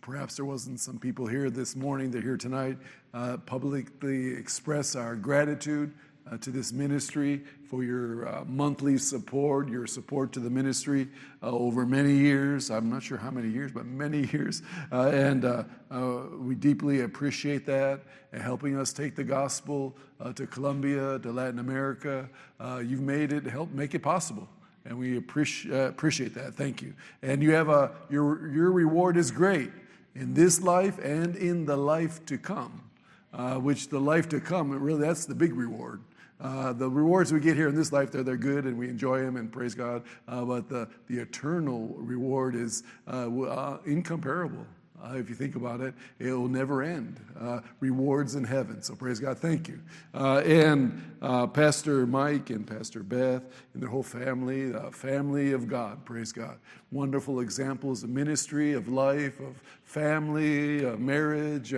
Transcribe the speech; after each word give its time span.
perhaps 0.00 0.36
there 0.36 0.44
wasn't 0.44 0.80
some 0.80 0.98
people 0.98 1.26
here 1.26 1.50
this 1.50 1.76
morning, 1.76 2.10
they're 2.10 2.22
here 2.22 2.36
tonight, 2.36 2.78
uh, 3.14 3.36
publicly 3.38 4.34
express 4.34 4.96
our 4.96 5.14
gratitude 5.14 5.92
uh, 6.30 6.36
to 6.38 6.50
this 6.50 6.72
ministry 6.72 7.42
for 7.68 7.82
your 7.82 8.28
uh, 8.28 8.44
monthly 8.46 8.98
support, 8.98 9.68
your 9.68 9.86
support 9.86 10.32
to 10.32 10.40
the 10.40 10.50
ministry 10.50 11.08
uh, 11.42 11.50
over 11.50 11.86
many 11.86 12.12
years. 12.12 12.70
I'm 12.70 12.90
not 12.90 13.02
sure 13.02 13.18
how 13.18 13.30
many 13.30 13.48
years, 13.48 13.72
but 13.72 13.86
many 13.86 14.26
years. 14.32 14.62
Uh, 14.90 15.08
and 15.08 15.44
uh, 15.44 15.64
we 16.38 16.54
deeply 16.54 17.02
appreciate 17.02 17.64
that 17.66 18.00
and 18.32 18.42
helping 18.42 18.76
us 18.76 18.92
take 18.92 19.14
the 19.16 19.24
gospel 19.24 19.96
to 20.34 20.46
Colombia, 20.46 21.18
to 21.20 21.30
Latin 21.30 21.60
America. 21.60 22.28
you've 22.84 23.00
made 23.00 23.32
it, 23.32 23.44
help 23.44 23.70
make 23.70 23.94
it 23.94 24.02
possible. 24.02 24.48
And 24.88 24.98
we 24.98 25.18
appreciate, 25.18 25.74
appreciate 25.74 26.34
that. 26.34 26.54
Thank 26.54 26.80
you. 26.80 26.94
And 27.22 27.42
you 27.42 27.52
have 27.52 27.68
a, 27.68 27.92
your, 28.08 28.48
your 28.48 28.72
reward 28.72 29.18
is 29.18 29.30
great 29.30 29.70
in 30.14 30.32
this 30.32 30.62
life 30.62 30.98
and 30.98 31.36
in 31.36 31.66
the 31.66 31.76
life 31.76 32.24
to 32.26 32.38
come. 32.38 32.82
Uh, 33.34 33.56
which 33.56 33.90
the 33.90 34.00
life 34.00 34.26
to 34.30 34.40
come, 34.40 34.70
really, 34.70 34.98
that's 34.98 35.26
the 35.26 35.34
big 35.34 35.52
reward. 35.52 36.00
Uh, 36.40 36.72
the 36.72 36.88
rewards 36.88 37.30
we 37.30 37.38
get 37.38 37.56
here 37.56 37.68
in 37.68 37.74
this 37.74 37.92
life, 37.92 38.10
they're, 38.10 38.22
they're 38.22 38.38
good 38.38 38.64
and 38.64 38.78
we 38.78 38.88
enjoy 38.88 39.20
them 39.20 39.36
and 39.36 39.52
praise 39.52 39.74
God. 39.74 40.02
Uh, 40.26 40.42
but 40.46 40.66
the, 40.70 40.88
the 41.08 41.18
eternal 41.18 41.94
reward 41.98 42.54
is 42.54 42.84
uh, 43.06 43.28
uh 43.28 43.78
incomparable. 43.84 44.64
Uh, 45.02 45.14
if 45.16 45.28
you 45.28 45.34
think 45.34 45.56
about 45.56 45.80
it, 45.80 45.94
it 46.18 46.32
will 46.32 46.48
never 46.48 46.82
end. 46.82 47.20
Uh, 47.38 47.60
rewards 47.80 48.34
in 48.34 48.44
heaven. 48.44 48.82
So 48.82 48.94
praise 48.94 49.20
God. 49.20 49.38
Thank 49.38 49.68
you. 49.68 49.80
Uh, 50.14 50.38
and 50.38 51.16
uh, 51.22 51.46
Pastor 51.46 52.06
Mike 52.06 52.50
and 52.50 52.66
Pastor 52.66 53.02
Beth 53.02 53.42
and 53.74 53.82
their 53.82 53.90
whole 53.90 54.02
family, 54.02 54.70
the 54.70 54.90
family 54.90 55.52
of 55.52 55.68
God. 55.68 56.04
Praise 56.04 56.32
God. 56.32 56.58
Wonderful 56.90 57.40
examples 57.40 58.02
of 58.02 58.10
ministry, 58.10 58.72
of 58.72 58.88
life, 58.88 59.40
of 59.40 59.62
family, 59.84 60.86
uh, 60.86 60.96
marriage. 60.96 61.74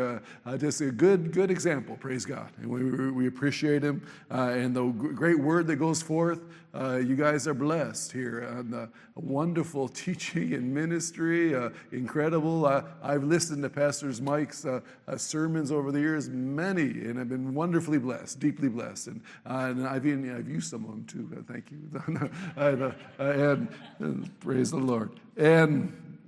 just 0.58 0.80
a 0.80 0.90
good, 0.90 1.32
good 1.32 1.50
example. 1.50 1.96
Praise 1.96 2.24
God. 2.24 2.50
And 2.58 2.68
we, 2.68 3.10
we 3.10 3.26
appreciate 3.26 3.82
him 3.82 4.06
and 4.30 4.74
the 4.74 4.84
great 4.84 5.38
word 5.38 5.66
that 5.66 5.76
goes 5.76 6.00
forth. 6.00 6.40
Uh, 6.72 6.96
you 6.96 7.16
guys 7.16 7.48
are 7.48 7.54
blessed 7.54 8.12
here. 8.12 8.64
Uh, 8.72 8.86
wonderful 9.16 9.88
teaching 9.88 10.54
and 10.54 10.72
ministry, 10.72 11.54
uh, 11.54 11.70
incredible. 11.90 12.66
I've 13.02 13.24
listened 13.24 13.62
to 13.64 13.68
Pastor 13.68 14.12
Mike's 14.22 14.64
uh, 14.64 14.80
uh, 15.08 15.16
sermons 15.16 15.72
over 15.72 15.90
the 15.90 15.98
years, 15.98 16.28
many, 16.28 16.82
and 16.82 17.18
I've 17.18 17.28
been 17.28 17.54
wonderfully 17.54 17.98
blessed, 17.98 18.38
deeply 18.38 18.68
blessed. 18.68 19.08
And, 19.08 19.20
and 19.44 19.86
I've, 19.86 20.06
even, 20.06 20.34
I've 20.34 20.48
used 20.48 20.70
some 20.70 20.84
of 20.84 20.90
them 20.90 21.04
too. 21.06 21.44
thank 21.48 21.70
you. 21.70 22.30
and, 23.18 23.68
and 23.98 24.40
praise 24.40 24.70
the 24.70 24.76
Lord. 24.76 24.99
And 25.36 26.18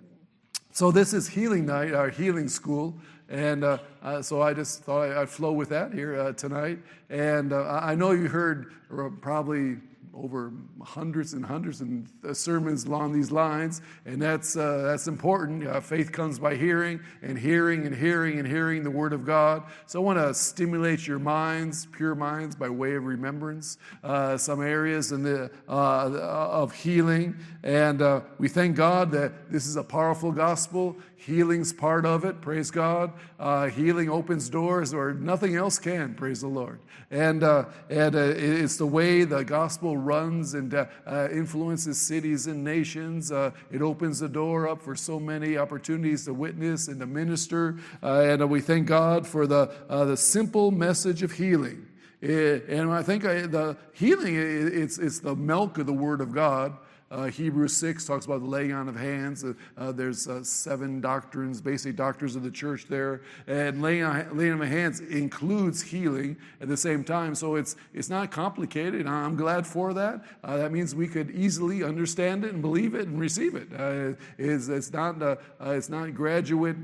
so 0.73 0.91
this 0.91 1.13
is 1.13 1.29
healing 1.29 1.67
night, 1.67 1.93
our 1.93 2.09
healing 2.09 2.49
school. 2.49 2.95
And 3.29 3.65
uh, 3.65 3.79
uh, 4.03 4.23
so 4.23 4.43
I 4.43 4.53
just 4.53 4.83
thought 4.85 5.11
I'd 5.11 5.29
flow 5.29 5.53
with 5.53 5.69
that 5.71 5.93
here 5.93 6.21
uh, 6.21 6.33
tonight. 6.33 6.79
And 7.11 7.53
I 7.53 7.95
know 7.95 8.13
you 8.13 8.29
heard 8.29 8.73
probably 9.21 9.77
over 10.15 10.53
hundreds 10.83 11.33
and 11.33 11.45
hundreds 11.45 11.81
of 11.81 11.89
uh, 12.25 12.35
sermons 12.35 12.85
along 12.85 13.13
these 13.13 13.31
lines, 13.31 13.81
and 14.05 14.21
that's, 14.21 14.57
uh, 14.57 14.83
that's 14.83 15.07
important. 15.07 15.67
Uh, 15.67 15.81
faith 15.81 16.13
comes 16.13 16.39
by 16.39 16.55
hearing, 16.55 17.01
and 17.23 17.39
hearing, 17.39 17.87
and 17.87 17.97
hearing, 17.97 18.39
and 18.39 18.47
hearing 18.47 18.83
the 18.83 18.91
Word 18.91 19.13
of 19.13 19.25
God. 19.25 19.63
So 19.87 20.01
I 20.01 20.05
want 20.05 20.19
to 20.19 20.35
stimulate 20.35 21.07
your 21.07 21.19
minds, 21.19 21.87
pure 21.93 22.15
minds, 22.15 22.55
by 22.55 22.69
way 22.69 22.95
of 22.95 23.05
remembrance, 23.05 23.79
uh, 24.05 24.37
some 24.37 24.61
areas 24.61 25.13
in 25.13 25.23
the, 25.23 25.51
uh, 25.69 25.73
of 25.73 26.75
healing. 26.75 27.37
And 27.63 28.03
uh, 28.03 28.21
we 28.39 28.49
thank 28.49 28.77
God 28.77 29.11
that 29.13 29.51
this 29.51 29.67
is 29.67 29.77
a 29.77 29.85
powerful 29.85 30.33
gospel. 30.33 30.97
Healing's 31.17 31.73
part 31.73 32.05
of 32.05 32.25
it, 32.25 32.41
praise 32.41 32.71
God. 32.73 33.13
Healing 33.75 34.11
opens 34.11 34.51
doors 34.51 34.93
or 34.93 35.15
nothing 35.15 35.55
else 35.55 35.79
can, 35.79 36.15
praise 36.15 36.41
the 36.41 36.49
Lord. 36.49 36.81
And, 37.13 37.45
and 37.45 38.15
it's 38.17 38.77
the 38.77 38.87
way 38.87 39.23
the 39.23 39.45
gospel 39.45 39.97
runs 40.05 40.55
and 40.55 40.75
uh, 40.75 40.87
uh, 41.07 41.29
influences 41.31 42.01
cities 42.01 42.47
and 42.47 42.63
nations. 42.63 43.33
Uh, 43.33 43.51
it 43.71 43.83
opens 43.83 44.21
the 44.21 44.29
door 44.29 44.69
up 44.69 44.83
for 44.83 44.95
so 44.95 45.19
many 45.19 45.57
opportunities 45.57 46.25
to 46.25 46.35
witness 46.35 46.89
and 46.89 47.01
to 47.01 47.07
minister. 47.07 47.79
and 48.03 48.49
we 48.51 48.61
thank 48.61 48.87
God 48.87 49.27
for 49.27 49.47
the, 49.47 49.71
the 49.89 50.17
simple 50.17 50.71
message 50.71 51.23
of 51.23 51.33
healing. 51.33 51.87
It, 52.21 52.69
and 52.69 52.93
I 52.93 53.03
think 53.03 53.25
the 53.25 53.77
healing, 53.93 54.37
it's, 54.37 54.99
it's 54.99 55.21
the 55.21 55.35
milk 55.35 55.79
of 55.79 55.87
the 55.87 55.93
Word 55.93 56.21
of 56.21 56.33
God. 56.33 56.77
Uh, 57.13 57.27
Hebrews 57.27 57.77
6 57.77 58.07
talks 58.07 58.25
about 58.25 58.41
the 58.41 58.47
laying 58.47 58.73
on 58.73 58.89
of 58.89 58.97
hands. 58.97 59.45
Uh, 59.45 59.53
uh, 59.77 59.93
there's 59.93 60.27
uh, 60.27 60.43
seven 60.43 60.99
doctrines, 61.03 61.61
basic 61.61 61.95
doctrines 61.95 62.37
of 62.37 62.43
the 62.43 62.51
church 62.51 62.87
there. 62.87 63.21
And 63.47 63.83
laying 63.83 64.03
on, 64.03 64.35
laying 64.35 64.53
on 64.53 64.63
of 64.63 64.69
hands 64.69 65.01
includes 65.01 65.83
healing 65.83 66.39
at 66.63 66.69
the 66.69 66.77
same 66.77 67.05
time. 67.05 67.35
So 67.35 67.57
it's, 67.57 67.77
it's 67.93 68.09
not 68.09 68.31
complicated. 68.31 69.07
I'm 69.07 69.37
glad 69.37 69.67
for 69.67 69.93
that. 69.93 70.25
Uh, 70.43 70.57
that 70.57 70.73
means 70.73 70.95
we 70.95 71.07
could 71.07 71.31
easily 71.33 71.85
understand 71.85 72.47
it 72.47 72.55
and 72.55 72.63
believe 72.63 72.95
it 72.95 73.07
and 73.07 73.21
receive 73.21 73.57
it. 73.57 73.69
It's, 74.39 74.69
it's, 74.69 74.91
not, 74.91 75.17
it's 75.61 75.91
not 75.91 76.15
graduate 76.15 76.79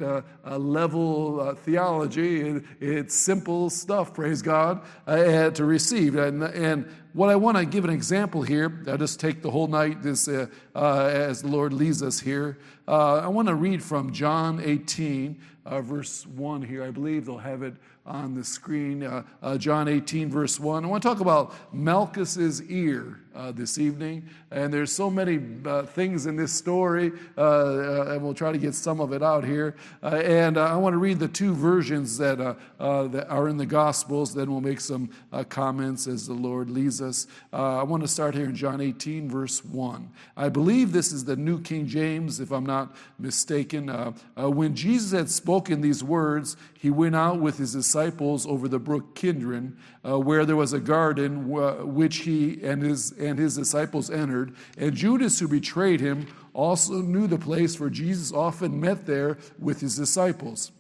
level 0.45 1.55
theology, 1.55 2.41
it, 2.43 2.65
it's 2.81 3.15
simple 3.15 3.71
stuff, 3.71 4.13
praise 4.13 4.43
God, 4.43 4.83
to 5.07 5.65
receive. 5.65 6.17
And, 6.17 6.43
and 6.43 6.87
what 7.13 7.31
I 7.31 7.37
want 7.37 7.57
to 7.57 7.65
give 7.65 7.85
an 7.85 7.91
example 7.91 8.43
here, 8.43 8.83
I'll 8.87 8.99
just 8.99 9.19
take 9.19 9.43
the 9.43 9.51
whole 9.51 9.67
night 9.67 10.03
this, 10.03 10.29
uh, 10.29 10.47
uh, 10.75 11.11
as 11.13 11.43
the 11.43 11.49
Lord 11.49 11.73
leads 11.73 12.03
us 12.03 12.21
here. 12.21 12.59
Uh, 12.87 13.17
I 13.17 13.29
want 13.29 13.49
to 13.49 13.55
read 13.55 13.83
from 13.83 14.13
John 14.13 14.61
18, 14.63 15.41
uh, 15.65 15.81
verse 15.81 16.27
1 16.27 16.63
here. 16.63 16.85
I 16.85 16.91
believe 16.91 17.27
they'll 17.27 17.39
have 17.39 17.63
it 17.63 17.75
on 18.09 18.35
the 18.35 18.43
screen. 18.43 19.03
Uh, 19.05 19.23
uh, 19.43 19.59
John 19.59 19.87
18, 19.87 20.31
verse 20.31 20.59
1. 20.59 20.85
I 20.85 20.89
want 20.89 21.03
to 21.03 21.09
talk 21.09 21.21
about 21.21 21.55
Malchus's 21.73 22.63
ear 22.63 23.21
uh, 23.35 23.53
this 23.53 23.79
evening. 23.79 24.29
And 24.51 24.73
there's 24.73 24.91
so 24.91 25.09
many 25.11 25.39
uh, 25.65 25.83
things 25.83 26.27
in 26.27 26.35
this 26.35 26.53
story, 26.53 27.13
uh, 27.37 27.41
uh, 27.41 28.05
and 28.09 28.23
we'll 28.23 28.35
try 28.35 28.51
to 28.51 28.59
get 28.59 28.75
some 28.75 29.01
of 29.01 29.13
it 29.13 29.23
out 29.23 29.45
here. 29.45 29.77
and 30.03 30.59
I 30.59 30.75
want 30.77 30.95
to 30.95 30.99
read 30.99 31.19
the 31.19 31.29
two 31.29 31.55
versions 31.55 32.19
that, 32.19 32.39
that 32.79 33.27
are 33.29 33.49
in 33.49 33.57
the 33.57 33.67
Gospels, 33.67 34.35
then 34.35 34.51
we'll 34.51 34.61
make 34.61 34.81
some 34.81 35.11
comments 35.51 36.07
as 36.07 36.27
the 36.27 36.35
Lord 36.35 36.71
leads 36.71 37.01
us. 37.01 37.27
I 37.53 37.83
want 37.83 38.03
to 38.03 38.09
start 38.09 38.35
here 38.35 38.47
in 38.47 38.57
John 38.57 38.81
18, 38.81 39.29
verse 39.29 39.65
1. 39.65 40.11
I 40.37 40.49
believe 40.49 40.93
this 40.93 41.13
is 41.13 41.25
the 41.25 41.37
New 41.37 41.61
King 41.61 41.87
James, 41.87 42.41
if 42.41 42.51
I'm 42.51 42.67
not 42.67 42.97
mistaken. 43.19 43.89
when 44.37 44.75
Jesus 44.75 45.13
had 45.13 45.31
spoken 45.31 45.81
these 45.81 46.03
words, 46.03 46.57
he 46.79 46.91
went 46.91 47.15
out 47.15 47.41
with 47.41 47.59
his 47.59 47.75
disciples 47.75 47.98
over 48.47 48.69
the 48.69 48.79
brook 48.79 49.15
Kidron, 49.15 49.77
uh, 50.05 50.19
where 50.19 50.45
there 50.45 50.57
was 50.57 50.73
a 50.73 50.81
garden 50.81 51.53
uh, 51.55 51.85
which 51.85 52.19
he 52.19 52.63
and 52.63 52.83
his, 52.83 53.13
and 53.13 53.39
his 53.39 53.57
disciples 53.57 54.11
entered. 54.11 54.55
And 54.77 54.95
Judas, 54.95 55.39
who 55.39 55.49
betrayed 55.49 56.01
him, 56.01 56.27
also 56.55 57.03
knew 57.03 57.27
the 57.27 57.39
place, 57.39 57.75
for 57.75 57.91
Jesus 57.91 58.33
often 58.33 58.81
met 58.81 59.07
there 59.07 59.39
with 59.59 59.81
his 59.81 59.97
disciples. 59.97 60.73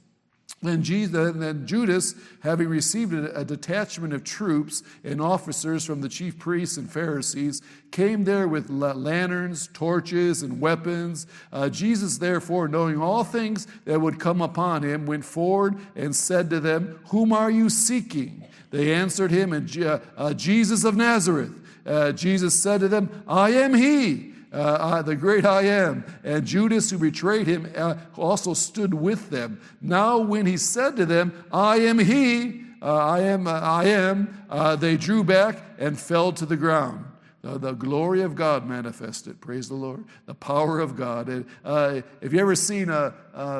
Then, 0.61 0.83
Jesus, 0.83 1.13
then 1.37 1.67
Judas, 1.69 2.17
having 2.41 2.69
received 2.69 3.13
a, 3.15 3.45
detachment 3.45 4.13
of 4.13 4.25
troops 4.25 4.83
and 5.05 5.21
officers 5.21 5.85
from 5.85 6.01
the 6.01 6.09
chief 6.09 6.37
priests 6.37 6.77
and 6.77 6.91
Pharisees, 6.91 7.63
came 7.93 8.25
there 8.25 8.49
with 8.49 8.69
lanterns, 8.69 9.69
torches, 9.73 10.43
and 10.43 10.61
weapons. 10.61 11.29
Uh, 11.53 11.69
Jesus, 11.69 12.19
therefore, 12.19 12.67
knowing 12.67 13.01
all 13.01 13.23
things 13.23 13.69
that 13.85 14.01
would 14.01 14.19
come 14.19 14.43
upon 14.43 14.83
him, 14.83 15.07
went 15.07 15.25
forward 15.25 15.77
and 15.95 16.15
said 16.15 16.51
to 16.51 16.59
them, 16.59 16.99
Whom 17.11 17.33
are 17.33 17.53
you 17.53 17.71
seeking? 17.71 18.45
They 18.71 18.93
answered 18.93 19.31
him, 19.31 19.53
uh, 19.53 20.35
Jesus 20.35 20.83
of 20.83 20.97
Nazareth. 20.97 21.53
Uh, 21.87 22.11
Jesus 22.13 22.61
said 22.61 22.81
to 22.81 22.89
them, 22.89 23.23
I 23.29 23.51
am 23.51 23.75
he 23.75 24.35
uh, 24.53 25.03
the 25.03 25.16
great 25.16 25.44
I 25.44 25.62
am. 25.62 26.04
And 26.25 26.47
Judas, 26.47 26.91
who 26.91 26.98
betrayed 26.98 27.47
him, 27.47 27.70
uh, 27.76 27.97
also 28.16 28.54
stood 28.54 28.95
with 28.95 29.30
them. 29.30 29.60
Now, 29.80 30.18
when 30.18 30.47
he 30.47 30.56
said 30.56 30.97
to 30.97 31.06
them, 31.06 31.33
I 31.53 31.77
am 31.77 31.98
he, 31.98 32.65
uh, 32.80 32.95
I 32.95 33.21
am, 33.21 33.47
uh, 33.47 33.60
I 33.60 33.84
am, 33.84 34.45
uh, 34.48 34.77
they 34.77 34.97
drew 34.97 35.24
back 35.24 35.62
and 35.78 35.98
fell 35.98 36.33
to 36.33 36.47
the 36.47 36.56
ground. 36.56 37.04
The 37.43 37.73
glory 37.73 38.23
of 38.23 38.35
God 38.35 38.67
manifested. 38.67 39.41
Praise 39.41 39.69
the 39.69 39.75
Lord. 39.75 40.05
The 40.27 40.35
power 40.35 40.81
of 40.81 40.97
God. 40.97 41.29
And, 41.29 41.47
uh, 41.65 42.01
have 42.23 42.33
you 42.33 42.41
ever 42.41 42.55
seen 42.55 42.89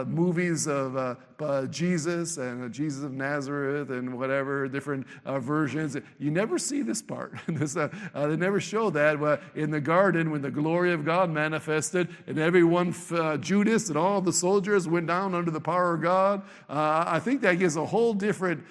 movies 0.07 0.67
of 0.67 1.17
uh, 1.41 1.67
Jesus 1.67 2.37
and 2.37 2.65
uh, 2.65 2.69
Jesus 2.69 3.05
of 3.05 3.13
Nazareth 3.13 3.91
and 3.91 4.19
whatever 4.19 4.67
different 4.69 5.07
uh, 5.25 5.39
versions. 5.39 5.97
You 6.19 6.31
never 6.31 6.59
see 6.59 6.83
this 6.83 7.01
part. 7.01 7.35
this, 7.49 7.77
uh, 7.77 7.89
uh, 8.15 8.27
they 8.27 8.37
never 8.37 8.61
show 8.61 8.91
that 8.91 9.41
in 9.55 9.71
the 9.71 9.81
garden 9.81 10.31
when 10.31 10.43
the 10.43 10.51
glory 10.51 10.93
of 10.93 11.05
God 11.05 11.31
manifested 11.31 12.09
and 12.27 12.39
everyone, 12.39 12.95
uh, 13.13 13.37
Judas 13.37 13.89
and 13.89 13.97
all 13.97 14.21
the 14.21 14.33
soldiers 14.33 14.89
went 14.89 15.07
down 15.07 15.35
under 15.35 15.51
the 15.51 15.61
power 15.61 15.95
of 15.95 16.03
God. 16.03 16.43
I 16.69 17.21
think 17.21 17.43
that 17.43 17.59
gives 17.59 17.77
a 17.77 17.87
whole 17.87 18.15
different 18.15 18.65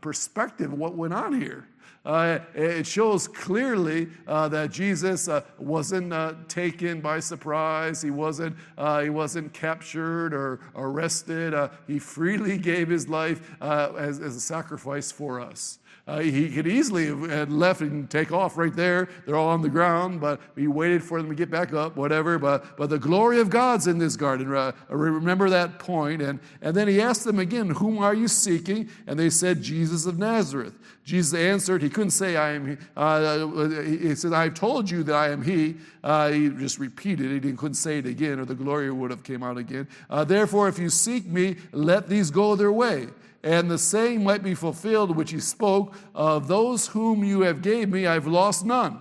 perspective 0.00 0.72
of 0.72 0.78
what 0.78 0.94
went 0.94 1.14
on 1.14 1.40
here. 1.40 1.66
Uh, 2.04 2.40
it 2.54 2.84
shows 2.84 3.28
clearly 3.28 4.08
uh, 4.26 4.48
that 4.48 4.72
Jesus 4.72 5.28
uh, 5.28 5.42
wasn't 5.58 6.12
uh, 6.12 6.34
taken 6.48 7.00
by 7.00 7.20
surprise. 7.20 8.02
He 8.02 8.10
wasn't, 8.10 8.56
uh, 8.76 9.02
he 9.02 9.10
wasn't 9.10 9.52
captured 9.52 10.34
or 10.34 10.58
arrested. 10.74 11.54
Uh, 11.54 11.68
he 11.86 12.00
freely 12.00 12.58
gave 12.58 12.88
his 12.88 13.08
life 13.08 13.52
as, 13.60 14.18
as 14.18 14.34
a 14.34 14.40
sacrifice 14.40 15.12
for 15.12 15.40
us. 15.40 15.78
Uh, 16.04 16.18
he 16.18 16.50
could 16.50 16.66
easily 16.66 17.06
have 17.06 17.52
left 17.52 17.80
and 17.80 18.10
take 18.10 18.32
off 18.32 18.58
right 18.58 18.74
there. 18.74 19.08
They're 19.24 19.36
all 19.36 19.50
on 19.50 19.62
the 19.62 19.68
ground, 19.68 20.20
but 20.20 20.40
he 20.56 20.66
waited 20.66 21.00
for 21.00 21.20
them 21.20 21.30
to 21.30 21.34
get 21.36 21.48
back 21.48 21.72
up, 21.72 21.96
whatever. 21.96 22.40
But, 22.40 22.76
but 22.76 22.90
the 22.90 22.98
glory 22.98 23.38
of 23.38 23.50
God's 23.50 23.86
in 23.86 23.98
this 23.98 24.16
garden. 24.16 24.52
Uh, 24.52 24.72
remember 24.88 25.48
that 25.50 25.78
point. 25.78 26.20
And, 26.20 26.40
and 26.60 26.74
then 26.74 26.88
he 26.88 27.00
asked 27.00 27.22
them 27.22 27.38
again, 27.38 27.70
Whom 27.70 27.98
are 27.98 28.14
you 28.14 28.26
seeking? 28.26 28.90
And 29.06 29.16
they 29.16 29.30
said, 29.30 29.62
Jesus 29.62 30.04
of 30.04 30.18
Nazareth. 30.18 30.74
Jesus 31.04 31.34
answered, 31.34 31.82
He 31.82 31.90
couldn't 31.92 32.10
say, 32.10 32.36
I 32.36 32.54
am 32.54 32.66
he. 32.66 32.76
Uh, 32.96 33.46
he 33.82 34.14
said, 34.16 34.32
I've 34.32 34.54
told 34.54 34.90
you 34.90 35.04
that 35.04 35.14
I 35.14 35.28
am 35.28 35.42
he. 35.42 35.76
Uh, 36.02 36.30
he 36.30 36.48
just 36.48 36.80
repeated 36.80 37.30
it. 37.30 37.44
He 37.44 37.52
couldn't 37.52 37.74
say 37.74 37.98
it 37.98 38.06
again, 38.06 38.40
or 38.40 38.44
the 38.44 38.56
glory 38.56 38.90
would 38.90 39.12
have 39.12 39.22
came 39.22 39.44
out 39.44 39.58
again. 39.58 39.86
Uh, 40.10 40.24
Therefore, 40.24 40.68
if 40.68 40.78
you 40.78 40.90
seek 40.90 41.26
me, 41.26 41.56
let 41.70 42.08
these 42.08 42.30
go 42.30 42.56
their 42.56 42.72
way 42.72 43.08
and 43.44 43.68
the 43.68 43.78
saying 43.78 44.22
might 44.22 44.42
be 44.42 44.54
fulfilled 44.54 45.16
which 45.16 45.32
he 45.32 45.40
spoke 45.40 45.96
of 46.14 46.46
those 46.46 46.86
whom 46.86 47.24
you 47.24 47.40
have 47.40 47.60
gave 47.60 47.88
me 47.88 48.06
i've 48.06 48.28
lost 48.28 48.64
none 48.64 49.00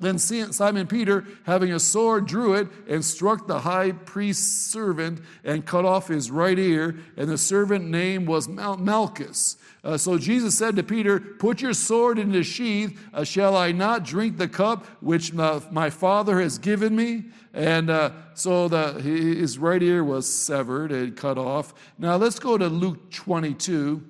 then 0.00 0.18
Simon 0.18 0.86
Peter, 0.86 1.26
having 1.44 1.72
a 1.72 1.78
sword, 1.78 2.26
drew 2.26 2.54
it 2.54 2.68
and 2.88 3.04
struck 3.04 3.46
the 3.46 3.60
high 3.60 3.92
priest's 3.92 4.72
servant 4.72 5.20
and 5.44 5.66
cut 5.66 5.84
off 5.84 6.08
his 6.08 6.30
right 6.30 6.58
ear. 6.58 6.96
And 7.18 7.28
the 7.28 7.36
servant 7.36 7.84
name 7.84 8.24
was 8.24 8.48
Malchus. 8.48 9.58
Uh, 9.82 9.96
so 9.96 10.18
Jesus 10.18 10.56
said 10.56 10.76
to 10.76 10.82
Peter, 10.82 11.18
Put 11.18 11.62
your 11.62 11.72
sword 11.72 12.18
in 12.18 12.32
the 12.32 12.42
sheath. 12.42 12.98
Uh, 13.14 13.24
shall 13.24 13.56
I 13.56 13.72
not 13.72 14.04
drink 14.04 14.36
the 14.36 14.48
cup 14.48 14.86
which 15.00 15.32
my, 15.32 15.60
my 15.70 15.90
Father 15.90 16.40
has 16.40 16.58
given 16.58 16.94
me? 16.94 17.24
And 17.54 17.90
uh, 17.90 18.12
so 18.34 18.68
the, 18.68 18.92
his 19.00 19.58
right 19.58 19.82
ear 19.82 20.04
was 20.04 20.28
severed 20.28 20.92
and 20.92 21.16
cut 21.16 21.38
off. 21.38 21.74
Now 21.98 22.16
let's 22.16 22.38
go 22.38 22.58
to 22.58 22.66
Luke 22.68 23.10
22. 23.10 24.04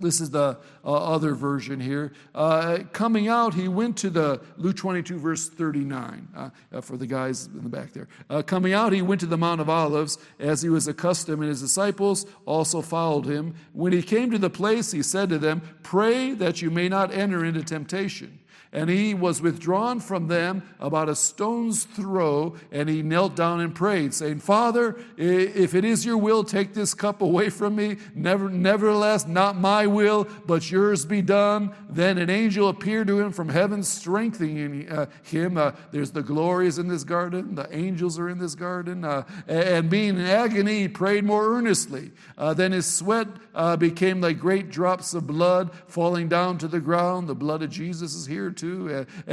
This 0.00 0.20
is 0.20 0.30
the 0.30 0.58
uh, 0.84 0.92
other 0.92 1.34
version 1.34 1.80
here. 1.80 2.12
Uh, 2.32 2.78
coming 2.92 3.26
out, 3.26 3.54
he 3.54 3.66
went 3.66 3.96
to 3.98 4.10
the 4.10 4.40
Luke 4.56 4.76
22, 4.76 5.18
verse 5.18 5.48
39, 5.48 6.28
uh, 6.36 6.50
uh 6.72 6.80
for 6.80 6.96
the 6.96 7.06
guys 7.06 7.46
in 7.46 7.64
the 7.64 7.68
back 7.68 7.92
there. 7.92 8.08
Uh, 8.30 8.42
coming 8.42 8.72
out, 8.72 8.92
he 8.92 9.02
went 9.02 9.20
to 9.20 9.26
the 9.26 9.36
Mount 9.36 9.60
of 9.60 9.68
Olives 9.68 10.18
as 10.38 10.62
he 10.62 10.68
was 10.68 10.86
accustomed, 10.86 11.42
and 11.42 11.48
his 11.48 11.60
disciples 11.60 12.26
also 12.46 12.80
followed 12.80 13.26
him. 13.26 13.54
When 13.72 13.92
he 13.92 14.02
came 14.02 14.30
to 14.30 14.38
the 14.38 14.50
place, 14.50 14.92
he 14.92 15.02
said 15.02 15.28
to 15.30 15.38
them, 15.38 15.62
Pray 15.82 16.32
that 16.32 16.62
you 16.62 16.70
may 16.70 16.88
not 16.88 17.12
enter 17.12 17.44
into 17.44 17.64
temptation. 17.64 18.38
And 18.70 18.90
he 18.90 19.14
was 19.14 19.40
withdrawn 19.40 19.98
from 19.98 20.28
them 20.28 20.62
about 20.78 21.08
a 21.08 21.16
stone's 21.16 21.84
throw, 21.84 22.54
and 22.70 22.86
he 22.88 23.02
knelt 23.02 23.34
down 23.34 23.60
and 23.60 23.74
prayed, 23.74 24.12
saying, 24.12 24.40
Father, 24.40 24.96
if 25.16 25.74
it 25.74 25.86
is 25.86 26.04
your 26.04 26.18
will, 26.18 26.44
take 26.44 26.74
this 26.74 26.92
cup 26.92 27.22
away 27.22 27.48
from 27.48 27.76
me. 27.76 27.96
Never, 28.14 28.50
nevertheless, 28.50 29.26
not 29.26 29.56
my 29.56 29.86
will, 29.86 30.28
but 30.46 30.70
yours 30.70 31.06
be 31.06 31.22
done. 31.22 31.74
Then 31.88 32.18
an 32.18 32.28
angel 32.28 32.68
appeared 32.68 33.06
to 33.06 33.18
him 33.18 33.32
from 33.32 33.48
heaven, 33.48 33.82
strengthening 33.82 34.90
uh, 34.90 35.06
him. 35.22 35.56
Uh, 35.56 35.72
there's 35.90 36.10
the 36.10 36.22
glories 36.22 36.78
in 36.78 36.88
this 36.88 37.04
garden, 37.04 37.54
the 37.54 37.74
angels 37.74 38.18
are 38.18 38.28
in 38.28 38.38
this 38.38 38.54
garden. 38.54 39.02
Uh, 39.02 39.24
and 39.46 39.88
being 39.88 40.18
in 40.18 40.26
agony, 40.26 40.80
he 40.80 40.88
prayed 40.88 41.24
more 41.24 41.56
earnestly. 41.56 42.10
Uh, 42.36 42.52
then 42.52 42.72
his 42.72 42.86
sweat 42.86 43.28
uh, 43.54 43.76
became 43.76 44.20
like 44.20 44.38
great 44.38 44.70
drops 44.70 45.14
of 45.14 45.26
blood 45.26 45.70
falling 45.86 46.28
down 46.28 46.58
to 46.58 46.68
the 46.68 46.80
ground. 46.80 47.28
The 47.28 47.34
blood 47.34 47.62
of 47.62 47.70
Jesus 47.70 48.14
is 48.14 48.26
here 48.26 48.50
to. 48.58 49.06
Uh, 49.28 49.32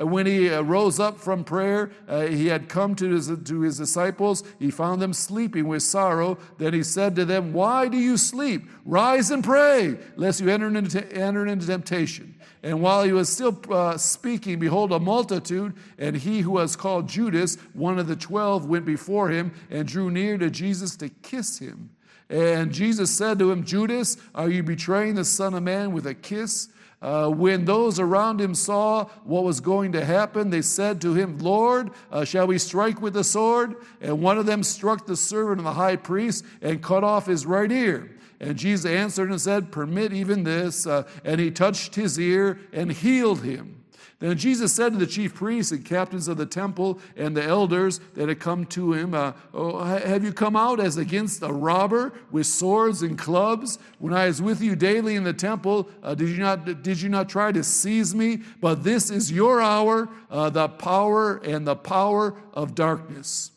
uh, 0.00 0.06
when 0.06 0.26
he 0.26 0.50
uh, 0.50 0.62
rose 0.62 0.98
up 0.98 1.18
from 1.18 1.44
prayer, 1.44 1.90
he 2.28 2.46
had 2.46 2.68
come 2.68 2.94
to 2.96 3.10
his, 3.10 3.30
to 3.44 3.60
his 3.60 3.78
disciples. 3.78 4.44
He 4.58 4.70
found 4.70 5.00
them 5.00 5.12
sleeping 5.12 5.68
with 5.68 5.82
sorrow. 5.82 6.38
Then 6.58 6.74
he 6.74 6.82
said 6.82 7.14
to 7.16 7.24
them, 7.24 7.52
Why 7.52 7.88
do 7.88 7.96
you 7.96 8.16
sleep? 8.16 8.62
Rise 8.84 9.30
and 9.30 9.44
pray, 9.44 9.98
lest 10.16 10.40
you 10.40 10.48
enter 10.48 10.68
into, 10.68 11.12
enter 11.12 11.46
into 11.46 11.66
temptation. 11.66 12.34
And 12.62 12.82
while 12.82 13.04
he 13.04 13.12
was 13.12 13.28
still 13.28 13.58
uh, 13.70 13.96
speaking, 13.96 14.58
behold, 14.58 14.92
a 14.92 15.00
multitude, 15.00 15.74
and 15.98 16.16
he 16.16 16.40
who 16.40 16.52
was 16.52 16.76
called 16.76 17.08
Judas, 17.08 17.56
one 17.72 17.98
of 17.98 18.06
the 18.06 18.16
twelve, 18.16 18.66
went 18.66 18.84
before 18.84 19.30
him 19.30 19.52
and 19.70 19.88
drew 19.88 20.10
near 20.10 20.36
to 20.36 20.50
Jesus 20.50 20.94
to 20.96 21.08
kiss 21.08 21.58
him. 21.58 21.90
And 22.28 22.70
Jesus 22.70 23.10
said 23.10 23.38
to 23.38 23.50
him, 23.50 23.64
Judas, 23.64 24.16
are 24.34 24.48
you 24.48 24.62
betraying 24.62 25.14
the 25.14 25.24
Son 25.24 25.54
of 25.54 25.62
Man 25.62 25.92
with 25.92 26.06
a 26.06 26.14
kiss? 26.14 26.68
Uh, 27.02 27.28
when 27.30 27.64
those 27.64 27.98
around 27.98 28.40
him 28.40 28.54
saw 28.54 29.06
what 29.24 29.42
was 29.42 29.60
going 29.60 29.92
to 29.92 30.04
happen, 30.04 30.50
they 30.50 30.60
said 30.60 31.00
to 31.00 31.14
him, 31.14 31.38
Lord, 31.38 31.90
uh, 32.12 32.24
shall 32.24 32.46
we 32.46 32.58
strike 32.58 33.00
with 33.00 33.14
the 33.14 33.24
sword? 33.24 33.76
And 34.02 34.20
one 34.20 34.36
of 34.36 34.44
them 34.44 34.62
struck 34.62 35.06
the 35.06 35.16
servant 35.16 35.60
of 35.60 35.64
the 35.64 35.72
high 35.72 35.96
priest 35.96 36.44
and 36.60 36.82
cut 36.82 37.02
off 37.02 37.26
his 37.26 37.46
right 37.46 37.72
ear. 37.72 38.10
And 38.38 38.56
Jesus 38.56 38.90
answered 38.90 39.30
and 39.30 39.40
said, 39.40 39.72
Permit 39.72 40.12
even 40.12 40.44
this. 40.44 40.86
Uh, 40.86 41.06
and 41.24 41.40
he 41.40 41.50
touched 41.50 41.94
his 41.94 42.18
ear 42.18 42.58
and 42.72 42.92
healed 42.92 43.42
him. 43.42 43.79
Then 44.20 44.36
Jesus 44.36 44.74
said 44.74 44.92
to 44.92 44.98
the 44.98 45.06
chief 45.06 45.34
priests 45.34 45.72
and 45.72 45.82
captains 45.82 46.28
of 46.28 46.36
the 46.36 46.44
temple 46.44 47.00
and 47.16 47.34
the 47.34 47.42
elders 47.42 48.00
that 48.14 48.28
had 48.28 48.38
come 48.38 48.66
to 48.66 48.92
him, 48.92 49.14
uh, 49.14 49.32
oh, 49.54 49.82
Have 49.82 50.22
you 50.24 50.32
come 50.32 50.56
out 50.56 50.78
as 50.78 50.98
against 50.98 51.42
a 51.42 51.50
robber 51.50 52.12
with 52.30 52.46
swords 52.46 53.00
and 53.00 53.18
clubs? 53.18 53.78
When 53.98 54.12
I 54.12 54.26
was 54.26 54.42
with 54.42 54.60
you 54.60 54.76
daily 54.76 55.16
in 55.16 55.24
the 55.24 55.32
temple, 55.32 55.88
uh, 56.02 56.14
did, 56.14 56.28
you 56.28 56.36
not, 56.36 56.82
did 56.82 57.00
you 57.00 57.08
not 57.08 57.30
try 57.30 57.50
to 57.50 57.64
seize 57.64 58.14
me? 58.14 58.40
But 58.60 58.84
this 58.84 59.10
is 59.10 59.32
your 59.32 59.62
hour, 59.62 60.10
uh, 60.30 60.50
the 60.50 60.68
power 60.68 61.38
and 61.38 61.66
the 61.66 61.76
power 61.76 62.34
of 62.52 62.74
darkness. 62.74 63.49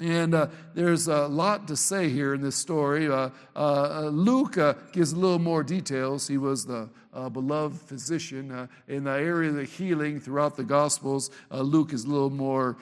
And 0.00 0.34
uh, 0.34 0.46
there's 0.74 1.08
a 1.08 1.26
lot 1.26 1.68
to 1.68 1.76
say 1.76 2.08
here 2.08 2.34
in 2.34 2.40
this 2.40 2.56
story. 2.56 3.08
Uh, 3.08 3.30
uh, 3.54 4.08
Luke 4.12 4.56
uh, 4.56 4.74
gives 4.92 5.12
a 5.12 5.16
little 5.16 5.38
more 5.38 5.62
details. 5.62 6.26
He 6.26 6.38
was 6.38 6.64
the 6.64 6.88
uh, 7.12 7.28
beloved 7.28 7.78
physician 7.78 8.50
uh, 8.50 8.66
in 8.88 9.04
the 9.04 9.10
area 9.10 9.50
of 9.50 9.56
the 9.56 9.64
healing 9.64 10.18
throughout 10.18 10.56
the 10.56 10.64
Gospels. 10.64 11.30
Luke 11.50 11.92
is 11.92 12.04
a 12.04 12.08
little 12.08 12.30
more 12.30 12.76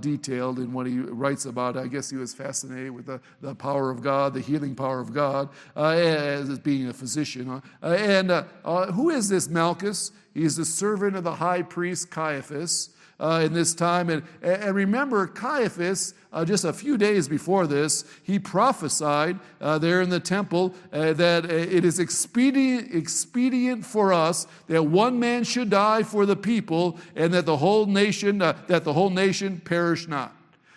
detailed 0.00 0.60
in 0.60 0.72
what 0.72 0.86
he 0.86 0.98
writes 0.98 1.44
about. 1.44 1.76
I 1.76 1.88
guess 1.88 2.08
he 2.08 2.16
was 2.16 2.32
fascinated 2.32 2.92
with 2.92 3.06
the, 3.06 3.20
the 3.40 3.54
power 3.54 3.90
of 3.90 4.00
God, 4.00 4.34
the 4.34 4.40
healing 4.40 4.74
power 4.74 5.00
of 5.00 5.12
God, 5.12 5.50
as 5.76 6.58
being 6.60 6.88
a 6.88 6.92
physician. 6.92 7.60
and 7.82 8.30
who 8.64 9.10
is 9.10 9.28
this 9.28 9.48
Malchus? 9.48 10.12
He's 10.32 10.56
the 10.56 10.64
servant 10.64 11.16
of 11.16 11.24
the 11.24 11.34
high 11.34 11.62
priest 11.62 12.10
Caiaphas 12.10 12.90
uh, 13.20 13.42
in 13.44 13.52
this 13.52 13.74
time. 13.74 14.10
And, 14.10 14.22
and 14.42 14.74
remember, 14.74 15.26
Caiaphas, 15.26 16.14
uh, 16.32 16.44
just 16.44 16.64
a 16.64 16.72
few 16.72 16.96
days 16.96 17.28
before 17.28 17.66
this, 17.66 18.04
he 18.22 18.38
prophesied 18.38 19.38
uh, 19.60 19.78
there 19.78 20.02
in 20.02 20.10
the 20.10 20.20
temple 20.20 20.74
uh, 20.92 21.12
that 21.14 21.44
uh, 21.44 21.48
it 21.48 21.84
is 21.84 21.98
expedient, 21.98 22.94
expedient 22.94 23.84
for 23.84 24.12
us 24.12 24.46
that 24.68 24.82
one 24.82 25.18
man 25.18 25.44
should 25.44 25.70
die 25.70 26.02
for 26.02 26.26
the 26.26 26.36
people 26.36 26.98
and 27.14 27.32
that 27.32 27.46
the 27.46 27.56
whole 27.56 27.86
nation, 27.86 28.42
uh, 28.42 28.56
that 28.66 28.84
the 28.84 28.92
whole 28.92 29.10
nation 29.10 29.60
perish 29.60 30.08
not. 30.08 30.34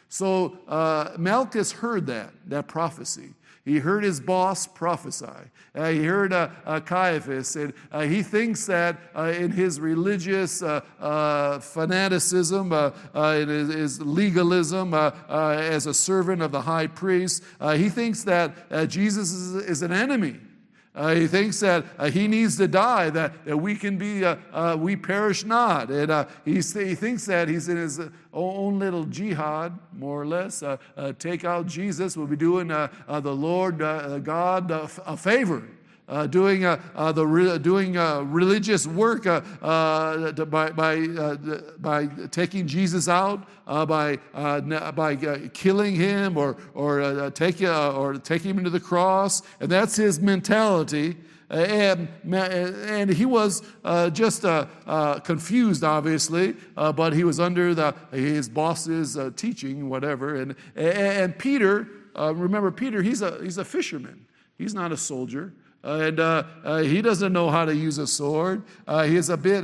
So 0.09 0.57
Malchus 1.17 1.71
heard 1.71 2.05
that, 2.07 2.31
that 2.47 2.67
prophecy. 2.67 3.33
He 3.65 3.79
heard 3.79 4.03
his 4.03 4.19
boss 4.19 4.67
prophesy. 4.67 5.25
Uh, 5.73 5.89
he 5.89 6.05
heard 6.05 6.31
uh, 6.31 6.49
uh, 6.67 6.79
Caiaphas, 6.81 7.55
and 7.55 7.73
uh, 7.91 8.01
he 8.01 8.21
thinks 8.21 8.67
that 8.67 8.99
uh, 9.15 9.33
in 9.35 9.49
his 9.49 9.79
religious 9.79 10.61
uh, 10.61 11.59
fanaticism, 11.59 12.71
in 12.71 13.49
his, 13.49 13.73
his 13.73 14.01
legalism, 14.01 14.93
as 14.93 15.87
a 15.87 15.93
servant 15.95 16.43
of 16.43 16.51
the 16.51 16.61
high 16.61 16.85
priest, 16.85 17.43
he 17.75 17.89
thinks 17.89 18.23
that 18.23 18.53
Jesus 18.87 19.31
is, 19.31 19.55
is 19.55 19.81
an 19.81 19.91
enemy. 19.91 20.35
Uh, 20.95 21.13
he 21.13 21.27
thinks 21.27 21.59
that 21.59 21.85
uh, 21.99 22.09
he 22.09 22.27
needs 22.27 22.55
to 22.57 22.67
die, 22.67 23.09
that, 23.09 23.43
that 23.45 23.57
we 23.57 23.75
can 23.75 23.97
be, 23.97 24.23
uh, 24.23 24.37
uh 24.53 24.77
we 24.79 24.95
perish 24.95 25.43
not. 25.43 25.89
And 25.89 26.09
uh, 26.09 26.25
he, 26.45 26.55
he 26.55 26.95
thinks 26.95 27.25
that 27.25 27.49
he's 27.49 27.67
in 27.67 27.77
his 27.77 27.99
own 28.31 28.79
little 28.79 29.03
jihad, 29.03 29.77
more 29.93 30.21
or 30.21 30.25
less. 30.25 30.63
Uh, 30.63 30.77
take 31.19 31.43
out 31.43 31.67
Jesus, 31.67 32.15
we'll 32.15 32.27
be 32.27 32.37
doing 32.37 32.67
the 32.69 32.89
Lord 33.07 33.79
God 33.79 34.71
a 34.71 35.17
favor 35.17 35.63
uh, 36.07 36.27
doing, 36.27 36.65
uh, 36.65 36.79
uh, 36.95 37.11
the 37.11 37.25
re- 37.25 37.57
doing 37.57 37.97
uh, 37.97 38.21
religious 38.21 38.85
work 38.85 39.25
uh, 39.25 39.41
uh, 39.61 40.31
by, 40.31 40.69
by, 40.71 40.97
uh, 40.99 41.35
by 41.79 42.07
taking 42.31 42.67
Jesus 42.67 43.07
out, 43.07 43.47
uh, 43.67 43.85
by, 43.85 44.19
uh, 44.33 44.91
by 44.91 45.15
killing 45.53 45.95
him 45.95 46.37
or, 46.37 46.57
or, 46.73 47.31
take, 47.31 47.61
or 47.61 48.15
taking 48.17 48.57
him 48.57 48.63
to 48.63 48.69
the 48.69 48.79
cross. 48.79 49.41
And 49.59 49.69
that's 49.69 49.95
his 49.95 50.19
mentality. 50.19 51.17
And, 51.49 52.07
and 52.31 53.09
he 53.09 53.25
was 53.25 53.61
just 54.13 54.43
confused, 55.23 55.83
obviously, 55.83 56.55
but 56.75 57.13
he 57.13 57.23
was 57.23 57.39
under 57.39 57.75
the, 57.75 57.93
his 58.11 58.49
boss's 58.49 59.17
teaching, 59.35 59.87
whatever. 59.87 60.35
And, 60.35 60.55
and 60.75 61.37
Peter, 61.37 61.87
remember, 62.15 62.71
Peter, 62.71 63.03
he's 63.03 63.21
a, 63.21 63.39
he's 63.43 63.59
a 63.59 63.65
fisherman, 63.65 64.25
he's 64.57 64.73
not 64.73 64.91
a 64.91 64.97
soldier. 64.97 65.53
And 65.85 66.85
he 66.85 67.01
doesn't 67.01 67.31
know 67.31 67.49
how 67.49 67.65
to 67.65 67.75
use 67.75 67.97
a 67.97 68.07
sword. 68.07 68.63
he's 69.05 69.29
a 69.29 69.37
bit 69.37 69.63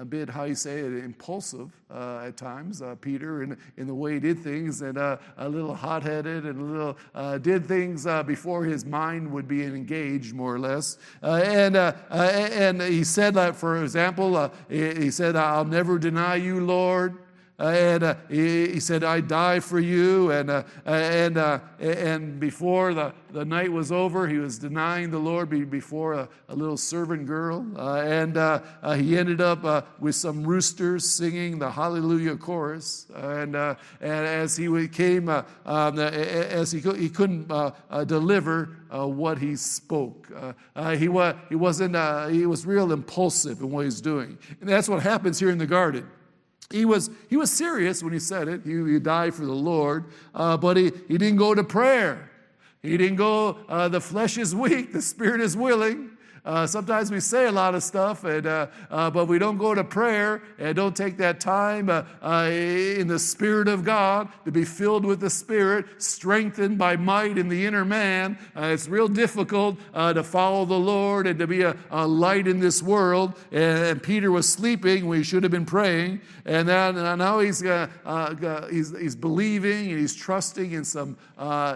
a 0.00 0.04
bit, 0.04 0.28
how 0.28 0.44
you 0.44 0.54
say 0.54 0.80
it, 0.80 1.04
impulsive 1.04 1.70
uh, 1.90 2.24
at 2.26 2.36
times, 2.36 2.82
uh, 2.82 2.96
Peter, 3.00 3.42
in, 3.42 3.56
in 3.76 3.86
the 3.86 3.94
way 3.94 4.14
he 4.14 4.20
did 4.20 4.40
things, 4.40 4.82
and 4.82 4.98
uh, 4.98 5.16
a 5.38 5.48
little 5.48 5.74
hot 5.74 6.02
headed, 6.02 6.46
and 6.46 6.60
a 6.60 6.64
little 6.64 6.98
uh, 7.14 7.38
did 7.38 7.64
things 7.66 8.06
uh, 8.06 8.22
before 8.22 8.64
his 8.64 8.84
mind 8.84 9.30
would 9.30 9.46
be 9.46 9.62
engaged, 9.62 10.34
more 10.34 10.54
or 10.54 10.58
less. 10.58 10.98
Uh, 11.22 11.40
and, 11.44 11.76
and 11.76 12.82
he 12.82 13.04
said, 13.04 13.34
that, 13.34 13.54
for 13.54 13.82
example, 13.82 14.52
he 14.68 15.10
said, 15.10 15.36
I'll 15.36 15.64
never 15.64 15.98
deny 15.98 16.36
you, 16.36 16.64
Lord. 16.64 17.18
And 17.56 18.02
uh, 18.02 18.14
he, 18.28 18.72
he, 18.72 18.80
said, 18.80 19.04
I 19.04 19.20
die 19.20 19.60
for 19.60 19.78
you. 19.78 20.32
And, 20.32 20.50
uh, 20.50 20.64
and, 20.84 21.38
uh, 21.38 21.60
and 21.78 22.40
before 22.40 22.94
the, 22.94 23.14
the 23.30 23.44
night 23.44 23.70
was 23.70 23.92
over, 23.92 24.26
he 24.26 24.38
was 24.38 24.58
denying 24.58 25.12
the 25.12 25.20
Lord 25.20 25.50
before 25.70 26.14
a, 26.14 26.28
a 26.48 26.54
little 26.54 26.76
servant 26.76 27.26
girl. 27.26 27.64
Uh, 27.76 28.02
and 28.04 28.36
uh, 28.36 28.60
uh, 28.82 28.94
he 28.94 29.16
ended 29.16 29.40
up 29.40 30.00
with 30.00 30.16
some 30.16 30.42
roosters 30.42 31.08
singing 31.08 31.60
the 31.60 31.70
Hallelujah 31.70 32.36
chorus. 32.36 33.06
And, 33.14 33.54
and 33.54 33.76
as 34.00 34.56
he 34.56 34.88
came, 34.88 35.28
um, 35.28 35.98
as 36.00 36.72
he, 36.72 36.80
he 36.80 37.08
couldn't 37.08 37.52
deliver 38.06 38.76
what 38.90 39.38
he 39.38 39.54
spoke, 39.54 40.28
he, 40.96 41.06
wa- 41.06 41.34
he, 41.48 41.54
wasn't, 41.54 41.94
he 42.32 42.46
was 42.46 42.66
real 42.66 42.90
impulsive 42.90 43.60
in 43.60 43.70
what 43.70 43.84
he's 43.84 44.00
doing. 44.00 44.38
And 44.60 44.68
that's 44.68 44.88
what 44.88 45.02
happens 45.02 45.38
here 45.38 45.50
in 45.50 45.58
the 45.58 45.66
garden. 45.66 46.08
He 46.70 46.84
was, 46.84 47.10
he 47.28 47.36
was 47.36 47.50
serious 47.50 48.02
when 48.02 48.12
he 48.12 48.18
said 48.18 48.48
it. 48.48 48.62
He, 48.64 48.72
he 48.92 48.98
died 48.98 49.34
for 49.34 49.44
the 49.44 49.52
Lord, 49.52 50.06
uh, 50.34 50.56
but 50.56 50.76
he, 50.76 50.92
he 51.08 51.18
didn't 51.18 51.36
go 51.36 51.54
to 51.54 51.62
prayer. 51.64 52.30
He 52.82 52.96
didn't 52.96 53.16
go, 53.16 53.58
uh, 53.68 53.88
the 53.88 54.00
flesh 54.00 54.36
is 54.36 54.54
weak, 54.54 54.92
the 54.92 55.02
spirit 55.02 55.40
is 55.40 55.56
willing. 55.56 56.10
Uh, 56.44 56.66
sometimes 56.66 57.10
we 57.10 57.20
say 57.20 57.46
a 57.46 57.52
lot 57.52 57.74
of 57.74 57.82
stuff, 57.82 58.24
and, 58.24 58.46
uh, 58.46 58.66
uh, 58.90 59.10
but 59.10 59.26
we 59.26 59.38
don't 59.38 59.56
go 59.56 59.74
to 59.74 59.82
prayer 59.82 60.42
and 60.58 60.76
don't 60.76 60.94
take 60.94 61.16
that 61.16 61.40
time 61.40 61.88
uh, 61.88 62.02
uh, 62.22 62.50
in 62.50 63.08
the 63.08 63.18
Spirit 63.18 63.66
of 63.66 63.82
God 63.82 64.28
to 64.44 64.52
be 64.52 64.64
filled 64.64 65.06
with 65.06 65.20
the 65.20 65.30
Spirit, 65.30 65.86
strengthened 65.96 66.76
by 66.76 66.96
might 66.96 67.38
in 67.38 67.48
the 67.48 67.64
inner 67.64 67.84
man. 67.84 68.38
Uh, 68.54 68.66
it's 68.66 68.88
real 68.88 69.08
difficult 69.08 69.78
to 69.94 70.22
follow 70.22 70.66
the 70.66 70.78
Lord 70.78 71.26
and 71.26 71.38
to 71.38 71.46
be 71.46 71.62
a, 71.62 71.74
a 71.90 72.06
light 72.06 72.46
in 72.46 72.60
this 72.60 72.82
world. 72.82 73.38
And, 73.50 73.84
and, 73.84 74.04
Peter 74.04 74.30
was 74.30 74.46
sleeping 74.46 75.06
when 75.06 75.16
he 75.16 75.24
should 75.24 75.42
have 75.44 75.52
been 75.52 75.64
praying, 75.64 76.20
and 76.44 76.68
then, 76.68 76.94
now 76.94 77.38
he's, 77.38 77.60
he's, 78.70 78.98
he's 78.98 79.16
believing 79.16 79.90
and 79.90 79.98
he's 79.98 80.14
trusting 80.14 80.72
in 80.72 80.84
some 80.84 81.16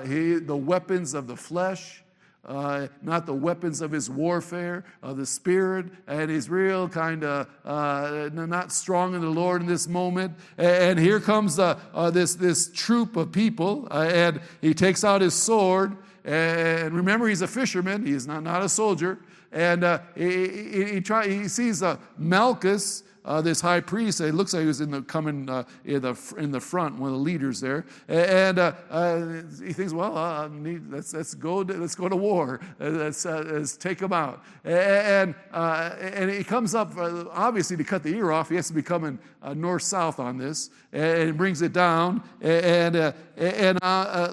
he, 0.07 0.35
the 0.35 0.57
weapons 0.57 1.15
of 1.15 1.27
the 1.27 1.37
flesh 1.37 2.03
uh, 2.49 2.89
not 3.03 3.27
the 3.27 3.35
weapons 3.35 3.83
of 3.83 3.93
his 3.93 4.09
warfare, 4.09 4.83
of 5.03 5.19
the 5.19 5.27
Spirit, 5.27 5.87
and 6.07 6.31
he's 6.31 6.49
real 6.49 6.89
kind 6.89 7.23
of 7.23 7.47
uh, 7.65 8.31
not 8.33 8.73
strong 8.73 9.15
in 9.15 9.21
the 9.21 9.29
Lord 9.29 9.61
in 9.61 9.69
this 9.69 9.87
moment. 9.87 10.33
And 10.57 10.99
here 10.99 11.21
comes 11.21 11.59
uh, 11.59 11.79
this, 12.11 12.35
this 12.35 12.71
troop 12.73 13.17
of 13.17 13.33
people, 13.33 13.87
uh, 13.91 14.11
and 14.13 14.41
he 14.63 14.73
takes 14.73 15.05
out 15.05 15.21
his 15.21 15.35
sword. 15.35 15.97
And 16.25 16.95
remember, 16.95 17.29
he's 17.29 17.43
a 17.43 17.47
fisherman, 17.47 18.07
he's 18.07 18.27
not, 18.27 18.43
not 18.43 18.63
a 18.63 18.69
soldier. 18.69 19.19
And 19.53 19.85
uh, 19.85 20.01
he, 20.15 20.49
he, 20.49 20.85
he, 20.95 21.01
try, 21.01 21.29
he 21.29 21.49
sees 21.49 21.83
uh, 21.83 21.99
Malchus 22.17 23.03
uh, 23.29 23.43
this 23.43 23.61
high 23.61 23.79
priest. 23.79 24.21
It 24.21 24.35
looks 24.35 24.55
like 24.55 24.63
he 24.63 24.67
was 24.67 24.81
in 24.81 24.91
the 24.91 25.03
coming 25.03 25.49
uh, 25.51 25.65
in 25.85 26.01
the 26.01 26.35
in 26.39 26.51
the 26.51 26.61
front, 26.61 26.99
one 26.99 27.11
of 27.11 27.19
the 27.19 27.23
leaders 27.23 27.61
there, 27.61 27.85
and 28.09 28.59
uh, 28.59 28.73
uh 28.91 29.43
he 29.63 29.73
thinks, 29.75 29.93
well, 29.93 30.17
uh, 30.17 30.49
let's 30.89 31.13
let's 31.13 31.35
go 31.35 31.63
to, 31.63 31.75
let's 31.75 31.95
go 31.95 32.09
to 32.09 32.17
war. 32.17 32.61
Uh, 32.81 32.89
let's, 32.89 33.25
let's 33.27 33.77
take 33.77 34.01
him 34.01 34.15
out. 34.15 34.43
And 34.65 35.35
and 35.53 36.31
he 36.31 36.43
comes 36.43 36.75
up 36.75 36.97
obviously 36.97 37.77
to 37.77 37.85
cut 37.85 38.03
the 38.03 38.15
ear 38.15 38.33
off. 38.33 38.49
He 38.49 38.57
has 38.57 38.69
to 38.69 38.75
be 38.75 38.83
coming 38.83 39.19
north 39.55 39.83
south 39.83 40.19
on 40.19 40.39
this, 40.39 40.71
and 40.93 41.37
brings 41.37 41.61
it 41.61 41.75
down. 41.75 42.23
And 42.41 43.15
and 43.37 43.79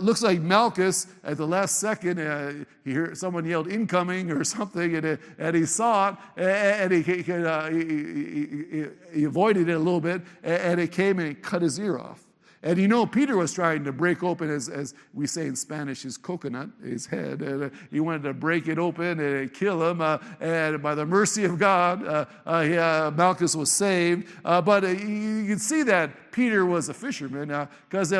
looks 0.02 0.24
like 0.24 0.40
Malchus 0.40 1.08
at 1.24 1.36
the 1.36 1.46
last 1.46 1.80
second 1.80 2.66
he 2.86 2.94
heard 2.94 3.18
someone 3.18 3.46
yelled 3.46 3.68
incoming 3.68 4.32
or 4.32 4.44
something, 4.56 4.96
and, 4.96 5.18
and 5.40 5.56
he 5.56 5.66
saw 5.66 6.10
it, 6.10 6.16
and 6.38 6.92
he, 6.94 7.02
he, 7.02 7.24
he, 7.24 8.82
he 8.82 8.85
avoided 9.14 9.70
it 9.70 9.74
a 9.74 9.80
little 9.80 10.02
bit, 10.02 10.22
and 10.44 10.80
it 10.80 10.92
came 10.92 11.20
and 11.20 11.30
it 11.30 11.42
cut 11.44 11.62
his 11.62 11.80
ear 11.80 11.98
off. 11.98 12.26
And 12.66 12.80
you 12.80 12.88
know, 12.88 13.06
Peter 13.06 13.38
was 13.38 13.54
trying 13.54 13.84
to 13.84 13.92
break 13.92 14.24
open, 14.24 14.50
as, 14.50 14.70
as 14.70 14.96
we 15.14 15.28
say 15.28 15.46
in 15.46 15.56
Spanish, 15.56 16.02
his 16.02 16.18
coconut, 16.18 16.70
his 16.84 17.06
head. 17.06 17.44
And 17.44 17.66
uh, 17.66 17.70
he 17.92 18.00
wanted 18.00 18.24
to 18.24 18.34
break 18.34 18.68
it 18.68 18.80
open 18.80 19.20
and 19.20 19.54
kill 19.54 19.88
him. 19.88 20.02
Uh, 20.02 20.18
and 20.40 20.82
by 20.82 20.96
the 20.96 21.06
mercy 21.06 21.44
of 21.44 21.60
God, 21.60 22.06
uh, 22.08 22.26
uh 22.48 23.12
Malchus 23.16 23.56
was 23.56 23.72
saved. 23.72 24.28
Uh, 24.44 24.62
but 24.62 24.84
uh, 24.84 24.88
you 24.88 25.46
can 25.46 25.60
see 25.60 25.84
that 25.84 26.32
Peter 26.32 26.66
was 26.66 26.90
a 26.90 26.94
fisherman 26.94 27.68
because 27.88 28.12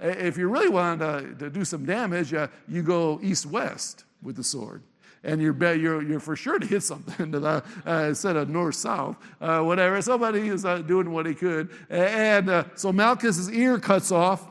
if 0.00 0.36
you 0.36 0.48
really 0.48 0.68
want 0.68 1.00
to, 1.00 1.34
to 1.38 1.48
do 1.48 1.64
some 1.64 1.86
damage, 1.86 2.34
you 2.68 2.82
go 2.82 3.18
east 3.22 3.46
west 3.46 4.04
with 4.22 4.36
the 4.36 4.44
sword 4.44 4.82
and 5.24 5.40
you're, 5.40 5.74
you're, 5.74 6.02
you're 6.02 6.20
for 6.20 6.36
sure 6.36 6.58
to 6.58 6.66
hit 6.66 6.82
something 6.82 7.32
to 7.32 7.40
the, 7.40 7.64
uh, 7.86 8.04
instead 8.08 8.36
of 8.36 8.48
north 8.48 8.74
south, 8.74 9.16
uh, 9.40 9.60
whatever. 9.60 10.00
Somebody 10.02 10.48
is 10.48 10.64
uh, 10.64 10.78
doing 10.78 11.10
what 11.10 11.26
he 11.26 11.34
could. 11.34 11.70
And 11.88 12.50
uh, 12.50 12.64
so 12.74 12.92
Malchus's 12.92 13.50
ear 13.50 13.78
cuts 13.78 14.12
off 14.12 14.46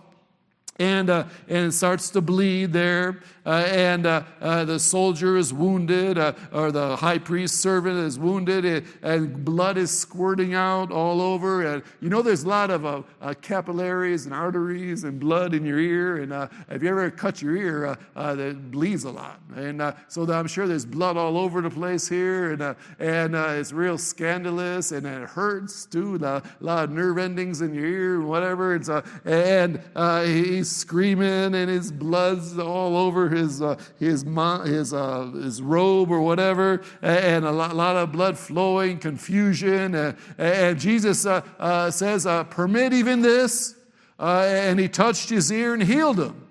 and, 0.80 1.10
uh, 1.10 1.26
and 1.48 1.68
it 1.68 1.72
starts 1.74 2.10
to 2.12 2.22
bleed 2.22 2.74
there. 2.74 3.22
Uh, 3.46 3.66
and 3.68 4.06
uh, 4.06 4.24
uh, 4.40 4.64
the 4.64 4.80
soldier 4.80 5.36
is 5.36 5.54
wounded, 5.54 6.18
uh, 6.18 6.32
or 6.54 6.72
the 6.72 6.96
high 6.96 7.18
priest 7.18 7.56
servant 7.56 7.98
is 7.98 8.18
wounded, 8.18 8.64
and, 8.64 8.86
and, 9.02 9.44
blood 9.44 9.78
is 9.78 9.92
squirting 9.92 10.54
out 10.54 10.92
all 10.92 11.20
over. 11.20 11.66
And 11.66 11.84
you 12.00 12.10
know, 12.10 12.22
there's 12.22 12.44
a 12.44 12.48
lot 12.48 12.70
of 12.70 12.86
uh, 12.86 13.02
uh, 13.22 13.34
capillaries 13.42 14.26
and 14.26 14.34
arteries 14.34 15.04
and 15.04 15.20
blood 15.20 15.54
in 15.54 15.66
your 15.66 15.80
ear. 15.80 16.22
And 16.22 16.50
if 16.70 16.82
you 16.82 16.90
ever 16.90 17.12
cut 17.12 17.42
your 17.42 17.58
ear, 17.58 17.98
it 18.16 18.72
bleeds 18.72 19.04
a 19.04 19.12
lot. 19.12 19.42
And 19.56 19.94
so 20.08 20.24
I'm 20.32 20.48
sure 20.48 20.66
there's 20.66 20.86
blood 20.86 21.18
all 21.18 21.38
over 21.38 21.62
the 21.62 21.70
place 21.70 22.08
here, 22.08 22.54
and, 22.54 22.76
and 23.00 23.36
it's 23.36 23.74
real 23.74 23.98
scandalous, 23.98 24.94
and 24.94 25.06
it 25.06 25.28
hurts 25.30 25.86
too. 25.86 26.16
A 26.24 26.42
lot 26.62 26.86
of 26.86 26.92
nerve 26.92 27.18
endings 27.18 27.62
in 27.62 27.74
your 27.74 27.86
ear 27.86 28.16
and 28.16 28.30
whatever. 28.30 28.82
So, 28.82 29.04
and 29.26 29.82
he's 30.26 30.72
screaming, 30.74 31.56
and 31.56 31.70
his 31.70 31.92
blood's 31.92 32.58
all 32.58 32.96
over 32.96 33.33
his, 33.34 33.62
uh, 33.62 33.80
his, 34.00 34.24
his, 34.24 34.94
uh, 34.94 35.32
his 35.34 35.62
robe 35.62 36.12
or 36.12 36.22
whatever, 36.22 36.82
and 37.02 37.46
a 37.46 37.52
lot, 37.52 37.76
lot 37.76 37.96
of 37.96 38.12
blood 38.12 38.38
flowing, 38.38 39.00
confusion. 39.00 39.96
And, 39.96 40.18
and 40.38 40.80
Jesus 40.80 41.26
uh, 41.26 41.42
uh 41.60 41.92
says, 41.92 42.26
uh, 42.26 42.44
Permit 42.46 42.94
even 42.94 43.22
this. 43.22 43.76
And 44.20 44.80
he 44.80 44.88
touched 44.88 45.30
his 45.30 45.52
ear 45.52 45.74
and 45.74 45.84
healed 45.84 46.20
him. 46.20 46.48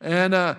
And 0.00 0.56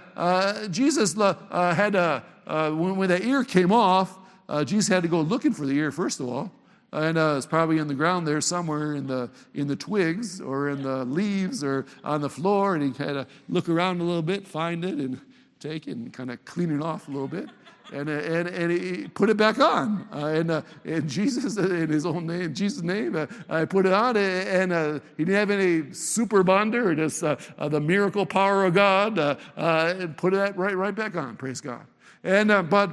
Jesus 0.71 1.13
had, 1.13 2.23
when, 2.45 2.95
when 2.95 3.09
the 3.09 3.23
ear 3.23 3.43
came 3.43 3.71
off, 3.71 4.17
Jesus 4.65 4.87
had 4.87 5.03
to 5.03 5.09
go 5.09 5.21
looking 5.21 5.53
for 5.53 5.65
the 5.65 5.73
ear, 5.73 5.91
first 5.91 6.19
of 6.19 6.27
all 6.27 6.51
and 6.91 7.17
uh, 7.17 7.35
it's 7.37 7.45
probably 7.45 7.77
in 7.77 7.87
the 7.87 7.93
ground 7.93 8.27
there 8.27 8.41
somewhere 8.41 8.95
in 8.95 9.07
the 9.07 9.29
in 9.53 9.67
the 9.67 9.75
twigs 9.75 10.41
or 10.41 10.69
in 10.69 10.81
the 10.81 11.05
leaves 11.05 11.63
or 11.63 11.85
on 12.03 12.21
the 12.21 12.29
floor 12.29 12.75
and 12.75 12.83
he 12.83 13.03
had 13.03 13.13
to 13.13 13.27
look 13.47 13.69
around 13.69 14.01
a 14.01 14.03
little 14.03 14.21
bit 14.21 14.47
find 14.47 14.83
it 14.83 14.95
and 14.95 15.21
take 15.59 15.87
it 15.87 15.97
and 15.97 16.11
kind 16.13 16.31
of 16.31 16.43
clean 16.45 16.71
it 16.71 16.81
off 16.81 17.07
a 17.07 17.11
little 17.11 17.27
bit. 17.27 17.49
And, 17.91 18.07
uh, 18.07 18.13
and, 18.13 18.47
and 18.47 18.71
he 18.71 19.07
put 19.07 19.29
it 19.29 19.37
back 19.37 19.59
on. 19.59 20.07
Uh, 20.13 20.25
and, 20.27 20.51
uh, 20.51 20.61
and 20.85 21.09
Jesus, 21.09 21.57
uh, 21.57 21.61
in 21.69 21.89
his 21.89 22.05
own 22.05 22.27
name, 22.27 22.53
Jesus' 22.53 22.83
name, 22.83 23.15
uh, 23.15 23.25
I 23.49 23.65
put 23.65 23.85
it 23.85 23.93
on. 23.93 24.15
And 24.15 24.71
uh, 24.71 24.99
he 25.17 25.25
didn't 25.25 25.39
have 25.39 25.49
any 25.49 25.91
super 25.93 26.43
bonder, 26.43 26.93
just 26.95 27.21
the 27.21 27.81
miracle 27.81 28.25
power 28.25 28.65
of 28.65 28.73
God. 28.73 29.17
and 29.57 30.17
put 30.17 30.33
it 30.33 30.55
right, 30.55 30.75
right 30.75 30.95
back 30.95 31.15
on, 31.15 31.35
praise 31.35 31.61
God. 31.61 31.85
And, 32.23 32.69
but 32.69 32.91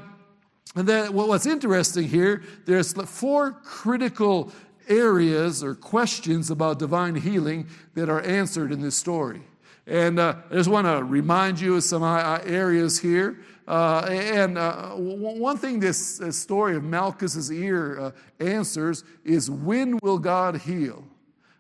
and 0.75 0.87
then 0.87 1.14
what's 1.14 1.46
interesting 1.46 2.06
here, 2.06 2.42
there's 2.66 2.92
four 2.92 3.52
critical 3.52 4.52
areas 4.88 5.64
or 5.64 5.75
questions 5.75 6.50
about 6.50 6.78
divine 6.78 7.14
healing 7.14 7.66
that 7.94 8.11
are 8.11 8.20
answered 8.20 8.73
in 8.73 8.82
this 8.82 8.94
story. 8.94 9.40
And 9.87 10.19
uh, 10.19 10.35
I 10.50 10.55
just 10.55 10.69
want 10.69 10.87
to 10.87 11.05
remind 11.05 11.61
you 11.61 11.76
of 11.76 11.85
some 11.85 12.02
uh, 12.02 12.16
uh, 12.16 12.43
areas 12.45 12.99
here. 12.99 13.38
Uh, 13.69 14.00
and 14.09 14.59
uh, 14.59 14.90
one 14.93 15.57
thing 15.57 15.78
this, 15.81 16.21
story 16.31 16.76
of 16.76 16.83
Malchus's 16.83 17.52
ear 17.52 17.99
uh, 17.99 18.11
answers 18.40 19.05
is 19.25 19.50
when 19.50 19.99
will 20.02 20.19
God 20.19 20.59
heal? 20.59 21.05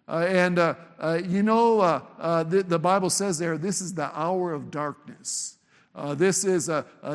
and 0.08 0.58
you 1.28 1.42
know, 1.42 2.00
the, 2.48 2.64
the, 2.66 2.78
Bible 2.78 3.10
says 3.10 3.38
there, 3.38 3.58
this 3.58 3.80
is 3.80 3.92
the 3.92 4.16
hour 4.16 4.52
of 4.52 4.70
darkness. 4.70 5.58
this 6.14 6.44
is 6.44 6.70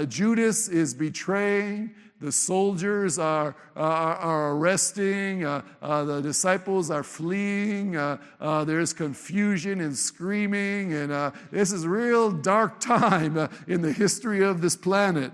Judas 0.09 0.67
is 0.67 0.93
betraying 0.93 1.95
The 2.21 2.31
soldiers 2.31 3.17
are, 3.17 3.55
are, 3.75 4.15
are 4.15 4.51
arresting. 4.51 5.43
Uh, 5.43 5.63
uh, 5.81 6.03
the 6.03 6.21
disciples 6.21 6.91
are 6.91 7.01
fleeing. 7.01 7.97
Uh, 7.97 8.17
uh 8.39 8.63
there's 8.63 8.93
confusion 8.93 9.81
and 9.81 9.97
screaming. 9.97 10.93
And 10.93 11.11
uh, 11.11 11.31
this 11.49 11.71
is 11.71 11.85
a 11.85 11.89
real 11.89 12.29
dark 12.29 12.79
time 12.79 13.39
uh, 13.39 13.47
in 13.67 13.81
the 13.81 13.91
history 13.91 14.43
of 14.43 14.61
this 14.61 14.75
planet. 14.75 15.31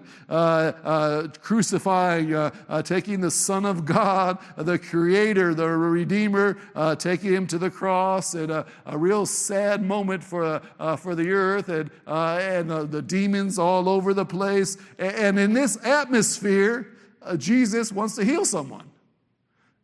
crucifying, 1.42 2.52
taking 2.84 3.20
the 3.20 3.32
Son 3.32 3.66
of 3.66 3.84
God, 3.84 4.38
the 4.56 4.80
Creator, 4.80 5.56
the 5.56 5.68
Redeemer, 5.68 6.58
taking 7.00 7.34
him 7.34 7.48
to 7.48 7.58
the 7.58 7.70
cross. 7.70 8.34
And 8.34 8.50
a 8.50 8.66
real 8.94 9.26
sad 9.26 9.84
moment 9.84 10.24
for, 10.24 10.62
for 10.98 11.16
the 11.16 11.32
earth 11.32 11.68
and, 11.68 11.92
and 12.08 12.70
the 12.92 13.02
demons 13.02 13.60
all 13.60 13.90
over 13.90 14.14
the 14.14 14.26
place. 14.26 14.78
And 14.98 15.38
in 15.38 15.52
this 15.52 15.78
atmosphere, 15.84 16.77
uh, 17.22 17.38
Jesus 17.38 17.92
wants 17.92 18.16
to 18.16 18.24
heal 18.24 18.46
someone. 18.46 18.90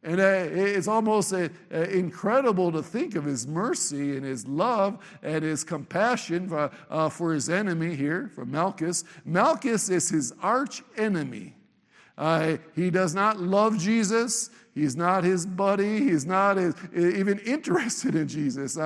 And 0.06 0.20
uh, 0.20 0.48
it's 0.52 0.90
almost 0.90 1.32
uh, 1.34 1.48
incredible 1.72 2.74
to 2.74 2.84
think 2.84 3.16
of 3.16 3.24
his 3.24 3.48
mercy 3.48 4.18
and 4.18 4.26
his 4.26 4.46
love 4.46 5.00
and 5.24 5.44
his 5.44 5.64
compassion 5.64 6.50
for, 6.50 6.72
uh, 6.90 7.08
for 7.08 7.34
his 7.34 7.50
enemy 7.50 7.96
here, 7.96 8.30
for 8.36 8.46
Malchus. 8.46 9.06
Malchus 9.24 9.90
is 9.90 10.10
his 10.10 10.34
arch 10.42 10.84
enemy. 10.98 11.56
He 12.76 12.90
does 12.90 13.16
not 13.16 13.40
love 13.40 13.80
Jesus. 13.80 14.50
He's 14.76 14.98
not 14.98 15.24
his 15.24 15.46
buddy. 15.46 16.00
He's 16.00 16.26
not 16.26 16.58
his, 16.58 16.76
even 16.94 17.40
interested 17.40 18.16
in 18.16 18.28
Jesus. 18.28 18.78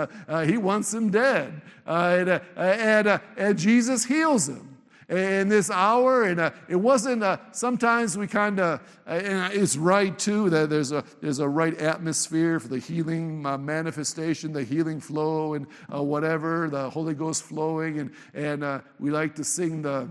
he 0.46 0.58
wants 0.58 0.94
him 0.94 1.10
dead. 1.10 1.64
and, 1.88 3.22
and 3.38 3.58
Jesus 3.58 4.06
heals 4.06 4.48
him 4.48 4.77
in 5.10 5.48
this 5.48 5.70
hour. 5.70 6.24
And 6.24 6.40
uh, 6.40 6.52
it 6.68 6.76
wasn't, 6.76 7.24
uh, 7.24 7.38
sometimes 7.52 8.18
we 8.18 8.28
kind 8.28 8.60
of, 8.60 8.82
uh, 9.08 9.12
and 9.12 9.54
it's 9.54 9.78
right 9.78 10.18
too, 10.18 10.50
that 10.50 10.70
there's 10.70 10.92
a, 10.92 11.04
there's 11.22 11.40
a 11.40 11.48
right 11.48 11.78
atmosphere 11.80 12.60
for 12.60 12.68
the 12.68 12.80
healing 12.80 13.46
uh, 13.46 13.58
manifestation, 13.58 14.54
the 14.54 14.64
healing 14.64 15.00
flow, 15.00 15.54
and 15.54 15.68
uh, 15.94 16.04
whatever, 16.04 16.70
the 16.70 16.90
Holy 16.90 17.14
Ghost 17.14 17.44
flowing. 17.44 18.00
And, 18.00 18.12
and 18.34 18.64
uh, 18.64 18.82
we 19.00 19.12
like 19.12 19.36
to 19.36 19.44
sing 19.44 19.82
the, 19.82 20.08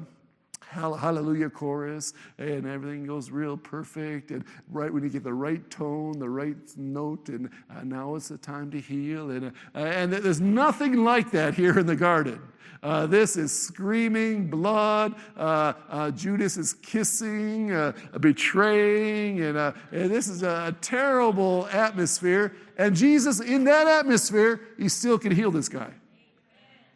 hallelujah 0.76 1.50
chorus 1.50 2.12
and 2.38 2.66
everything 2.66 3.04
goes 3.06 3.30
real 3.30 3.56
perfect 3.56 4.30
and 4.30 4.44
right 4.70 4.92
when 4.92 5.02
you 5.02 5.08
get 5.08 5.24
the 5.24 5.32
right 5.32 5.68
tone 5.70 6.18
the 6.18 6.28
right 6.28 6.56
note 6.76 7.28
and 7.28 7.50
uh, 7.70 7.82
now 7.82 8.14
it's 8.14 8.28
the 8.28 8.38
time 8.38 8.70
to 8.70 8.80
heal 8.80 9.30
and, 9.30 9.46
uh, 9.46 9.78
and 9.78 10.12
there's 10.12 10.40
nothing 10.40 11.04
like 11.04 11.30
that 11.30 11.54
here 11.54 11.78
in 11.78 11.86
the 11.86 11.96
garden 11.96 12.40
uh, 12.82 13.06
this 13.06 13.36
is 13.36 13.52
screaming 13.52 14.48
blood. 14.48 15.14
Uh, 15.36 15.72
uh, 15.88 16.10
Judas 16.12 16.56
is 16.56 16.74
kissing, 16.74 17.72
uh, 17.72 17.92
betraying, 18.20 19.40
and, 19.40 19.56
and, 19.56 19.74
this 20.10 20.28
is 20.28 20.42
a 20.42 20.74
terrible 20.80 21.66
atmosphere. 21.72 22.54
And 22.78 22.94
Jesus, 22.94 23.40
in 23.40 23.64
that 23.64 23.86
atmosphere, 23.86 24.60
he 24.78 24.88
still 24.88 25.18
can 25.18 25.32
heal 25.32 25.50
this 25.50 25.68
guy. 25.68 25.90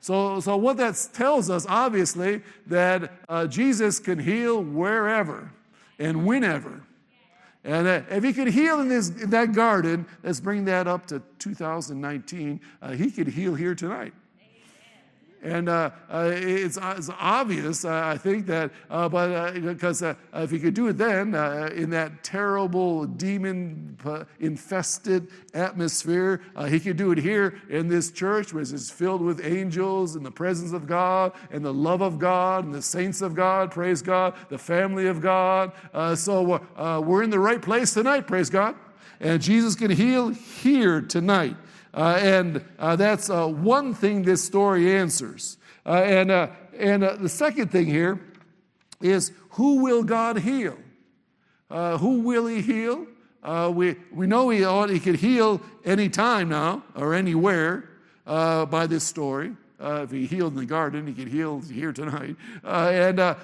So, 0.01 0.41
so 0.41 0.57
what 0.57 0.79
that 0.79 1.09
tells 1.13 1.51
us, 1.51 1.67
obviously, 1.69 2.43
that 2.67 3.13
uh, 3.29 3.47
Jesus 3.47 3.99
can 3.99 4.19
heal 4.19 4.63
wherever 4.63 5.53
and 5.99 6.27
whenever. 6.27 6.83
And 7.65 7.87
uh, 7.87 8.03
if 8.11 8.25
he 8.25 8.33
could 8.33 8.49
heal 8.49 8.81
in, 8.81 8.89
this, 8.89 9.11
in 9.11 9.29
that 9.31 9.53
garden, 9.53 10.07
let's 10.23 10.41
bring 10.41 10.65
that 10.65 10.89
up 10.89 11.07
to 11.09 11.23
2019, 11.39 12.61
uh, 12.81 12.93
he 12.93 13.11
could 13.11 13.29
heal 13.29 13.55
here 13.55 13.75
tonight. 13.75 14.15
And 15.43 15.71
uh, 15.71 15.91
uh, 16.11 16.31
it's, 16.35 16.77
uh, 16.77 16.95
it's, 16.99 17.09
obvious, 17.19 17.85
uh, 17.85 18.03
I 18.05 18.19
think, 18.19 18.47
that, 18.47 18.71
uh, 18.91 19.09
but 19.09 19.53
because 19.61 20.03
if 20.03 20.51
he 20.51 20.59
could 20.59 20.75
do 20.75 20.89
it 20.89 20.99
then 20.99 21.35
in 21.73 21.91
that 21.91 22.23
terrible 22.23 23.07
demon 23.07 23.97
infested 24.39 25.29
atmosphere, 25.55 26.43
he 26.69 26.79
could 26.79 26.97
do 26.97 27.13
it 27.13 27.19
here 27.19 27.59
in 27.71 27.89
this 27.89 28.11
church, 28.11 28.53
which 28.53 28.71
is 28.73 28.91
filled 28.91 29.23
with 29.23 29.45
angels 29.45 30.15
and 30.15 30.27
the 30.27 30.31
presence 30.31 30.73
of 30.73 30.87
God 30.87 31.33
and 31.51 31.65
the 31.65 31.73
love 31.73 32.03
of 32.03 32.19
God 32.19 32.65
and 32.65 32.75
the 32.75 32.83
saints 32.83 33.23
of 33.23 33.35
God, 33.35 33.71
praise 33.71 34.03
God, 34.03 34.35
the 34.51 34.59
family 34.59 35.07
of 35.07 35.21
God. 35.21 35.73
so 36.19 36.61
we're 37.01 37.23
in 37.23 37.31
the 37.31 37.39
right 37.39 37.63
place 37.63 37.95
tonight, 37.95 38.27
praise 38.27 38.51
God. 38.51 38.77
And 39.21 39.41
Jesus 39.41 39.75
can 39.75 39.91
heal 39.91 40.29
here 40.29 41.01
tonight. 41.01 41.57
Uh, 41.93 42.19
and 42.21 42.65
uh, 42.79 42.97
that's 42.97 43.31
uh, 43.31 43.47
one 43.47 43.95
thing 43.95 44.23
this 44.23 44.43
story 44.43 44.97
answers. 44.97 45.57
Uh, 45.85 46.03
and 46.05 46.31
uh, 46.31 46.49
and 46.79 47.03
uh, 47.03 47.17
the 47.17 47.29
second 47.29 47.71
thing 47.71 47.87
here 47.87 48.21
is 49.01 49.33
who 49.51 49.83
will 49.83 50.03
God 50.03 50.39
heal? 50.39 50.77
who 51.71 52.21
will 52.21 52.47
He 52.47 52.61
heal? 52.61 53.07
we, 53.71 53.97
we 54.13 54.27
know 54.27 54.51
he, 54.51 54.65
ought, 54.65 54.91
he 54.91 54.99
could 54.99 55.17
heal 55.17 55.61
anytime 55.85 56.49
now 56.49 56.83
or 56.97 57.15
anywhere 57.15 57.89
by 58.25 58.87
this 58.89 59.05
story. 59.05 59.57
if 59.81 60.11
he 60.11 60.27
healed 60.27 60.55
in 60.55 60.59
the 60.59 60.67
garden, 60.67 61.07
he 61.07 61.13
could 61.13 61.29
heal 61.29 61.61
here 61.61 61.93
tonight. 61.93 62.37
and 62.65 63.37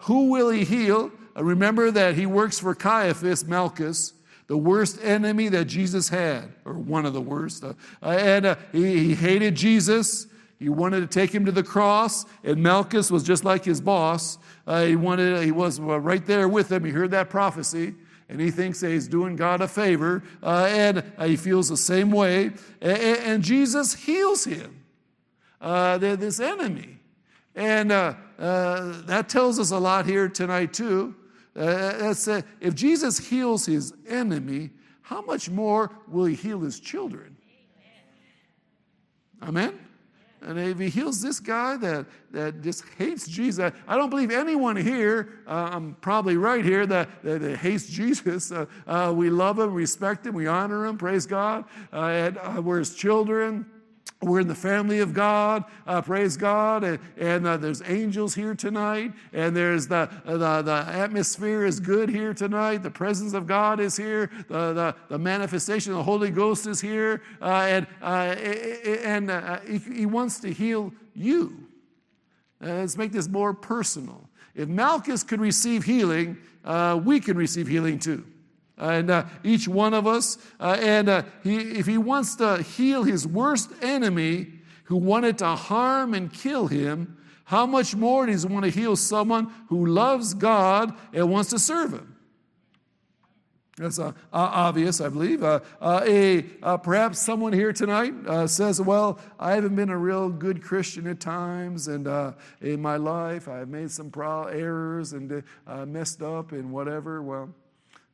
who 0.00 0.30
will 0.30 0.50
he 0.50 0.64
heal? 0.64 1.10
remember 1.36 1.90
that 1.90 2.14
he 2.14 2.26
works 2.26 2.58
for 2.58 2.74
Caiaphas, 2.74 3.44
Malchus, 3.44 4.12
the 4.48 4.56
worst 4.56 4.98
enemy 5.02 5.48
that 5.50 5.66
Jesus 5.66 6.08
had, 6.08 6.50
or 6.64 6.72
one 6.72 7.06
of 7.06 7.12
the 7.12 7.20
worst. 7.20 7.62
Uh, 7.62 7.74
and 8.02 8.46
uh, 8.46 8.56
he, 8.72 8.98
he, 8.98 9.14
hated 9.14 9.54
Jesus. 9.54 10.26
He 10.58 10.70
wanted 10.70 11.00
to 11.00 11.06
take 11.06 11.32
him 11.32 11.44
to 11.44 11.52
the 11.52 11.62
cross, 11.62 12.24
and 12.42 12.62
Malchus 12.62 13.10
was 13.10 13.22
just 13.22 13.44
like 13.44 13.64
his 13.64 13.80
boss. 13.80 14.38
Uh, 14.66 14.86
he 14.86 14.96
wanted, 14.96 15.44
he 15.44 15.52
was 15.52 15.78
right 15.78 16.24
there 16.24 16.48
with 16.48 16.72
him. 16.72 16.84
He 16.84 16.90
heard 16.90 17.10
that 17.10 17.28
prophecy, 17.28 17.94
and 18.30 18.40
he 18.40 18.50
thinks 18.50 18.80
he's 18.80 19.06
doing 19.06 19.36
God 19.36 19.60
a 19.60 19.68
favor, 19.68 20.22
uh, 20.42 20.66
and 20.70 21.04
uh, 21.18 21.26
he 21.26 21.36
feels 21.36 21.68
the 21.68 21.76
same 21.76 22.10
way. 22.10 22.46
And, 22.80 22.98
and 22.98 23.44
Jesus 23.44 23.94
heals 23.94 24.44
him, 24.44 24.82
uh, 25.60 25.98
this 25.98 26.40
enemy, 26.40 26.98
and 27.54 27.90
that 27.90 29.28
tells 29.28 29.58
us 29.58 29.72
a 29.72 29.78
lot 29.78 30.06
here 30.06 30.26
tonight 30.26 30.72
too. 30.72 31.14
Uh, 31.58 32.14
uh, 32.28 32.42
if 32.60 32.74
Jesus 32.74 33.18
heals 33.18 33.66
his 33.66 33.92
enemy, 34.06 34.70
how 35.02 35.22
much 35.22 35.50
more 35.50 35.90
will 36.06 36.26
he 36.26 36.34
heal 36.34 36.60
his 36.60 36.78
children? 36.78 37.36
Amen? 39.42 39.78
And 40.40 40.58
if 40.58 40.78
he 40.78 40.88
heals 40.88 41.20
this 41.20 41.40
guy 41.40 41.76
that, 41.78 42.06
that 42.30 42.62
just 42.62 42.84
hates 42.96 43.26
Jesus, 43.26 43.72
I 43.88 43.96
don't 43.96 44.10
believe 44.10 44.30
anyone 44.30 44.76
here, 44.76 45.40
uh, 45.48 45.70
I'm 45.72 45.94
probably 46.00 46.36
right 46.36 46.64
here, 46.64 46.86
that, 46.86 47.08
that, 47.24 47.40
that 47.40 47.56
hates 47.56 47.88
Jesus. 47.88 48.52
Uh, 48.52 48.66
uh, 48.86 49.12
we 49.14 49.30
love 49.30 49.58
him, 49.58 49.74
respect 49.74 50.26
him, 50.26 50.34
we 50.34 50.46
honor 50.46 50.86
him, 50.86 50.96
praise 50.96 51.26
God. 51.26 51.64
Uh, 51.92 52.30
and 52.36 52.64
we're 52.64 52.78
his 52.78 52.94
children. 52.94 53.66
We're 54.20 54.40
in 54.40 54.48
the 54.48 54.54
family 54.54 54.98
of 54.98 55.14
God, 55.14 55.62
uh, 55.86 56.02
praise 56.02 56.36
God, 56.36 56.82
and, 56.82 56.98
and 57.16 57.46
uh, 57.46 57.56
there's 57.56 57.82
angels 57.86 58.34
here 58.34 58.52
tonight, 58.52 59.12
and 59.32 59.56
there's 59.56 59.86
the, 59.86 60.10
the, 60.24 60.62
the 60.62 60.84
atmosphere 60.88 61.64
is 61.64 61.78
good 61.78 62.08
here 62.08 62.34
tonight. 62.34 62.82
The 62.82 62.90
presence 62.90 63.32
of 63.32 63.46
God 63.46 63.78
is 63.78 63.96
here, 63.96 64.28
the, 64.48 64.72
the, 64.72 64.96
the 65.08 65.18
manifestation 65.18 65.92
of 65.92 65.98
the 65.98 66.04
Holy 66.04 66.32
Ghost 66.32 66.66
is 66.66 66.80
here, 66.80 67.22
uh, 67.40 67.66
and, 67.68 67.86
uh, 68.02 68.34
and 69.04 69.30
uh, 69.30 69.60
he, 69.60 69.78
he, 69.78 70.06
wants 70.06 70.40
to 70.40 70.52
heal 70.52 70.92
you. 71.14 71.68
Uh, 72.60 72.74
let's 72.74 72.96
make 72.96 73.12
this 73.12 73.28
more 73.28 73.54
personal. 73.54 74.28
If 74.56 74.68
Malchus 74.68 75.22
could 75.22 75.40
receive 75.40 75.84
healing, 75.84 76.38
we 77.04 77.20
can 77.20 77.36
receive 77.36 77.68
healing 77.68 78.00
too 78.00 78.24
and 78.78 79.10
uh, 79.10 79.24
each 79.42 79.68
one 79.68 79.94
of 79.94 80.06
us. 80.06 80.38
Uh, 80.58 80.76
and 80.80 81.08
uh, 81.08 81.22
he, 81.42 81.56
if 81.56 81.86
he 81.86 81.98
wants 81.98 82.36
to 82.36 82.62
heal 82.62 83.02
his 83.02 83.26
worst 83.26 83.70
enemy 83.82 84.52
who 84.84 84.96
wanted 84.96 85.38
to 85.38 85.48
harm 85.48 86.14
and 86.14 86.32
kill 86.32 86.66
him, 86.66 87.16
how 87.44 87.66
much 87.66 87.94
more 87.94 88.26
does 88.26 88.42
he 88.42 88.48
want 88.52 88.64
to 88.64 88.70
heal 88.70 88.94
someone 88.96 89.52
who 89.68 89.86
loves 89.86 90.34
God 90.34 90.94
and 91.12 91.30
wants 91.30 91.50
to 91.50 91.58
serve 91.58 91.92
him? 91.92 92.14
That's 93.78 93.98
uh, 93.98 94.12
obvious, 94.32 95.00
I 95.00 95.08
believe. 95.08 95.42
Uh, 95.44 95.60
uh, 95.80 96.02
a, 96.04 96.42
perhaps 96.82 97.20
someone 97.20 97.52
here 97.52 97.72
tonight 97.72 98.12
says, 98.48 98.80
Well, 98.80 99.20
I 99.38 99.54
haven't 99.54 99.76
been 99.76 99.88
a 99.88 99.96
real 99.96 100.28
good 100.30 100.62
Christian 100.62 101.06
at 101.06 101.20
times, 101.20 101.86
and 101.86 102.34
in 102.60 102.82
my 102.82 102.96
life 102.96 103.48
I've 103.48 103.68
made 103.68 103.90
some 103.90 104.10
errors 104.16 105.12
and 105.12 105.44
messed 105.86 106.22
up 106.22 106.52
and 106.52 106.72
whatever. 106.72 107.22
Well, 107.22 107.54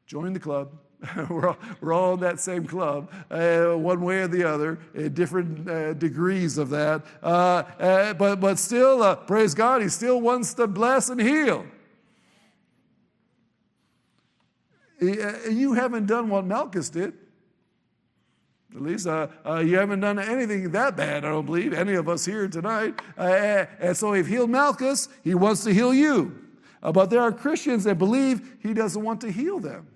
Join 0.06 0.32
the 0.32 0.40
club. 0.40 0.70
we're, 1.28 1.48
all, 1.48 1.56
we're 1.80 1.92
all 1.92 2.14
in 2.14 2.20
that 2.20 2.40
same 2.40 2.66
club, 2.66 3.10
uh, 3.30 3.72
one 3.72 4.00
way 4.00 4.20
or 4.20 4.28
the 4.28 4.44
other, 4.44 4.78
different 5.12 5.68
uh, 5.68 5.92
degrees 5.94 6.58
of 6.58 6.70
that. 6.70 7.04
Uh, 7.22 7.62
uh 7.78 8.14
but, 8.14 8.40
but 8.40 8.58
still, 8.58 9.02
uh, 9.02 9.16
praise 9.16 9.54
God, 9.54 9.82
He 9.82 9.88
still 9.88 10.20
wants 10.20 10.54
to 10.54 10.66
bless 10.66 11.08
and 11.08 11.20
heal. 11.20 11.66
Uh, 15.02 15.50
you 15.50 15.74
haven't 15.74 16.06
done 16.06 16.28
what 16.28 16.44
Malchus 16.46 16.88
did. 16.88 17.12
At 18.74 18.82
least 18.82 19.06
you 19.06 19.76
haven't 19.76 20.00
done 20.00 20.18
anything 20.18 20.72
that 20.72 20.96
bad, 20.96 21.24
I 21.24 21.28
don't 21.28 21.46
believe, 21.46 21.72
any 21.72 21.94
of 21.94 22.08
us 22.08 22.24
here 22.24 22.48
tonight. 22.48 23.00
and 23.16 23.96
so, 23.96 24.14
if 24.14 24.26
healed 24.26 24.50
Malchus, 24.50 25.08
he 25.22 25.34
wants 25.34 25.62
to 25.64 25.72
heal 25.72 25.94
you. 25.94 26.40
Uh, 26.82 26.90
but 26.90 27.08
there 27.08 27.20
are 27.20 27.30
Christians 27.30 27.84
that 27.84 27.98
believe 27.98 28.56
he 28.60 28.74
doesn't 28.74 29.02
want 29.02 29.20
to 29.20 29.30
heal 29.30 29.60
them. 29.60 29.86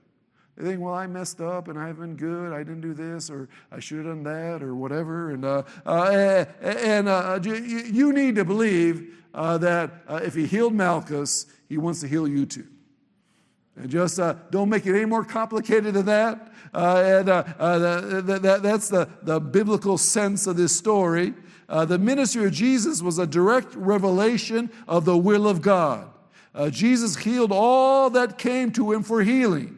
They 0.59 0.71
think, 0.71 0.81
well, 0.81 0.95
I 0.95 1.07
messed 1.07 1.41
up 1.41 1.69
and 1.69 1.79
I 1.79 1.87
haven't 1.87 2.17
been 2.17 2.17
good. 2.17 2.53
I 2.53 2.59
didn't 2.59 2.81
do 2.81 2.93
this 2.93 3.31
or 3.31 3.49
I 3.71 3.79
should 3.79 3.99
have 3.99 4.07
done 4.07 4.23
that 4.25 4.61
or 4.61 4.75
whatever. 4.75 5.31
And, 5.31 5.45
uh, 5.45 5.63
uh, 5.87 6.45
and 6.61 7.09
uh, 7.09 7.39
you 7.45 8.13
need 8.13 8.35
to 8.35 8.45
believe 8.45 9.15
uh, 9.33 9.59
that 9.59 10.03
uh, 10.09 10.21
if 10.25 10.35
he 10.35 10.47
healed 10.47 10.75
Malchus, 10.75 11.47
he 11.69 11.79
wants 11.79 12.01
to 12.01 12.09
heal 12.09 12.27
you 12.27 12.45
too. 12.45 12.67
And 13.77 13.89
just 13.89 14.19
uh, 14.19 14.35
don't 14.51 14.69
make 14.69 14.85
it 14.85 14.97
any 14.97 15.05
more 15.05 15.23
complicated 15.23 15.95
than 15.95 16.07
that. 16.07 16.53
and 16.75 17.29
the, 17.29 18.23
the, 18.27 18.39
the, 18.41 18.59
that's 18.59 18.89
the, 18.89 19.09
the 19.23 19.39
biblical 19.39 19.97
sense 19.97 20.49
of 20.49 20.57
this 20.57 20.75
story. 20.75 21.35
the 21.69 21.99
ministry 21.99 22.47
of 22.47 22.53
Jesus 22.53 23.01
was 23.01 23.21
a 23.21 23.29
direct 23.29 23.77
revelation 23.77 24.71
of 24.89 25.05
the 25.05 25.17
will 25.17 25.47
of 25.47 25.63
God. 25.63 26.11
Jesus 26.71 27.15
healed 27.15 27.53
all 27.53 28.11
that 28.11 28.39
came 28.39 28.73
to 28.73 28.91
him 28.91 29.05
for 29.05 29.23
healing. 29.23 29.78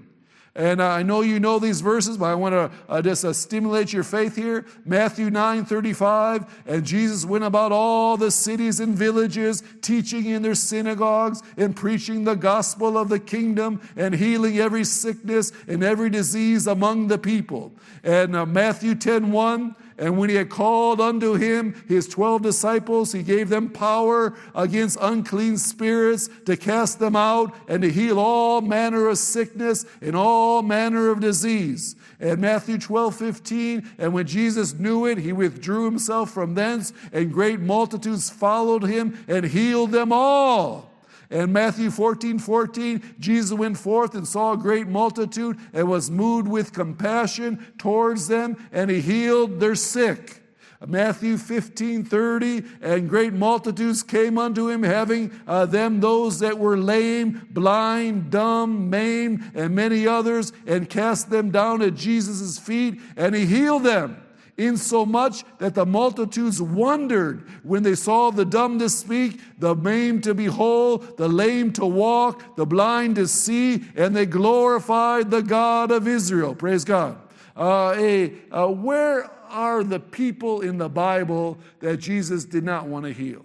And 0.57 0.83
I 0.83 1.05
know 1.05 1.21
you 1.21 1.39
know 1.39 1.61
these 1.61 1.81
verses, 1.81 2.17
but 2.17 2.27
I 2.27 2.35
want 2.35 2.55
to 2.55 2.71
uh, 2.89 3.01
just 3.01 3.25
uh, 3.25 3.33
stimulate 3.33 3.93
your 3.93 4.03
faith 4.03 4.35
here. 4.35 4.67
Matthew 4.85 5.31
9 5.31 5.65
35. 5.65 6.63
And 6.67 6.85
Jesus 6.85 7.25
went 7.25 7.45
about 7.45 7.71
all 7.71 8.17
the 8.17 8.33
cities 8.33 8.81
and 8.81 8.97
villages, 8.97 9.63
teaching 9.81 10.27
in 10.27 10.43
their 10.43 10.57
synagogues 10.57 11.41
and 11.57 11.77
preaching 11.77 12.25
the 12.25 12.35
gospel 12.35 12.99
of 12.99 13.09
the 13.09 13.21
kingdom 13.21 13.81
and 13.97 14.13
healing 14.13 14.59
every 14.59 14.85
sickness 14.85 15.53
and 15.69 15.85
every 15.85 16.11
disease 16.11 16.67
among 16.67 17.07
the 17.07 17.19
people. 17.19 17.73
And 18.03 18.35
uh, 18.35 18.45
Matthew 18.45 18.97
10 18.97 19.31
1. 19.31 19.77
And 20.01 20.17
when 20.17 20.31
he 20.31 20.37
had 20.37 20.49
called 20.49 20.99
unto 20.99 21.35
him 21.35 21.75
his 21.87 22.09
twelve 22.09 22.41
disciples, 22.41 23.13
he 23.13 23.23
gave 23.23 23.51
them 23.51 23.69
power 23.69 24.35
against 24.55 24.97
unclean 24.99 25.59
spirits 25.59 26.31
to 26.47 26.57
cast 26.57 26.99
them 26.99 27.15
out 27.15 27.55
and 27.69 27.83
to 27.83 27.91
heal 27.93 28.19
all 28.19 28.63
manner 28.63 29.09
of 29.09 29.19
sickness 29.19 29.85
and 30.01 30.17
all 30.17 30.63
manner 30.63 31.11
of 31.11 31.21
disease. 31.21 31.97
And 32.19 32.41
Matthew 32.41 32.79
12, 32.79 33.15
15, 33.15 33.91
and 33.99 34.15
when 34.15 34.27
Jesus 34.27 34.73
knew 34.73 35.05
it, 35.05 35.19
he 35.19 35.35
withdrew 35.35 35.85
himself 35.85 36.31
from 36.31 36.55
thence, 36.55 36.95
and 37.13 37.31
great 37.31 37.61
multitudes 37.61 38.31
followed 38.31 38.85
him 38.85 39.23
and 39.29 39.45
healed 39.45 39.93
them 39.93 40.13
all. 40.13 40.90
And 41.31 41.53
Matthew 41.53 41.91
14, 41.91 42.41
14, 42.41 43.15
Jesus 43.21 43.57
went 43.57 43.79
forth 43.79 44.15
and 44.15 44.27
saw 44.27 44.53
a 44.53 44.57
great 44.57 44.89
multitude 44.89 45.59
and 45.73 45.89
was 45.89 46.11
moved 46.11 46.49
with 46.49 46.73
compassion 46.73 47.73
towards 47.79 48.27
them, 48.27 48.57
and 48.73 48.91
he 48.91 49.01
healed 49.01 49.61
their 49.61 49.77
sick. 49.77 50.43
Matthew 50.85 51.37
15, 51.37 52.05
30, 52.05 52.65
and 52.81 53.09
great 53.09 53.35
multitudes 53.35 54.03
came 54.03 54.39
unto 54.39 54.71
him, 54.71 54.83
having 54.83 55.31
uh, 55.47 55.67
them 55.67 56.01
those 56.01 56.39
that 56.39 56.59
were 56.59 56.77
lame, 56.77 57.47
blind, 57.51 58.31
dumb, 58.31 58.89
maimed, 58.89 59.53
and 59.55 59.75
many 59.75 60.09
others, 60.09 60.53
and 60.67 60.89
cast 60.89 61.29
them 61.29 61.51
down 61.51 61.83
at 61.83 61.95
Jesus' 61.95 62.59
feet, 62.59 62.99
and 63.17 63.35
he 63.35 63.45
healed 63.45 63.85
them 63.85 64.21
insomuch 64.61 65.45
that 65.59 65.75
the 65.75 65.87
multitudes 65.87 66.61
wondered 66.61 67.49
when 67.63 67.83
they 67.83 67.95
saw 67.95 68.31
the 68.31 68.45
dumb 68.45 68.79
to 68.79 68.89
speak, 68.89 69.41
the 69.59 69.75
maimed 69.75 70.25
to 70.25 70.35
behold, 70.35 71.17
the 71.17 71.29
lame 71.29 71.73
to 71.73 71.87
walk, 71.87 72.57
the 72.57 72.67
blind 72.67 73.17
to 73.17 73.27
see, 73.27 73.85
and 73.97 74.15
they 74.15 74.27
glorified 74.27 75.31
the 75.31 75.43
God 75.43 75.91
of 75.91 76.07
Israel. 76.07 76.55
Praise 76.55 76.85
God. 76.85 77.19
Uh, 77.57 77.95
a, 77.97 78.33
uh, 78.51 78.69
where 78.69 79.31
are 79.49 79.83
the 79.83 80.01
people 80.01 80.61
in 80.61 80.79
the 80.79 80.89
Bible 80.89 81.59
that 81.81 81.97
Jesus 81.97 82.45
did 82.45 82.65
not 82.65 82.87
want 82.87 83.05
to 83.05 83.13
heal? 83.13 83.45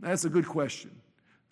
That's 0.00 0.24
a 0.24 0.28
good 0.28 0.46
question. 0.46 0.90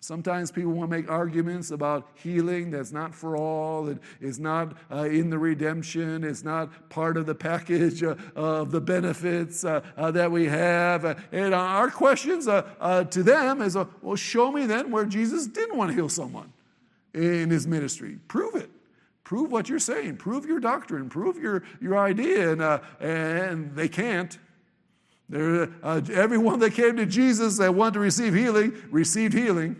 Sometimes 0.03 0.51
people 0.51 0.73
want 0.73 0.91
to 0.91 0.97
make 0.97 1.09
arguments 1.09 1.71
about 1.71 2.09
healing 2.15 2.71
that's 2.71 2.91
not 2.91 3.15
for 3.15 3.37
all, 3.37 3.87
it 3.87 3.99
is 4.19 4.37
not 4.37 4.75
uh, 4.91 5.03
in 5.03 5.29
the 5.29 5.37
redemption, 5.37 6.25
it's 6.25 6.43
not 6.43 6.89
part 6.89 7.15
of 7.15 7.25
the 7.25 7.33
package 7.33 8.03
uh, 8.03 8.15
of 8.35 8.69
the 8.71 8.81
benefits 8.81 9.63
uh, 9.63 9.79
uh 9.95 10.11
that 10.11 10.29
we 10.29 10.43
have. 10.43 11.05
Uh, 11.05 11.15
and 11.31 11.53
our 11.53 11.89
questions 11.89 12.49
uh, 12.49 13.05
to 13.11 13.23
them 13.23 13.61
is 13.61 13.77
well, 14.01 14.17
show 14.17 14.51
me 14.51 14.65
then 14.65 14.91
where 14.91 15.05
Jesus 15.05 15.47
didn't 15.47 15.77
want 15.77 15.91
to 15.91 15.95
heal 15.95 16.09
someone 16.09 16.51
in 17.13 17.49
his 17.49 17.65
ministry. 17.65 18.17
Prove 18.27 18.55
it. 18.55 18.69
Prove 19.23 19.53
what 19.53 19.69
you're 19.69 19.79
saying. 19.79 20.17
Prove 20.17 20.45
your 20.45 20.59
doctrine. 20.59 21.07
Prove 21.07 21.37
your, 21.37 21.63
your 21.79 21.97
idea. 21.97 22.51
And, 22.51 22.81
and 22.99 23.73
they 23.73 23.87
can't. 23.87 24.37
There, 25.29 25.69
everyone 25.81 26.59
that 26.59 26.73
came 26.73 26.97
to 26.97 27.05
Jesus 27.05 27.57
that 27.59 27.73
wanted 27.73 27.93
to 27.93 27.99
receive 28.01 28.33
healing 28.33 28.75
received 28.91 29.33
healing. 29.33 29.77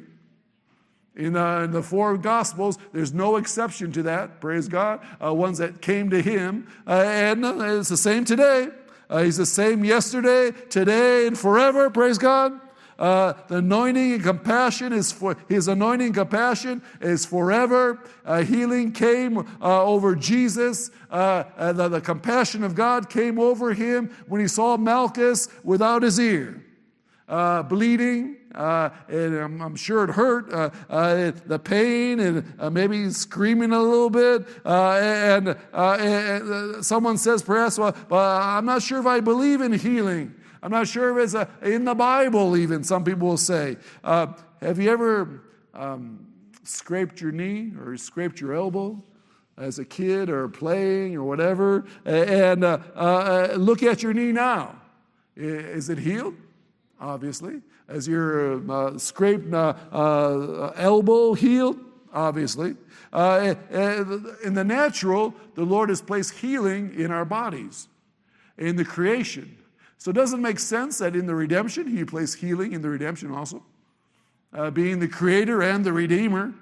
In, 1.16 1.36
uh, 1.36 1.62
in, 1.62 1.72
the 1.72 1.84
four 1.84 2.18
Gospels, 2.18 2.80
there's 2.92 3.14
no 3.14 3.36
exception 3.36 3.92
to 3.92 4.04
that, 4.04 4.42
praise 4.42 4.68
God. 4.68 5.00
Uh, 5.24 5.34
ones 5.34 5.60
that 5.60 5.82
came 5.82 6.10
to 6.10 6.22
Him. 6.22 6.68
Uh, 6.88 7.04
and 7.06 7.46
uh, 7.46 7.56
it's 7.60 7.90
the 7.90 7.98
same 7.98 8.26
today. 8.26 8.70
Uh, 9.10 9.22
he's 9.22 9.38
the 9.38 9.46
same 9.46 9.86
yesterday, 9.86 10.52
today, 10.70 11.28
and 11.28 11.38
forever, 11.38 11.90
praise 11.92 12.18
God. 12.18 12.60
Uh, 12.98 13.34
the 13.48 13.58
anointing 13.58 14.14
and 14.14 14.24
compassion 14.24 14.94
is 14.94 15.12
for 15.12 15.36
his 15.50 15.68
anointing 15.68 16.08
and 16.08 16.16
compassion 16.16 16.82
is 17.02 17.26
forever. 17.26 18.00
healing 18.46 18.92
came 18.92 19.46
over 19.62 20.16
Jesus. 20.16 20.90
The, 21.10 21.90
the 21.92 22.02
compassion 22.02 22.64
of 22.64 22.76
God 22.76 23.10
came 23.10 23.40
over 23.40 23.74
him 23.74 24.10
when 24.28 24.42
he 24.42 24.48
saw 24.48 24.78
Malchus 24.78 25.48
without 25.64 26.02
his 26.02 26.20
ear, 26.20 26.63
bleeding, 27.64 28.38
uh, 28.56 28.90
and 29.08 29.36
I'm, 29.36 29.62
I'm, 29.62 29.76
sure 29.76 30.04
it 30.04 30.12
hurt, 30.12 30.54
uh, 30.54 30.70
uh, 30.90 31.32
the 31.46 31.58
pain, 31.58 32.20
and 32.20 32.54
uh, 32.60 32.70
maybe 32.70 33.10
screaming 33.10 33.72
a 33.72 33.82
little 33.82 34.10
bit. 34.10 34.48
Uh, 34.66 34.92
and, 35.02 35.50
uh, 35.74 35.98
and 36.00 36.86
someone 36.86 37.18
says, 37.18 37.42
perhaps, 37.42 37.78
well, 37.78 37.96
I'm 38.12 38.66
not 38.66 38.84
sure 38.84 39.00
if 39.00 39.06
I 39.06 39.20
believe 39.20 39.62
in 39.62 39.74
healing. 39.74 40.36
I'm 40.62 40.72
not 40.72 40.88
sure 40.88 41.18
if 41.18 41.24
it's 41.24 41.34
a, 41.34 41.50
in 41.68 41.86
the 41.86 41.96
Bible, 41.96 42.56
even, 42.56 42.84
some 42.84 43.04
people 43.04 43.28
will 43.28 43.38
say. 43.38 43.78
have 44.04 44.80
you 44.80 44.92
ever 44.92 45.42
um, 45.74 46.28
scraped 46.64 47.20
your 47.20 47.32
knee 47.32 47.72
or 47.84 47.98
scraped 47.98 48.40
your 48.40 48.54
elbow? 48.54 49.02
As 49.56 49.78
a 49.78 49.86
kid 49.86 50.32
or 50.32 50.50
playing 50.50 51.16
or 51.16 51.24
whatever, 51.24 51.86
and 52.06 52.62
look 53.64 53.84
at 53.84 54.02
your 54.02 54.12
knee 54.12 54.32
now. 54.32 54.82
Is 55.36 55.90
it 55.90 56.00
healed? 56.00 56.34
Obviously 57.04 57.62
as 57.88 58.08
your 58.08 58.72
uh, 58.72 58.98
scraped 58.98 59.54
uh, 59.54 59.74
uh, 59.92 60.74
elbow 60.76 61.34
healed? 61.34 61.80
Obviously. 62.14 62.76
Uh, 63.12 63.56
in 64.44 64.54
the 64.54 64.64
natural, 64.64 65.34
the 65.56 65.64
Lord 65.64 65.90
has 65.90 66.02
placed 66.02 66.34
healing 66.36 66.94
in 66.96 67.12
our 67.12 67.26
bodies, 67.26 67.88
in 68.58 68.76
the 68.76 68.86
creation. 68.86 69.58
So 69.98 70.12
it 70.12 70.14
doesn't 70.14 70.42
make 70.42 70.60
sense 70.60 70.98
that 71.00 71.16
in 71.16 71.28
the 71.28 71.36
redemption, 71.36 71.88
He 71.88 72.04
placed 72.06 72.38
healing 72.38 72.74
in 72.74 72.82
the 72.82 72.90
redemption 72.90 73.32
also. 73.32 73.64
Uh, 74.52 74.70
being 74.70 75.00
the 75.00 75.08
creator 75.08 75.62
and 75.62 75.84
the 75.84 75.94
redeemer, 75.94 76.54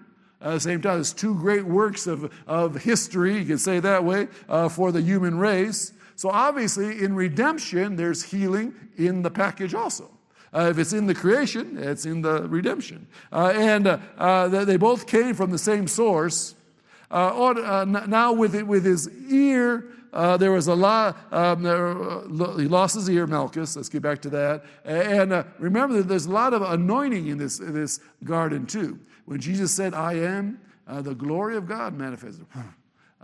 at 0.41 0.53
the 0.53 0.59
same 0.59 0.81
time, 0.81 0.99
it's 0.99 1.13
two 1.13 1.35
great 1.35 1.65
works 1.65 2.07
of, 2.07 2.31
of 2.47 2.75
history, 2.75 3.37
you 3.37 3.45
can 3.45 3.57
say 3.57 3.79
that 3.79 4.03
way, 4.03 4.27
uh, 4.49 4.69
for 4.69 4.91
the 4.91 5.01
human 5.01 5.37
race. 5.37 5.93
So 6.15 6.29
obviously, 6.29 7.03
in 7.03 7.15
redemption, 7.15 7.95
there's 7.95 8.23
healing 8.23 8.73
in 8.97 9.21
the 9.21 9.31
package 9.31 9.73
also. 9.73 10.09
Uh, 10.53 10.67
if 10.69 10.77
it's 10.77 10.91
in 10.91 11.05
the 11.07 11.15
creation, 11.15 11.77
it's 11.77 12.05
in 12.05 12.21
the 12.21 12.43
redemption. 12.47 13.07
Uh, 13.31 13.53
and 13.55 13.87
uh, 13.87 13.97
uh 14.17 14.47
they 14.65 14.77
both 14.77 15.07
came 15.07 15.33
from 15.33 15.49
the 15.49 15.57
same 15.57 15.87
source. 15.87 16.55
Uh, 17.09 17.51
uh, 17.51 17.85
now, 17.85 18.33
with, 18.33 18.61
with 18.63 18.85
his 18.85 19.09
ear, 19.29 19.85
there 20.13 20.51
was 20.51 20.67
a 20.67 20.75
lot, 20.75 21.17
um, 21.33 21.63
he 22.57 22.67
lost 22.67 22.95
his 22.95 23.09
ear, 23.09 23.27
Malchus. 23.27 23.75
Let's 23.75 23.89
get 23.89 24.01
back 24.01 24.21
to 24.21 24.29
that. 24.29 24.63
And 24.85 25.45
remember 25.59 25.97
that 25.97 26.07
there's 26.07 26.25
a 26.25 26.31
lot 26.31 26.53
of 26.53 26.61
anointing 26.61 27.27
in 27.27 27.37
this, 27.37 27.59
in 27.59 27.73
this 27.73 27.99
garden, 28.23 28.65
too. 28.65 28.97
When 29.25 29.41
Jesus 29.41 29.73
said, 29.73 29.93
I 29.93 30.13
am, 30.13 30.59
the 30.87 31.13
glory 31.13 31.57
of 31.57 31.67
God 31.67 31.97
manifested. 31.97 32.45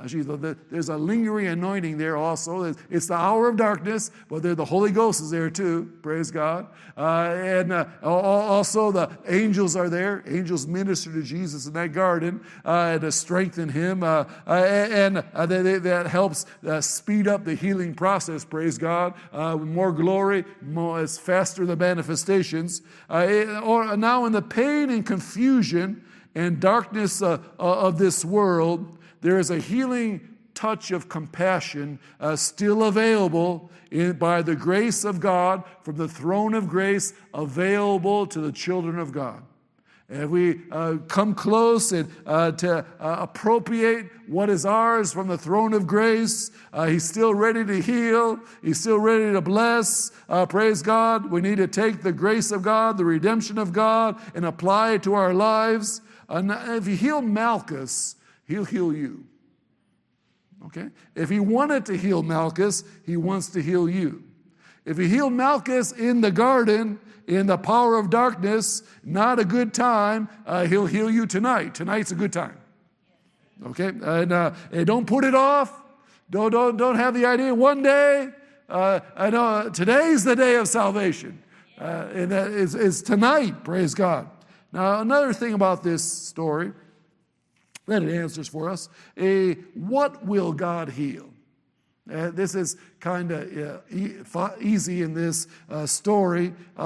There's 0.05 0.89
a 0.89 0.97
lingering 0.97 1.47
anointing 1.47 1.97
there 1.97 2.17
also. 2.17 2.75
It's 2.89 3.07
the 3.07 3.15
hour 3.15 3.49
of 3.49 3.57
darkness, 3.57 4.11
but 4.29 4.43
the 4.43 4.65
Holy 4.65 4.91
Ghost 4.91 5.21
is 5.21 5.31
there 5.31 5.49
too. 5.49 5.91
Praise 6.03 6.29
God. 6.29 6.67
Uh, 6.95 7.35
and 7.35 7.73
uh, 7.73 7.85
also 8.03 8.91
the 8.91 9.09
angels 9.27 9.75
are 9.75 9.89
there. 9.89 10.23
Angels 10.27 10.67
minister 10.67 11.11
to 11.11 11.23
Jesus 11.23 11.65
in 11.65 11.73
that 11.73 11.93
garden 11.93 12.41
uh, 12.63 12.99
to 12.99 13.11
strengthen 13.11 13.69
him. 13.69 14.03
Uh, 14.03 14.25
uh, 14.45 14.51
and 14.51 15.23
uh, 15.33 15.45
that 15.45 16.07
helps 16.07 16.45
speed 16.81 17.27
up 17.27 17.43
the 17.43 17.55
healing 17.55 17.95
process. 17.95 18.45
Praise 18.45 18.77
God. 18.77 19.13
more 19.33 19.91
glory, 19.91 20.45
more, 20.61 21.01
it's 21.01 21.17
faster 21.17 21.65
the 21.65 21.75
manifestations. 21.75 22.81
or 23.09 23.97
now 23.97 24.25
in 24.25 24.31
the 24.31 24.41
pain 24.41 24.89
and 24.89 25.05
confusion 25.05 26.03
and 26.35 26.59
darkness 26.59 27.21
of 27.23 27.97
this 27.97 28.23
world, 28.23 28.96
there 29.21 29.39
is 29.39 29.51
a 29.51 29.59
healing 29.59 30.37
touch 30.57 30.89
of 30.89 31.07
compassion 31.07 31.99
uh, 32.19 32.35
still 32.35 32.85
available 32.85 33.69
in, 33.91 34.13
by 34.13 34.41
the 34.41 34.55
grace 34.55 35.03
of 35.03 35.19
God 35.19 35.63
from 35.83 35.97
the 35.97 36.07
throne 36.07 36.55
of 36.55 36.67
grace 36.67 37.13
available 37.33 38.25
to 38.25 38.41
the 38.41 38.51
children 38.51 38.97
of 38.97 39.11
God. 39.11 39.43
if 40.09 40.27
we 40.27 40.61
uh, 40.71 40.97
come 41.07 41.35
close 41.35 41.91
and 41.91 42.11
uh, 42.25 42.51
to 42.53 42.79
uh, 42.79 42.83
appropriate 42.99 44.07
what 44.25 44.49
is 44.49 44.65
ours 44.65 45.13
from 45.13 45.27
the 45.27 45.37
throne 45.37 45.73
of 45.73 45.85
grace, 45.85 46.49
uh, 46.73 46.87
He's 46.87 47.07
still 47.07 47.35
ready 47.35 47.63
to 47.63 47.79
heal. 47.79 48.39
He's 48.63 48.79
still 48.79 48.99
ready 48.99 49.31
to 49.33 49.41
bless. 49.41 50.11
Uh, 50.27 50.47
praise 50.47 50.81
God. 50.81 51.29
We 51.29 51.41
need 51.41 51.57
to 51.57 51.67
take 51.67 52.01
the 52.01 52.11
grace 52.11 52.51
of 52.51 52.63
God, 52.63 52.97
the 52.97 53.05
redemption 53.05 53.59
of 53.59 53.73
God, 53.73 54.19
and 54.33 54.43
apply 54.43 54.93
it 54.93 55.03
to 55.03 55.13
our 55.13 55.35
lives. 55.35 56.01
And 56.29 56.51
if 56.51 56.87
He 56.87 56.95
healed 56.95 57.25
Malchus, 57.25 58.15
He'll 58.47 58.65
heal 58.65 58.93
you. 58.93 59.25
Okay? 60.67 60.89
If 61.15 61.29
He 61.29 61.39
wanted 61.39 61.85
to 61.87 61.97
heal 61.97 62.23
Malchus, 62.23 62.83
He 63.05 63.17
wants 63.17 63.49
to 63.49 63.61
heal 63.61 63.89
you. 63.89 64.23
If 64.85 64.97
He 64.97 65.07
healed 65.07 65.33
Malchus 65.33 65.91
in 65.91 66.21
the 66.21 66.31
garden, 66.31 66.99
in 67.27 67.45
the 67.45 67.57
power 67.57 67.97
of 67.97 68.09
darkness, 68.09 68.83
not 69.03 69.37
a 69.37 69.45
good 69.45 69.73
time, 69.73 70.29
uh, 70.45 70.65
he'll 70.65 70.85
heal 70.85 71.11
you 71.11 71.27
tonight. 71.27 71.75
Tonight's 71.75 72.11
a 72.11 72.15
good 72.15 72.31
time. 72.31 72.57
Okay? 73.65 73.89
And, 73.89 74.31
uh, 74.31 74.53
and 74.71 74.87
don't 74.87 75.05
put 75.05 75.25
it 75.25 75.35
off. 75.35 75.83
Don't, 76.29 76.51
don't, 76.51 76.77
don't 76.77 76.95
have 76.95 77.13
the 77.13 77.25
idea 77.25 77.53
one 77.53 77.83
day. 77.83 78.29
Uh, 78.69 79.01
I 79.15 79.29
know 79.29 79.69
today's 79.69 80.23
the 80.23 80.35
day 80.35 80.55
of 80.55 80.67
salvation. 80.67 81.43
Uh, 81.79 82.07
and 82.13 82.31
that 82.31 82.51
is, 82.51 82.75
is 82.75 83.01
tonight, 83.01 83.63
praise 83.63 83.93
God. 83.93 84.29
Now, 84.71 85.01
another 85.01 85.33
thing 85.33 85.53
about 85.53 85.83
this 85.83 86.03
story 86.03 86.73
that 87.87 88.03
it 88.03 88.13
answers 88.13 88.47
for 88.47 88.69
us 88.69 88.89
a, 89.17 89.53
what 89.73 90.25
will 90.25 90.53
God 90.53 90.89
heal? 90.89 91.29
Uh, 92.11 92.31
this 92.31 92.55
is 92.55 92.77
kind 92.99 93.31
of 93.31 93.57
uh, 93.57 93.79
e- 93.89 94.15
easy 94.61 95.01
in 95.01 95.13
this 95.13 95.47
uh, 95.69 95.85
story. 95.85 96.53
Uh, 96.77 96.81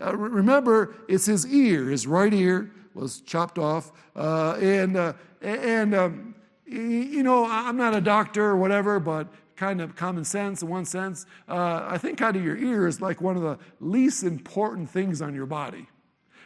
uh, 0.00 0.16
remember, 0.16 0.94
it's 1.08 1.26
his 1.26 1.46
ear, 1.46 1.88
his 1.88 2.06
right 2.06 2.32
ear 2.32 2.70
was 2.94 3.20
chopped 3.20 3.58
off. 3.58 3.92
Uh, 4.14 4.52
and, 4.54 5.14
and 5.42 5.94
um, 5.94 6.34
you 6.66 7.22
know, 7.22 7.46
I'm 7.46 7.76
not 7.76 7.94
a 7.94 8.00
doctor 8.00 8.44
or 8.44 8.56
whatever, 8.56 8.98
but 8.98 9.28
kind 9.56 9.80
of 9.80 9.94
common 9.94 10.24
sense 10.24 10.62
in 10.62 10.68
one 10.68 10.86
sense. 10.86 11.26
I 11.48 11.98
think 11.98 12.18
kind 12.18 12.36
of 12.36 12.44
your 12.44 12.56
ear 12.56 12.86
is 12.86 13.00
like 13.00 13.20
one 13.20 13.36
of 13.36 13.42
the 13.42 13.58
least 13.80 14.22
important 14.22 14.88
things 14.88 15.20
on 15.20 15.34
your 15.34 15.46
body. 15.46 15.86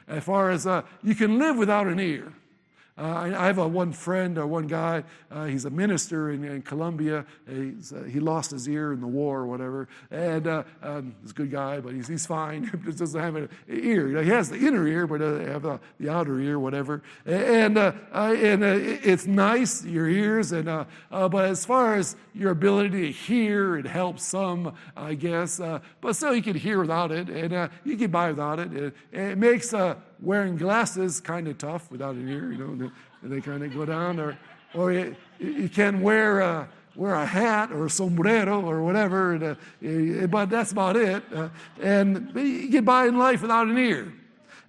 As 0.09 0.25
far 0.25 0.51
as 0.51 0.67
you 1.05 1.15
can 1.15 1.39
live 1.39 1.57
without 1.57 1.87
an 1.87 2.01
ear. 2.01 2.33
Uh, 2.99 3.03
I, 3.03 3.45
I, 3.45 3.47
have 3.47 3.59
a 3.59 3.67
one 3.67 3.93
friend 3.93 4.37
or 4.37 4.47
one 4.47 4.67
guy. 4.67 5.05
Uh, 5.31 5.47
he's 5.47 5.65
a 5.65 5.71
minister 5.71 6.33
in, 6.33 6.45
in 6.45 6.61
Colombia. 6.61 7.25
Uh, 7.49 8.03
he 8.05 8.21
lost 8.21 8.51
his 8.51 8.69
ear 8.69 8.93
in 8.93 9.01
the 9.01 9.07
war 9.07 9.39
or 9.41 9.47
whatever, 9.47 9.89
and 10.11 10.47
uh, 10.47 10.63
um, 10.83 11.15
he's 11.23 11.31
a 11.31 11.35
good 11.35 11.51
guy, 11.51 11.81
but 11.81 11.95
he's, 11.95 12.09
he's 12.09 12.27
fine. 12.27 12.71
just 12.85 12.99
doesn't 12.99 13.21
have 13.21 13.37
an 13.37 13.49
ear. 13.69 14.09
You 14.09 14.15
know, 14.15 14.23
he 14.23 14.29
has 14.31 14.51
the 14.51 14.59
inner 14.59 14.87
ear, 14.87 15.07
but 15.07 15.21
doesn't 15.21 15.47
have 15.47 15.63
the, 15.63 15.81
the 15.99 16.11
outer 16.11 16.41
ear, 16.41 16.59
whatever. 16.59 17.03
And 17.25 17.79
uh, 17.79 17.93
and 18.13 18.63
uh, 18.63 18.77
it's 18.79 19.27
nice 19.27 19.85
your 19.85 20.09
ears, 20.09 20.53
and 20.53 20.67
but 21.11 21.45
as 21.45 21.65
far 21.65 21.95
as 21.95 22.17
your 22.35 22.51
ability 22.51 23.07
to 23.07 23.13
hear, 23.13 23.77
it 23.77 23.87
helps 23.87 24.27
some, 24.27 24.75
I 24.97 25.15
guess. 25.15 25.59
but 25.59 26.13
still, 26.15 26.35
you 26.35 26.43
can 26.43 26.57
hear 26.57 26.81
without 26.81 27.13
it, 27.13 27.31
and 27.31 27.71
you 27.85 27.97
can 27.97 28.11
buy 28.11 28.31
without 28.31 28.59
it. 28.59 28.95
It, 29.13 29.39
makes 29.39 29.73
wearing 30.23 30.57
glasses 30.57 31.21
kind 31.21 31.49
of 31.49 31.59
tough 31.59 31.91
without 31.91 32.15
an 32.15 32.29
ear, 32.29 32.53
you 32.53 32.59
know, 32.59 32.91
they, 33.23 33.29
they 33.29 33.41
kind 33.41 33.63
of 33.63 33.73
go 33.75 33.85
down. 33.85 34.21
Or, 34.21 34.39
or 34.75 34.93
you, 34.93 35.17
you 35.39 35.69
can 35.69 36.01
wear 36.01 36.41
a, 36.41 36.69
wear 36.95 37.15
a 37.15 37.27
hat 37.27 37.73
or 37.73 37.87
a 37.87 37.91
sombrero 37.91 38.61
or 38.61 38.83
whatever, 38.83 39.35
and, 39.35 39.45
uh, 40.23 40.27
but 40.27 40.51
that's 40.51 40.73
about 40.73 40.97
it. 40.97 41.23
Uh, 41.35 41.49
and 41.81 42.31
you 42.35 42.69
get 42.69 42.85
by 42.85 43.07
in 43.07 43.19
life 43.19 43.43
without 43.43 43.67
an 43.67 43.79
ear. 43.79 44.13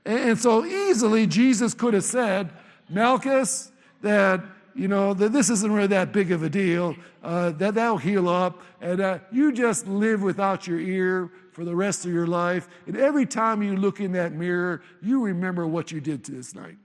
And, 0.06 0.20
and 0.30 0.40
so 0.40 0.66
easily 0.66 1.28
Jesus 1.28 1.74
could 1.74 1.94
have 1.94 2.04
said, 2.04 2.52
Malchus, 2.90 3.72
that 4.02 4.42
you 4.74 4.88
know, 4.88 5.14
that 5.14 5.34
this 5.34 5.50
isn't 5.50 5.72
really 5.72 5.88
that 5.88 6.14
big 6.14 6.32
of 6.32 6.44
a 6.44 6.50
deal, 6.50 6.96
uh, 7.24 7.52
that 7.52 7.74
that'll 7.74 7.98
heal 7.98 8.30
up, 8.30 8.62
and 8.80 9.02
uh, 9.02 9.20
you 9.32 9.52
just 9.52 9.86
live 9.88 10.22
without 10.22 10.66
your 10.66 10.80
ear 10.80 11.30
for 11.62 11.66
the 11.66 11.76
rest 11.76 12.06
of 12.06 12.12
your 12.12 12.26
life. 12.26 12.68
And 12.88 12.98
every 12.98 13.28
time 13.28 13.62
you 13.62 13.76
look 13.76 14.00
in 14.00 14.14
that 14.14 14.34
mirror, 14.34 14.82
you 15.00 15.22
remember 15.22 15.68
what 15.68 15.92
you 15.92 16.02
did 16.02 16.24
to 16.24 16.32
this 16.32 16.56
night. 16.56 16.76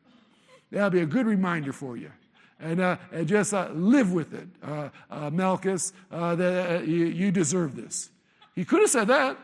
That'll 0.70 0.90
be 0.90 1.00
a 1.00 1.06
good 1.06 1.24
reminder 1.24 1.72
for 1.72 1.96
you. 1.96 2.12
And, 2.60 2.82
uh, 2.82 2.98
and 3.10 3.26
just 3.26 3.54
uh, 3.54 3.70
live 3.72 4.12
with 4.12 4.34
it, 4.34 4.46
uh, 4.62 4.90
uh 5.10 5.30
Malchus, 5.30 5.94
uh, 6.12 6.34
that 6.34 6.70
uh, 6.70 6.82
you, 6.82 7.06
you, 7.06 7.32
deserve 7.32 7.74
this. 7.74 8.10
He 8.54 8.66
could 8.66 8.80
have 8.82 8.90
said 8.90 9.08
that. 9.08 9.38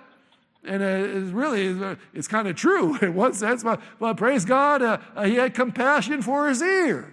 And 0.65 0.83
it's 0.83 1.31
really, 1.31 1.97
it's 2.13 2.29
kind 2.29 2.47
of 2.47 2.55
true 2.55 2.99
in 2.99 3.15
one 3.15 3.33
sense, 3.33 3.63
but, 3.63 3.81
but 3.99 4.19
praise 4.19 4.45
God, 4.45 5.01
he 5.25 5.37
had 5.37 5.55
compassion 5.55 6.21
for 6.21 6.47
his 6.51 6.61
ear. 6.61 7.11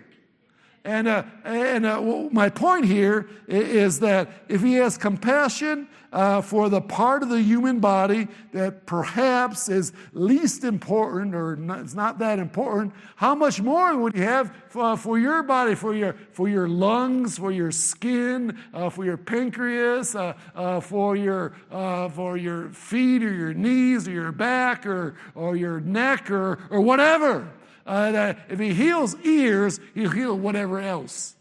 And, 0.86 1.08
uh, 1.08 1.24
and 1.44 1.86
uh, 1.86 2.02
my 2.32 2.50
point 2.50 2.86
here 2.86 3.30
is 3.48 4.00
that 4.00 4.30
if 4.48 4.62
he 4.62 4.74
has 4.76 4.98
compassion 4.98 5.90
uh, 6.12 6.42
for 6.42 6.70
the 6.70 6.82
part 6.82 7.22
of 7.22 7.30
the 7.30 7.42
human 7.42 7.80
body 7.80 8.28
that 8.54 8.86
perhaps 8.86 9.70
is 9.70 9.92
least 10.14 10.64
important 10.64 11.36
or 11.36 11.56
not, 11.56 11.82
it's 11.82 11.94
not 11.94 12.18
that 12.20 12.40
important, 12.40 12.94
how 13.18 13.36
much 13.36 13.62
more 13.62 13.96
would 13.98 14.16
he 14.16 14.22
have 14.22 14.56
for, 14.70 14.96
for 14.96 15.20
your 15.20 15.44
body, 15.44 15.76
for 15.76 15.94
your, 15.94 16.16
for 16.32 16.48
your 16.48 16.68
lungs, 16.68 17.38
for 17.38 17.52
your 17.52 17.72
skin, 17.72 18.58
uh, 18.74 18.90
for 18.90 19.04
your 19.06 19.18
pancreas, 19.18 20.16
uh, 20.16 20.34
uh, 20.56 20.80
for, 20.80 21.16
your, 21.16 21.54
for 21.70 22.38
your 22.38 22.70
feet 22.70 23.22
or 23.22 23.34
your 23.34 23.54
knees 23.54 24.08
or 24.08 24.12
your 24.12 24.32
back 24.32 24.86
or, 24.86 25.16
or 25.36 25.56
your 25.56 25.80
neck 25.82 26.32
or, 26.32 26.58
or 26.72 26.80
whatever? 26.82 27.48
Uh, 27.90 28.12
that 28.12 28.38
if 28.50 28.60
he 28.60 28.72
heals 28.72 29.16
ears, 29.24 29.80
he'll 29.96 30.12
heal 30.12 30.38
whatever 30.38 30.80
else. 30.80 31.36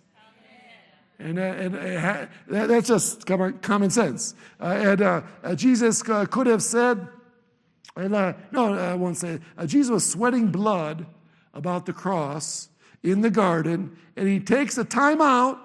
And, 1.18 1.38
uh, 1.38 1.42
and 1.42 1.76
uh, 1.76 2.26
that's 2.46 2.88
just 2.88 3.26
common 3.26 3.90
sense. 3.90 4.34
Uh, 4.58 4.64
and 4.64 5.02
uh, 5.02 5.22
uh, 5.44 5.54
Jesus 5.54 6.02
could 6.02 6.46
have 6.46 6.62
said, 6.62 7.06
and, 7.96 8.12
no, 8.50 8.74
I 8.74 8.94
won't 8.94 9.18
say 9.18 9.40
it. 9.58 9.66
Jesus 9.66 9.90
was 9.90 10.10
sweating 10.10 10.46
blood 10.46 11.06
about 11.52 11.84
the 11.84 11.92
cross 11.92 12.70
in 13.02 13.20
the 13.20 13.30
garden, 13.30 13.96
and 14.16 14.26
he 14.26 14.40
takes 14.40 14.78
a 14.78 14.84
time 14.84 15.20
out 15.20 15.60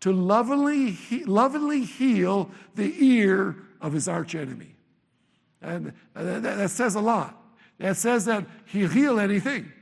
to 0.00 0.12
lovingly, 0.12 0.96
lovingly 1.24 1.82
heal 1.82 2.50
the 2.76 2.94
ear 3.04 3.56
of 3.80 3.94
his 3.94 4.06
archenemy. 4.06 4.76
And 5.60 5.92
that, 6.14 6.42
that 6.42 6.70
says 6.70 6.94
a 6.94 7.00
lot. 7.00 7.36
That 7.78 7.96
says 7.96 8.26
that 8.26 8.46
he'll 8.66 8.88
heal 8.90 9.18
anything. 9.18 9.72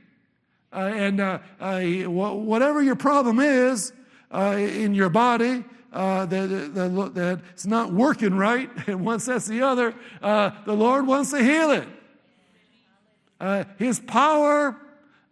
Uh, 0.71 0.91
and 0.93 1.19
uh, 1.19 1.39
uh, 1.59 1.81
whatever 1.81 2.81
your 2.81 2.95
problem 2.95 3.39
is 3.39 3.91
uh, 4.31 4.55
in 4.57 4.93
your 4.93 5.09
body, 5.09 5.63
uh, 5.91 6.25
that, 6.27 6.47
that, 6.75 7.11
that, 7.15 7.41
it's 7.51 7.65
not 7.65 7.91
working 7.91 8.35
right, 8.35 8.69
and 8.87 9.03
one 9.03 9.19
or 9.27 9.39
the 9.39 9.61
other, 9.61 9.95
uh, 10.21 10.51
the 10.65 10.73
Lord 10.73 11.07
wants 11.07 11.31
to 11.31 11.43
heal 11.43 11.71
it. 11.71 13.67
his 13.79 13.99
power 13.99 14.77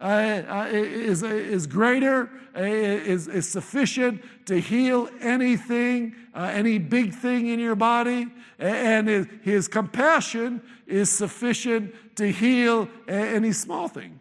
is, 0.00 1.22
is 1.22 1.68
greater, 1.68 2.30
is, 2.56 3.28
is 3.28 3.48
sufficient 3.48 4.20
to 4.46 4.60
heal 4.60 5.08
anything, 5.20 6.16
any 6.34 6.78
big 6.78 7.14
thing 7.14 7.46
in 7.46 7.60
your 7.60 7.76
body, 7.76 8.26
and 8.58 9.28
his 9.42 9.68
compassion 9.68 10.60
is 10.88 11.08
sufficient 11.08 11.94
to 12.16 12.32
heal 12.32 12.88
any 13.06 13.52
small 13.52 13.86
thing 13.86 14.18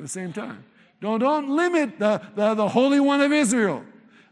at 0.00 0.04
the 0.04 0.08
same 0.08 0.32
time. 0.32 0.64
Don't, 1.02 1.20
don't 1.20 1.48
limit 1.50 1.98
the, 1.98 2.22
the, 2.34 2.54
the 2.54 2.68
Holy 2.68 3.00
One 3.00 3.20
of 3.20 3.32
Israel. 3.32 3.84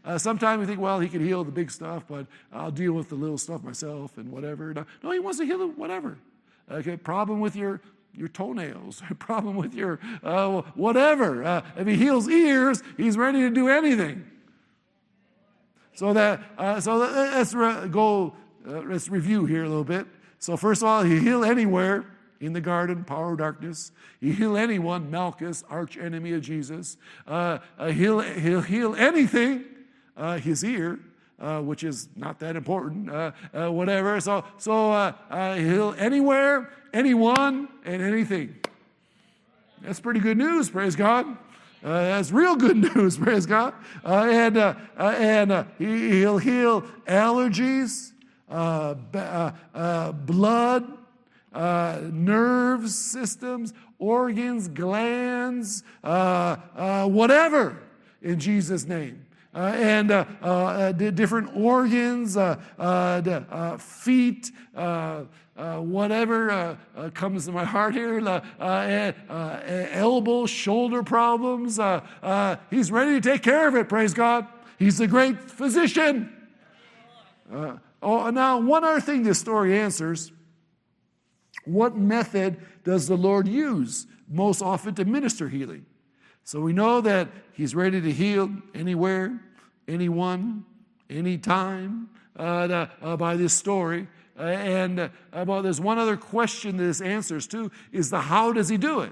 Uh, 0.03 0.17
sometimes 0.17 0.59
we 0.59 0.65
think, 0.65 0.79
well, 0.79 0.99
he 0.99 1.07
can 1.07 1.23
heal 1.23 1.43
the 1.43 1.51
big 1.51 1.69
stuff, 1.69 2.03
but 2.07 2.25
I'll 2.51 2.71
deal 2.71 2.93
with 2.93 3.09
the 3.09 3.15
little 3.15 3.37
stuff 3.37 3.63
myself 3.63 4.17
and 4.17 4.31
whatever. 4.31 4.73
No, 4.73 4.85
no 5.03 5.11
he 5.11 5.19
wants 5.19 5.37
to 5.39 5.45
heal 5.45 5.67
whatever. 5.69 6.17
Okay, 6.71 6.97
problem 6.97 7.39
with 7.39 7.55
your 7.55 7.81
your 8.15 8.27
toenails, 8.27 9.03
problem 9.19 9.55
with 9.55 9.75
your 9.75 9.99
uh, 10.23 10.61
whatever. 10.73 11.43
Uh, 11.43 11.61
if 11.77 11.85
he 11.85 11.95
heals 11.95 12.27
ears, 12.27 12.81
he's 12.97 13.17
ready 13.17 13.41
to 13.41 13.51
do 13.51 13.67
anything. 13.67 14.25
So 15.93 16.13
that 16.13 16.41
uh, 16.57 16.79
so 16.79 16.97
let's 16.97 17.53
re- 17.53 17.87
go. 17.89 18.33
Uh, 18.67 18.81
let's 18.81 19.09
review 19.09 19.45
here 19.45 19.63
a 19.63 19.67
little 19.67 19.83
bit. 19.83 20.07
So 20.39 20.57
first 20.57 20.81
of 20.81 20.87
all, 20.87 21.03
he 21.03 21.19
heal 21.19 21.43
anywhere 21.43 22.05
in 22.39 22.53
the 22.53 22.61
garden, 22.61 23.03
power 23.03 23.33
of 23.33 23.39
darkness. 23.39 23.91
He 24.19 24.31
heal 24.31 24.55
anyone, 24.57 25.11
Malchus, 25.11 25.63
arch 25.69 25.97
enemy 25.97 26.33
of 26.33 26.41
Jesus. 26.41 26.97
Uh, 27.27 27.59
uh, 27.77 27.87
he'll, 27.87 28.19
he'll 28.19 28.61
heal 28.61 28.95
anything, 28.95 29.65
uh, 30.15 30.37
his 30.37 30.63
ear, 30.63 30.99
uh, 31.39 31.61
which 31.61 31.83
is 31.83 32.09
not 32.15 32.39
that 32.39 32.55
important, 32.55 33.09
uh, 33.09 33.31
uh, 33.53 33.71
whatever. 33.71 34.19
So, 34.19 34.43
so 34.57 35.13
he'll 35.29 35.93
anywhere, 35.97 36.71
anyone, 36.93 37.67
and 37.85 38.01
anything. 38.01 38.55
That's 39.81 39.99
pretty 39.99 40.19
good 40.19 40.37
news, 40.37 40.69
praise 40.69 40.95
God. 40.95 41.37
Uh, 41.81 42.01
that's 42.01 42.31
real 42.31 42.55
good 42.55 42.75
news, 42.95 43.17
praise 43.17 43.45
God. 43.45 43.73
Uh, 44.03 44.27
and 44.29 44.57
uh, 44.57 44.75
and 44.97 45.65
he, 45.77 46.25
will 46.25 46.37
heal 46.37 46.81
allergies, 47.07 48.11
blood, 50.25 50.98
uh, 51.53 51.99
nerve 52.11 52.89
systems, 52.89 53.73
organs, 53.97 54.67
glands, 54.67 55.83
uh, 56.03 56.57
uh, 56.75 57.07
whatever, 57.07 57.81
in 58.21 58.39
Jesus' 58.39 58.85
name. 58.85 59.25
Uh, 59.53 59.73
and 59.75 60.11
uh, 60.11 60.25
uh, 60.43 60.45
uh 60.45 60.91
different 60.91 61.49
organs, 61.55 62.37
uh, 62.37 62.55
uh, 62.77 63.77
feet, 63.77 64.51
whatever 65.55 66.77
comes 67.15 67.45
to 67.45 67.51
my 67.51 67.65
heart 67.65 67.95
here, 67.95 68.19
elbow, 69.91 70.45
shoulder 70.45 71.01
problems. 71.01 71.79
he's 72.69 72.91
ready 72.91 73.19
to 73.19 73.21
take 73.21 73.41
care 73.41 73.67
of 73.67 73.75
it, 73.75 73.89
praise 73.89 74.13
God. 74.13 74.47
He's 74.77 74.99
a 74.99 75.07
great 75.07 75.49
physician. 75.49 76.31
oh, 78.01 78.29
now, 78.29 78.59
one 78.59 78.83
other 78.83 79.01
thing 79.01 79.23
this 79.23 79.39
story 79.39 79.79
answers 79.79 80.31
what 81.69 81.95
method 81.95 82.59
does 82.83 83.07
the 83.07 83.17
Lord 83.17 83.47
use 83.47 84.07
most 84.27 84.61
often 84.61 84.95
to 84.95 85.05
minister 85.05 85.49
healing? 85.49 85.85
So 86.43 86.61
we 86.61 86.73
know 86.73 87.01
that 87.01 87.27
He's 87.53 87.75
ready 87.75 88.01
to 88.01 88.11
heal 88.11 88.49
anywhere, 88.73 89.39
anyone, 89.87 90.65
anytime 91.09 92.09
uh, 92.37 92.87
uh, 93.01 93.17
by 93.17 93.35
this 93.35 93.53
story. 93.53 94.07
Uh, 94.37 94.43
and 94.43 94.99
uh, 94.99 95.09
well, 95.45 95.61
there's 95.61 95.81
one 95.81 95.97
other 95.97 96.15
question 96.15 96.77
that 96.77 96.83
this 96.83 97.01
answers 97.01 97.45
to 97.47 97.69
is 97.91 98.09
the 98.09 98.21
how 98.21 98.53
does 98.53 98.69
He 98.69 98.77
do 98.77 99.01
it? 99.01 99.11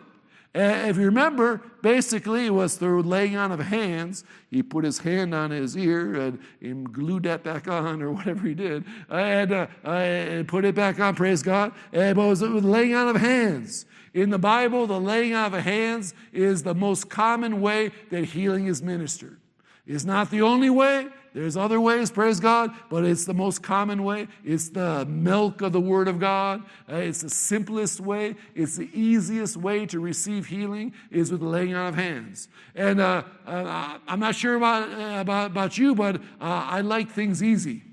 If 0.59 0.97
you 0.97 1.05
remember, 1.05 1.61
basically 1.81 2.45
it 2.45 2.53
was 2.53 2.77
through 2.77 3.03
laying 3.03 3.35
on 3.35 3.51
of 3.51 3.59
hands. 3.59 4.23
He 4.49 4.63
put 4.63 4.85
his 4.85 4.99
hand 4.99 5.33
on 5.33 5.51
his 5.51 5.77
ear 5.77 6.35
and, 6.61 6.91
glued 6.91 7.23
that 7.23 7.43
back 7.43 7.67
on, 7.67 8.01
or 8.01 8.11
whatever 8.11 8.47
he 8.47 8.53
did, 8.53 8.85
and, 9.09 9.51
uh, 9.51 10.43
put 10.47 10.65
it 10.65 10.75
back 10.75 10.99
on. 10.99 11.15
Praise 11.15 11.43
God! 11.43 11.73
And 11.91 12.17
it 12.17 12.21
was 12.21 12.41
with 12.41 12.63
laying 12.63 12.95
on 12.95 13.07
of 13.09 13.17
hands. 13.17 13.85
In 14.13 14.29
the 14.29 14.39
Bible, 14.39 14.87
the 14.87 14.99
laying 14.99 15.33
on 15.33 15.53
of 15.53 15.63
hands 15.63 16.13
is 16.33 16.63
the 16.63 16.73
most 16.73 17.09
common 17.09 17.61
way 17.61 17.91
that 18.09 18.25
healing 18.25 18.67
is 18.67 18.81
ministered. 18.81 19.39
It's 19.85 20.05
not 20.05 20.31
the 20.31 20.41
only 20.41 20.69
way, 20.69 21.07
there's 21.37 21.55
other 21.55 21.79
ways, 21.79 22.09
praise 22.09 22.39
God, 22.39 22.71
but 22.89 23.05
it's 23.05 23.25
the 23.25 23.33
most 23.33 23.61
common 23.61 24.03
way. 24.03 24.27
It's 24.43 24.69
the 24.69 25.05
milk 25.05 25.61
of 25.61 25.71
the 25.71 25.79
Word 25.79 26.07
of 26.07 26.19
God. 26.19 26.63
Uh, 26.91 26.95
it's 26.95 27.21
the 27.21 27.29
simplest 27.29 27.99
way. 27.99 28.35
It's 28.55 28.75
the 28.75 28.89
easiest 28.91 29.55
way 29.55 29.85
to 29.85 29.99
receive 29.99 30.47
healing 30.47 30.95
is 31.11 31.31
with 31.31 31.41
the 31.41 31.45
laying 31.45 31.75
on 31.75 31.85
of 31.85 31.93
hands. 31.93 32.49
And 32.73 32.99
uh, 32.99 33.21
uh, 33.45 33.99
I'm 34.07 34.19
not 34.19 34.33
sure 34.33 34.55
about, 34.55 34.89
uh, 34.89 35.19
about, 35.21 35.51
about 35.51 35.77
you, 35.77 35.93
but 35.93 36.15
uh, 36.15 36.19
I 36.41 36.81
like 36.81 37.11
things 37.11 37.43
easy. 37.43 37.83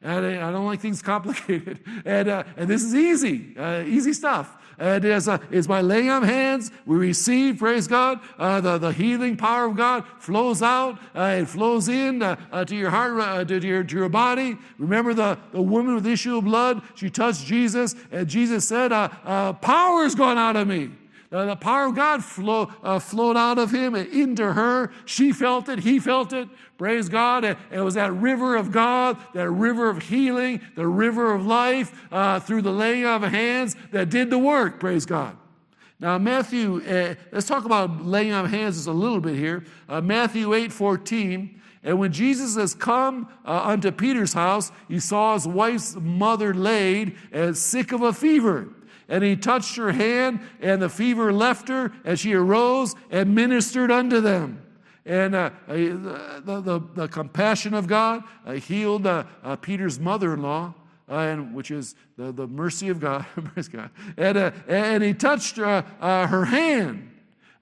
And 0.00 0.24
I 0.24 0.50
don't 0.50 0.64
like 0.64 0.80
things 0.80 1.02
complicated. 1.12 1.80
And, 2.06 2.30
and 2.30 2.66
this 2.66 2.82
is 2.82 2.94
easy, 2.94 3.56
easy 3.86 4.14
stuff. 4.14 4.56
And 4.80 5.04
it's, 5.04 5.28
uh, 5.28 5.36
it's 5.50 5.66
by 5.66 5.82
laying 5.82 6.08
on 6.08 6.22
hands, 6.22 6.70
we 6.86 6.96
receive, 6.96 7.58
praise 7.58 7.86
God, 7.86 8.18
uh, 8.38 8.62
the, 8.62 8.78
the 8.78 8.92
healing 8.92 9.36
power 9.36 9.66
of 9.66 9.76
God 9.76 10.04
flows 10.18 10.62
out, 10.62 10.98
uh, 11.14 11.40
it 11.40 11.48
flows 11.48 11.88
in 11.88 12.22
uh, 12.22 12.36
uh, 12.50 12.64
to 12.64 12.74
your 12.74 12.88
heart, 12.88 13.20
uh, 13.20 13.44
to, 13.44 13.60
your, 13.60 13.84
to 13.84 13.94
your 13.94 14.08
body. 14.08 14.56
Remember 14.78 15.12
the, 15.12 15.38
the 15.52 15.60
woman 15.60 15.94
with 15.94 16.04
the 16.04 16.12
issue 16.12 16.38
of 16.38 16.44
blood? 16.44 16.80
She 16.94 17.10
touched 17.10 17.44
Jesus, 17.44 17.94
and 18.10 18.26
Jesus 18.26 18.66
said, 18.66 18.90
Power 18.90 20.02
has 20.02 20.14
gone 20.14 20.38
out 20.38 20.56
of 20.56 20.66
me. 20.66 20.90
Uh, 21.32 21.46
the 21.46 21.56
power 21.56 21.86
of 21.86 21.94
God 21.94 22.24
flow, 22.24 22.72
uh, 22.82 22.98
flowed 22.98 23.36
out 23.36 23.58
of 23.58 23.72
him 23.72 23.94
and 23.94 24.08
into 24.12 24.52
her. 24.52 24.90
She 25.04 25.32
felt 25.32 25.68
it, 25.68 25.80
he 25.80 26.00
felt 26.00 26.32
it. 26.32 26.48
Praise 26.76 27.08
God. 27.08 27.44
It, 27.44 27.56
it 27.70 27.80
was 27.80 27.94
that 27.94 28.12
river 28.12 28.56
of 28.56 28.72
God, 28.72 29.16
that 29.34 29.48
river 29.48 29.88
of 29.88 30.02
healing, 30.02 30.60
the 30.74 30.88
river 30.88 31.32
of 31.32 31.46
life 31.46 31.94
uh, 32.10 32.40
through 32.40 32.62
the 32.62 32.72
laying 32.72 33.06
of 33.06 33.22
hands 33.22 33.76
that 33.92 34.10
did 34.10 34.30
the 34.30 34.38
work. 34.38 34.80
Praise 34.80 35.06
God. 35.06 35.36
Now, 36.00 36.18
Matthew, 36.18 36.82
uh, 36.82 37.14
let's 37.30 37.46
talk 37.46 37.64
about 37.64 38.04
laying 38.04 38.32
of 38.32 38.50
hands 38.50 38.76
just 38.76 38.88
a 38.88 38.92
little 38.92 39.20
bit 39.20 39.36
here. 39.36 39.64
Uh, 39.88 40.00
Matthew 40.00 40.52
8 40.52 40.72
14. 40.72 41.60
And 41.82 41.98
when 41.98 42.12
Jesus 42.12 42.56
has 42.56 42.74
come 42.74 43.28
uh, 43.44 43.62
unto 43.64 43.90
Peter's 43.92 44.32
house, 44.32 44.72
he 44.88 44.98
saw 44.98 45.34
his 45.34 45.46
wife's 45.46 45.94
mother 45.94 46.52
laid 46.52 47.16
and 47.32 47.56
sick 47.56 47.92
of 47.92 48.02
a 48.02 48.12
fever 48.12 48.68
and 49.10 49.24
he 49.24 49.36
touched 49.36 49.76
her 49.76 49.92
hand, 49.92 50.40
and 50.60 50.80
the 50.80 50.88
fever 50.88 51.32
left 51.32 51.68
her, 51.68 51.92
and 52.04 52.18
she 52.18 52.32
arose 52.32 52.94
and 53.10 53.34
ministered 53.34 53.90
unto 53.90 54.20
them. 54.20 54.64
And 55.04 55.34
uh, 55.34 55.50
the, 55.66 56.60
the, 56.62 56.80
the, 56.94 57.08
compassion 57.08 57.74
of 57.74 57.88
God 57.88 58.22
uh, 58.46 58.52
healed 58.52 59.06
uh, 59.06 59.24
uh 59.42 59.56
Peter's 59.56 59.98
mother 59.98 60.34
in 60.34 60.42
law, 60.42 60.74
uh, 61.08 61.16
and 61.16 61.54
which 61.54 61.70
is 61.72 61.96
the, 62.16 62.30
the 62.30 62.46
mercy 62.46 62.88
of 62.90 63.00
God. 63.00 63.26
God. 63.72 63.90
And, 64.16 64.38
uh, 64.38 64.52
and 64.68 65.02
he 65.02 65.12
touched 65.12 65.56
her 65.56 66.44
hand. 66.44 67.09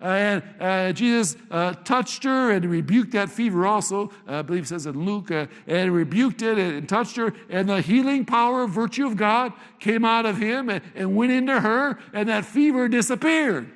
Uh, 0.00 0.04
and 0.04 0.42
uh, 0.60 0.92
Jesus 0.92 1.36
uh, 1.50 1.74
touched 1.84 2.22
her 2.22 2.52
and 2.52 2.64
rebuked 2.64 3.12
that 3.12 3.28
fever 3.28 3.66
also, 3.66 4.12
I 4.28 4.42
believe 4.42 4.62
it 4.62 4.68
says 4.68 4.86
in 4.86 5.04
Luke, 5.04 5.30
and 5.30 5.92
rebuked 5.92 6.40
it 6.42 6.56
and, 6.56 6.88
touched 6.88 7.16
her, 7.16 7.32
and 7.50 7.68
the 7.68 7.80
healing 7.80 8.24
power, 8.24 8.68
virtue 8.68 9.06
of 9.06 9.16
God 9.16 9.52
came 9.80 10.04
out 10.04 10.24
of 10.24 10.38
him 10.38 10.68
and, 10.68 10.82
and 10.94 11.16
went 11.16 11.32
into 11.32 11.60
her, 11.60 11.98
and 12.12 12.28
that 12.28 12.44
fever 12.44 12.88
disappeared. 12.88 13.72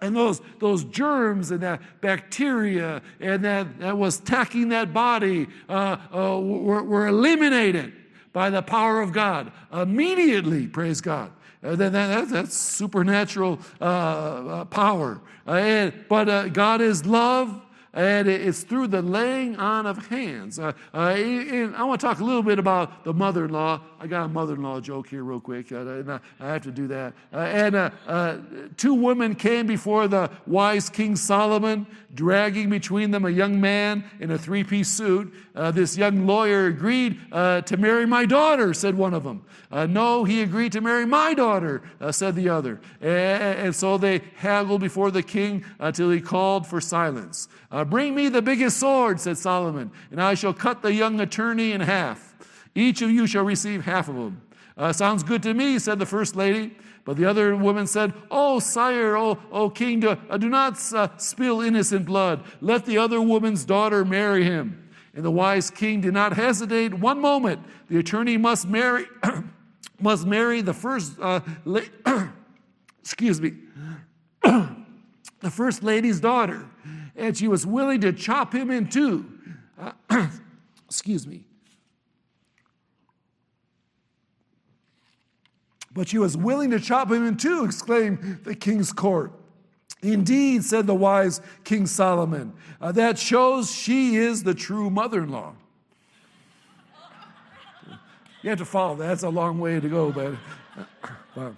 And 0.00 0.16
those, 0.16 0.40
those 0.60 0.84
germs 0.84 1.50
and 1.50 1.60
that 1.60 1.80
bacteria 2.00 3.02
and 3.20 3.44
that, 3.44 3.80
that 3.80 3.96
was 3.96 4.20
attacking 4.20 4.70
that 4.70 4.92
body 4.92 5.46
uh, 5.68 5.96
uh, 6.12 6.40
were, 6.40 6.82
were 6.82 7.06
eliminated 7.06 7.92
by 8.32 8.50
the 8.50 8.62
power 8.62 9.00
of 9.00 9.12
God 9.12 9.52
immediately, 9.72 10.66
praise 10.66 11.00
God. 11.00 11.32
Uh, 11.64 11.74
that, 11.76 11.92
that, 11.92 12.28
that's 12.28 12.54
supernatural 12.54 13.58
uh, 13.80 13.84
uh, 13.84 14.64
power. 14.66 15.20
Uh, 15.46 15.52
and, 15.52 16.04
but 16.08 16.48
God 16.50 16.80
is 16.80 17.06
love. 17.06 17.62
And 17.96 18.26
it's 18.26 18.64
through 18.64 18.88
the 18.88 19.02
laying 19.02 19.54
on 19.54 19.86
of 19.86 20.08
hands. 20.08 20.58
Uh, 20.58 20.72
uh, 20.92 20.96
I 20.96 21.84
want 21.84 22.00
to 22.00 22.06
talk 22.08 22.18
a 22.18 22.24
little 22.24 22.42
bit 22.42 22.58
about 22.58 23.04
the 23.04 23.14
mother 23.14 23.44
in 23.44 23.52
law. 23.52 23.82
I 24.00 24.08
got 24.08 24.24
a 24.24 24.28
mother 24.28 24.54
in 24.54 24.64
law 24.64 24.80
joke 24.80 25.06
here, 25.06 25.22
real 25.22 25.38
quick. 25.38 25.70
I, 25.70 26.18
I 26.40 26.46
have 26.48 26.62
to 26.62 26.72
do 26.72 26.88
that. 26.88 27.14
Uh, 27.32 27.36
and 27.36 28.76
two 28.76 28.94
women 28.94 29.36
came 29.36 29.68
before 29.68 30.08
the 30.08 30.28
wise 30.44 30.90
King 30.90 31.14
Solomon, 31.14 31.86
dragging 32.12 32.68
between 32.68 33.12
them 33.12 33.26
a 33.26 33.30
young 33.30 33.60
man 33.60 34.02
in 34.18 34.32
a 34.32 34.38
three 34.38 34.64
piece 34.64 34.88
suit. 34.88 35.32
This 35.54 35.96
young 35.96 36.26
lawyer 36.26 36.66
agreed 36.66 37.18
to 37.32 37.76
marry 37.78 38.06
my 38.06 38.24
daughter, 38.24 38.74
said 38.74 38.96
one 38.96 39.14
of 39.14 39.24
them. 39.24 39.44
no, 39.70 40.24
he 40.24 40.42
agreed 40.42 40.72
to 40.72 40.80
marry 40.80 41.06
my 41.06 41.34
daughter, 41.34 41.82
said 42.10 42.34
the 42.34 42.48
other. 42.48 42.80
And, 43.00 43.58
and, 43.58 43.74
so 43.74 43.98
they 43.98 44.22
haggled 44.36 44.80
before 44.80 45.10
the 45.10 45.22
king 45.22 45.64
until 45.78 46.10
he 46.10 46.20
called 46.20 46.66
for 46.66 46.80
silence. 46.80 47.48
Uh, 47.70 47.84
bring 47.84 48.14
me 48.14 48.28
the 48.28 48.42
biggest 48.42 48.78
sword, 48.78 49.20
said 49.20 49.38
Solomon, 49.38 49.90
and 50.10 50.22
I 50.22 50.34
shall 50.34 50.54
cut 50.54 50.82
the 50.82 50.92
young 50.92 51.20
attorney 51.20 51.72
in 51.72 51.80
half. 51.80 52.34
Each 52.74 53.02
of 53.02 53.10
you 53.10 53.26
shall 53.26 53.44
receive 53.44 53.84
half 53.84 54.08
of. 54.08 54.32
Uh, 54.76 54.92
sounds 54.92 55.22
good 55.22 55.42
to 55.42 55.54
me, 55.54 55.78
said 55.78 55.98
the 55.98 56.06
first 56.06 56.36
lady. 56.36 56.76
But 57.04 57.16
the 57.16 57.26
other 57.26 57.54
woman 57.54 57.86
said, 57.86 58.14
Oh, 58.30 58.58
sire, 58.60 59.16
oh, 59.16 59.38
oh 59.52 59.70
king, 59.70 60.00
do, 60.00 60.10
uh, 60.10 60.36
do 60.38 60.48
not 60.48 60.80
uh, 60.92 61.08
spill 61.18 61.60
innocent 61.60 62.06
blood. 62.06 62.42
Let 62.60 62.86
the 62.86 62.98
other 62.98 63.20
woman's 63.20 63.64
daughter 63.64 64.04
marry 64.04 64.44
him. 64.44 64.83
And 65.14 65.24
the 65.24 65.30
wise 65.30 65.70
king 65.70 66.00
did 66.00 66.12
not 66.12 66.32
hesitate 66.32 66.94
one 66.94 67.20
moment. 67.20 67.60
The 67.88 67.98
attorney 67.98 68.36
must 68.36 68.66
marry, 68.66 69.06
must 70.00 70.26
marry 70.26 70.60
the 70.60 70.74
first, 70.74 71.18
uh, 71.20 71.40
la- 71.64 71.80
excuse 73.00 73.40
me, 73.40 73.54
the 74.42 75.50
first 75.50 75.82
lady's 75.82 76.20
daughter 76.20 76.68
and 77.16 77.36
she 77.36 77.48
was 77.48 77.66
willing 77.66 78.00
to 78.00 78.12
chop 78.12 78.52
him 78.54 78.70
in 78.70 78.88
two. 78.88 79.26
Uh, 79.78 80.28
excuse 80.86 81.26
me. 81.26 81.44
But 85.92 86.08
she 86.08 86.18
was 86.18 86.36
willing 86.36 86.70
to 86.70 86.80
chop 86.80 87.10
him 87.10 87.26
in 87.26 87.36
two, 87.36 87.64
exclaimed 87.64 88.40
the 88.42 88.54
king's 88.54 88.92
court. 88.92 89.32
Indeed, 90.04 90.64
said 90.64 90.86
the 90.86 90.94
wise 90.94 91.40
King 91.64 91.86
Solomon, 91.86 92.52
uh, 92.80 92.92
that 92.92 93.18
shows 93.18 93.72
she 93.72 94.16
is 94.16 94.42
the 94.42 94.54
true 94.54 94.90
mother 94.90 95.22
in 95.22 95.30
law. 95.30 95.54
You 98.42 98.50
have 98.50 98.58
to 98.58 98.66
follow 98.66 98.94
that. 98.96 99.06
That's 99.06 99.22
a 99.22 99.30
long 99.30 99.58
way 99.58 99.80
to 99.80 99.88
go, 99.88 100.12
but. 100.12 100.34
Uh, 101.36 101.50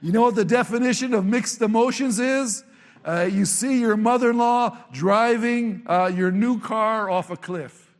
you 0.00 0.12
know 0.12 0.22
what 0.22 0.36
the 0.36 0.44
definition 0.44 1.12
of 1.12 1.24
mixed 1.24 1.60
emotions 1.60 2.20
is? 2.20 2.64
Uh, 3.04 3.28
you 3.30 3.44
see 3.44 3.80
your 3.80 3.96
mother 3.96 4.30
in 4.30 4.38
law 4.38 4.76
driving 4.92 5.82
uh, 5.86 6.10
your 6.14 6.30
new 6.30 6.60
car 6.60 7.10
off 7.10 7.30
a 7.30 7.36
cliff. 7.36 7.90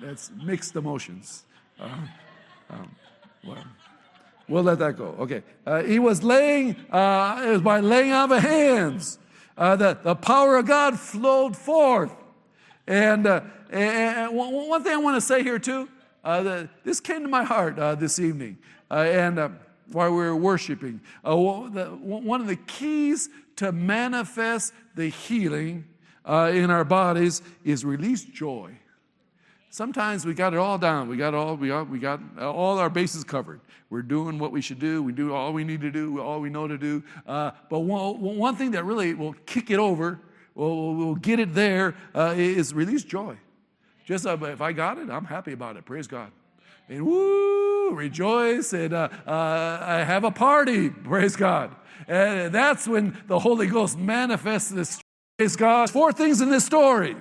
That's 0.00 0.30
mixed 0.42 0.76
emotions. 0.76 1.44
Uh, 1.80 1.88
um, 2.70 2.94
well, 3.44 3.64
we'll 4.48 4.62
let 4.62 4.78
that 4.78 4.96
go. 4.96 5.16
Okay. 5.20 5.42
Uh, 5.66 5.82
he 5.82 5.98
was 5.98 6.22
laying, 6.22 6.76
uh, 6.90 7.42
it 7.44 7.50
was 7.50 7.60
by 7.60 7.80
laying 7.80 8.12
on 8.12 8.30
of 8.30 8.42
hands. 8.42 9.18
Uh, 9.56 9.76
the, 9.76 9.98
the 10.02 10.14
power 10.14 10.56
of 10.56 10.66
God 10.66 10.98
flowed 10.98 11.56
forth. 11.56 12.12
And, 12.86 13.26
and 13.26 14.34
one 14.34 14.82
thing 14.82 14.92
I 14.92 14.96
want 14.96 15.16
to 15.16 15.20
say 15.20 15.42
here, 15.42 15.58
too, 15.58 15.88
the, 16.24 16.68
this 16.84 17.00
came 17.00 17.22
to 17.22 17.28
my 17.28 17.44
heart 17.44 17.76
this 17.98 18.18
evening. 18.18 18.58
and 18.90 19.38
while 19.92 20.10
we 20.10 20.16
were 20.16 20.36
worshiping. 20.36 21.00
Uh, 21.24 21.36
one 21.36 22.40
of 22.40 22.46
the 22.46 22.56
keys 22.56 23.28
to 23.56 23.72
manifest 23.72 24.72
the 24.94 25.08
healing 25.08 25.84
uh, 26.24 26.50
in 26.52 26.70
our 26.70 26.84
bodies 26.84 27.42
is 27.64 27.84
release 27.84 28.24
joy. 28.24 28.72
Sometimes 29.72 30.26
we 30.26 30.34
got 30.34 30.52
it 30.52 30.58
all 30.58 30.76
down. 30.76 31.08
We 31.08 31.16
got 31.16 31.32
all 31.32 31.56
we 31.56 31.68
got, 31.68 31.88
we 31.88 31.98
got 31.98 32.20
all 32.38 32.78
our 32.78 32.90
bases 32.90 33.24
covered. 33.24 33.58
We're 33.88 34.02
doing 34.02 34.38
what 34.38 34.52
we 34.52 34.60
should 34.60 34.78
do. 34.78 35.02
We 35.02 35.14
do 35.14 35.32
all 35.32 35.54
we 35.54 35.64
need 35.64 35.80
to 35.80 35.90
do, 35.90 36.20
all 36.20 36.42
we 36.42 36.50
know 36.50 36.68
to 36.68 36.76
do. 36.76 37.02
Uh, 37.26 37.52
but 37.70 37.80
one, 37.80 38.20
one 38.20 38.54
thing 38.54 38.72
that 38.72 38.84
really 38.84 39.14
will 39.14 39.32
kick 39.46 39.70
it 39.70 39.78
over, 39.78 40.20
will 40.54 40.94
will 40.94 41.14
get 41.14 41.40
it 41.40 41.54
there, 41.54 41.94
uh, 42.14 42.34
is 42.36 42.74
release 42.74 43.02
joy. 43.02 43.38
Just 44.04 44.26
uh, 44.26 44.36
if 44.42 44.60
I 44.60 44.72
got 44.72 44.98
it, 44.98 45.08
I'm 45.08 45.24
happy 45.24 45.52
about 45.52 45.78
it. 45.78 45.86
Praise 45.86 46.06
God. 46.06 46.32
And 46.90 47.06
woo, 47.06 47.94
rejoice 47.94 48.74
and 48.74 48.92
uh, 48.92 49.08
uh, 49.26 49.78
I 49.80 50.04
have 50.04 50.24
a 50.24 50.30
party. 50.30 50.90
Praise 50.90 51.34
God. 51.34 51.74
And 52.06 52.52
that's 52.54 52.86
when 52.86 53.16
the 53.26 53.38
Holy 53.38 53.68
Ghost 53.68 53.96
manifests 53.96 54.68
this. 54.68 55.00
Praise 55.38 55.56
God. 55.56 55.88
Four 55.88 56.12
things 56.12 56.42
in 56.42 56.50
this 56.50 56.66
story. 56.66 57.16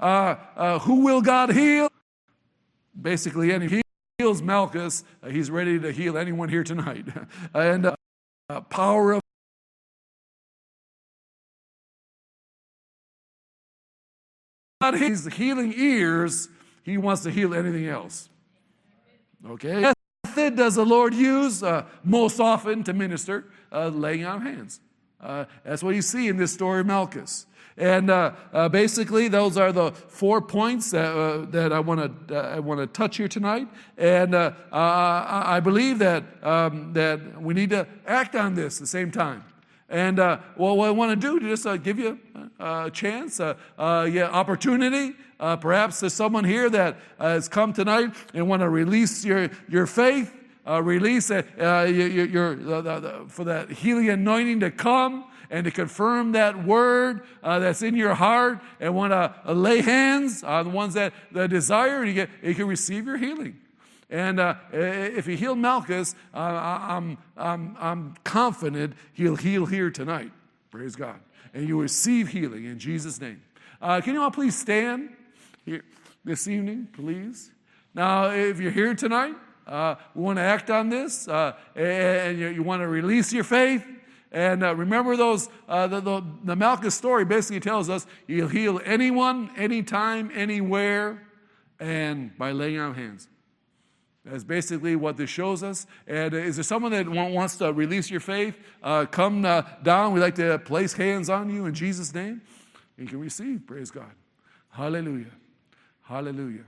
Uh, 0.00 0.36
uh, 0.56 0.78
who 0.78 1.04
will 1.04 1.20
God 1.20 1.52
heal? 1.52 1.90
Basically, 3.00 3.52
any 3.52 3.68
he 3.68 3.82
heals 4.16 4.40
Malchus, 4.40 5.04
uh, 5.22 5.28
he's 5.28 5.50
ready 5.50 5.78
to 5.78 5.92
heal 5.92 6.16
anyone 6.16 6.48
here 6.48 6.64
tonight. 6.64 7.04
and 7.54 7.86
uh, 7.86 7.94
uh, 8.48 8.62
power 8.62 9.12
of 9.12 9.20
God, 14.80 14.94
he's 14.94 15.26
healing 15.34 15.74
ears. 15.76 16.48
He 16.82 16.96
wants 16.96 17.22
to 17.24 17.30
heal 17.30 17.54
anything 17.54 17.86
else. 17.86 18.30
Okay? 19.46 19.92
Method 20.24 20.56
does 20.56 20.76
the 20.76 20.86
Lord 20.86 21.12
use 21.12 21.62
uh, 21.62 21.84
most 22.02 22.40
often 22.40 22.82
to 22.84 22.94
minister? 22.94 23.44
laying 23.70 24.24
on 24.24 24.40
hands. 24.40 24.80
that's 25.20 25.82
what 25.82 25.94
you 25.94 26.02
see 26.02 26.28
in 26.28 26.38
this 26.38 26.52
story 26.52 26.80
of 26.80 26.86
Malchus. 26.86 27.46
And 27.80 28.10
uh, 28.10 28.32
uh, 28.52 28.68
basically, 28.68 29.28
those 29.28 29.56
are 29.56 29.72
the 29.72 29.92
four 29.92 30.42
points 30.42 30.90
that, 30.90 31.16
uh, 31.16 31.46
that 31.46 31.72
I 31.72 31.80
want 31.80 32.28
to 32.28 32.38
uh, 32.38 32.56
I 32.56 32.60
want 32.60 32.78
to 32.78 32.86
touch 32.86 33.16
here 33.16 33.26
tonight. 33.26 33.68
And 33.96 34.34
uh, 34.34 34.52
I 34.70 35.60
believe 35.60 35.98
that 36.00 36.24
um, 36.42 36.92
that 36.92 37.40
we 37.40 37.54
need 37.54 37.70
to 37.70 37.86
act 38.06 38.36
on 38.36 38.54
this 38.54 38.76
at 38.76 38.80
the 38.82 38.86
same 38.86 39.10
time. 39.10 39.44
And 39.88 40.18
uh, 40.18 40.40
well, 40.58 40.76
what 40.76 40.88
I 40.88 40.90
want 40.90 41.18
to 41.18 41.26
do 41.26 41.40
to 41.40 41.48
just 41.48 41.66
uh, 41.66 41.78
give 41.78 41.98
you 41.98 42.18
a 42.58 42.90
chance, 42.92 43.40
uh, 43.40 43.56
yeah, 43.78 44.28
opportunity. 44.28 45.16
perhaps 45.38 46.00
there's 46.00 46.12
someone 46.12 46.44
here 46.44 46.68
that 46.68 46.98
has 47.18 47.48
come 47.48 47.72
tonight 47.72 48.14
and 48.34 48.46
want 48.46 48.60
to 48.60 48.68
release 48.68 49.24
your, 49.24 49.48
your 49.70 49.86
faith, 49.86 50.32
release 50.66 51.30
your, 51.30 51.86
your, 51.86 53.26
for 53.28 53.44
that 53.44 53.70
healing 53.70 54.10
anointing 54.10 54.60
to 54.60 54.70
come 54.70 55.29
and 55.50 55.64
to 55.64 55.70
confirm 55.70 56.32
that 56.32 56.64
word 56.64 57.22
uh, 57.42 57.58
that's 57.58 57.82
in 57.82 57.96
your 57.96 58.14
heart 58.14 58.60
and 58.78 58.94
want 58.94 59.12
to 59.12 59.34
uh, 59.46 59.52
lay 59.52 59.80
hands 59.80 60.44
on 60.44 60.66
the 60.66 60.70
ones 60.70 60.94
that, 60.94 61.12
that 61.32 61.50
desire, 61.50 62.04
you, 62.04 62.14
get, 62.14 62.30
you 62.42 62.54
can 62.54 62.66
receive 62.66 63.06
your 63.06 63.18
healing. 63.18 63.58
And 64.08 64.40
uh, 64.40 64.54
if 64.72 65.26
he 65.26 65.36
healed 65.36 65.58
Malchus, 65.58 66.14
uh, 66.34 66.38
I'm, 66.38 67.18
I'm, 67.36 67.76
I'm 67.78 68.14
confident 68.24 68.94
he'll 69.12 69.36
heal 69.36 69.66
here 69.66 69.90
tonight. 69.90 70.32
Praise 70.70 70.96
God. 70.96 71.20
And 71.52 71.68
you 71.68 71.80
receive 71.80 72.28
healing 72.28 72.64
in 72.64 72.78
Jesus' 72.78 73.20
name. 73.20 73.42
Uh, 73.82 74.00
can 74.00 74.14
you 74.14 74.22
all 74.22 74.30
please 74.30 74.56
stand 74.56 75.10
here 75.64 75.84
this 76.24 76.46
evening, 76.46 76.88
please? 76.92 77.50
Now, 77.94 78.30
if 78.30 78.60
you're 78.60 78.70
here 78.70 78.94
tonight, 78.94 79.34
uh, 79.66 79.94
we 80.14 80.22
want 80.22 80.38
to 80.38 80.42
act 80.42 80.70
on 80.70 80.88
this, 80.88 81.28
uh, 81.28 81.54
and 81.74 82.38
you, 82.38 82.48
you 82.48 82.62
want 82.62 82.82
to 82.82 82.88
release 82.88 83.32
your 83.32 83.44
faith, 83.44 83.84
and 84.32 84.62
uh, 84.62 84.74
remember 84.74 85.16
those, 85.16 85.48
uh, 85.68 85.86
the, 85.86 86.00
the, 86.00 86.24
the 86.44 86.56
Malchus 86.56 86.94
story 86.94 87.24
basically 87.24 87.60
tells 87.60 87.90
us 87.90 88.06
he'll 88.26 88.48
heal 88.48 88.80
anyone, 88.84 89.50
anytime, 89.56 90.30
anywhere, 90.34 91.22
and 91.80 92.36
by 92.38 92.52
laying 92.52 92.78
on 92.78 92.94
hands. 92.94 93.28
That's 94.24 94.44
basically 94.44 94.96
what 94.96 95.16
this 95.16 95.30
shows 95.30 95.62
us. 95.62 95.86
And 96.06 96.34
uh, 96.34 96.36
is 96.36 96.56
there 96.56 96.62
someone 96.62 96.92
that 96.92 97.08
wants 97.08 97.56
to 97.56 97.72
release 97.72 98.10
your 98.10 98.20
faith? 98.20 98.54
Uh, 98.82 99.06
come 99.06 99.44
uh, 99.44 99.62
down. 99.82 100.12
We'd 100.12 100.20
like 100.20 100.34
to 100.36 100.58
place 100.58 100.92
hands 100.92 101.30
on 101.30 101.50
you 101.50 101.66
in 101.66 101.74
Jesus' 101.74 102.14
name. 102.14 102.42
You 102.96 103.06
can 103.06 103.18
receive. 103.18 103.66
Praise 103.66 103.90
God. 103.90 104.12
Hallelujah. 104.68 105.32
Hallelujah. 106.02 106.64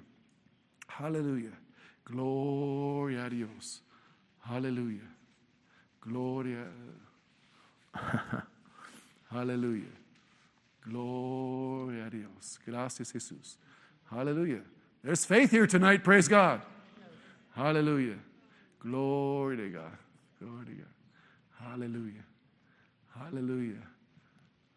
Hallelujah. 0.89 1.53
Gloria 2.05 3.27
a 3.27 3.31
Dios. 3.31 3.83
Hallelujah. 4.41 5.09
Gloria. 6.01 6.67
Aleluya. 9.33 9.91
Gloria 10.89 12.07
a 12.07 12.11
Dios. 12.11 12.59
Gracias, 12.67 13.13
Jesús. 13.13 13.57
Hallelujah. 14.11 14.63
There's 15.03 15.25
faith 15.25 15.51
here 15.51 15.67
tonight. 15.67 16.05
Praise 16.05 16.29
God. 16.29 16.63
Hallelujah. 17.55 18.19
Glory 18.81 19.57
to 19.59 19.69
God. 19.69 19.99
Glory 20.41 20.65
to 20.67 20.73
God. 20.73 21.71
Hallelujah. 21.71 22.25
Hallelujah. 23.19 23.83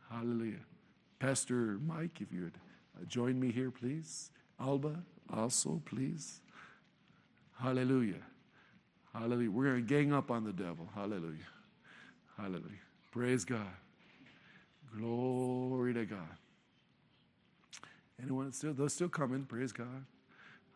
Hallelujah. 0.09 0.59
Pastor 1.19 1.79
Mike, 1.85 2.21
if 2.21 2.31
you 2.31 2.43
would 2.43 2.57
uh, 2.99 3.05
join 3.05 3.39
me 3.39 3.51
here, 3.51 3.71
please. 3.71 4.31
Alba, 4.59 5.03
also, 5.33 5.81
please. 5.85 6.41
Hallelujah. 7.59 8.21
Hallelujah. 9.13 9.49
We're 9.49 9.65
going 9.65 9.85
to 9.85 9.93
gang 9.93 10.13
up 10.13 10.29
on 10.29 10.43
the 10.43 10.53
devil. 10.53 10.87
Hallelujah. 10.93 11.47
Hallelujah. 12.37 12.84
Praise 13.15 13.45
God. 13.45 13.61
Glory 14.97 15.93
to 15.93 16.05
God. 16.05 16.19
Anyone 18.21 18.51
still, 18.51 18.73
those 18.73 18.93
still 18.93 19.07
coming. 19.07 19.45
Praise 19.45 19.71
God. 19.71 20.05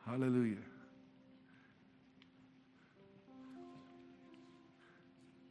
Hallelujah. 0.05 0.55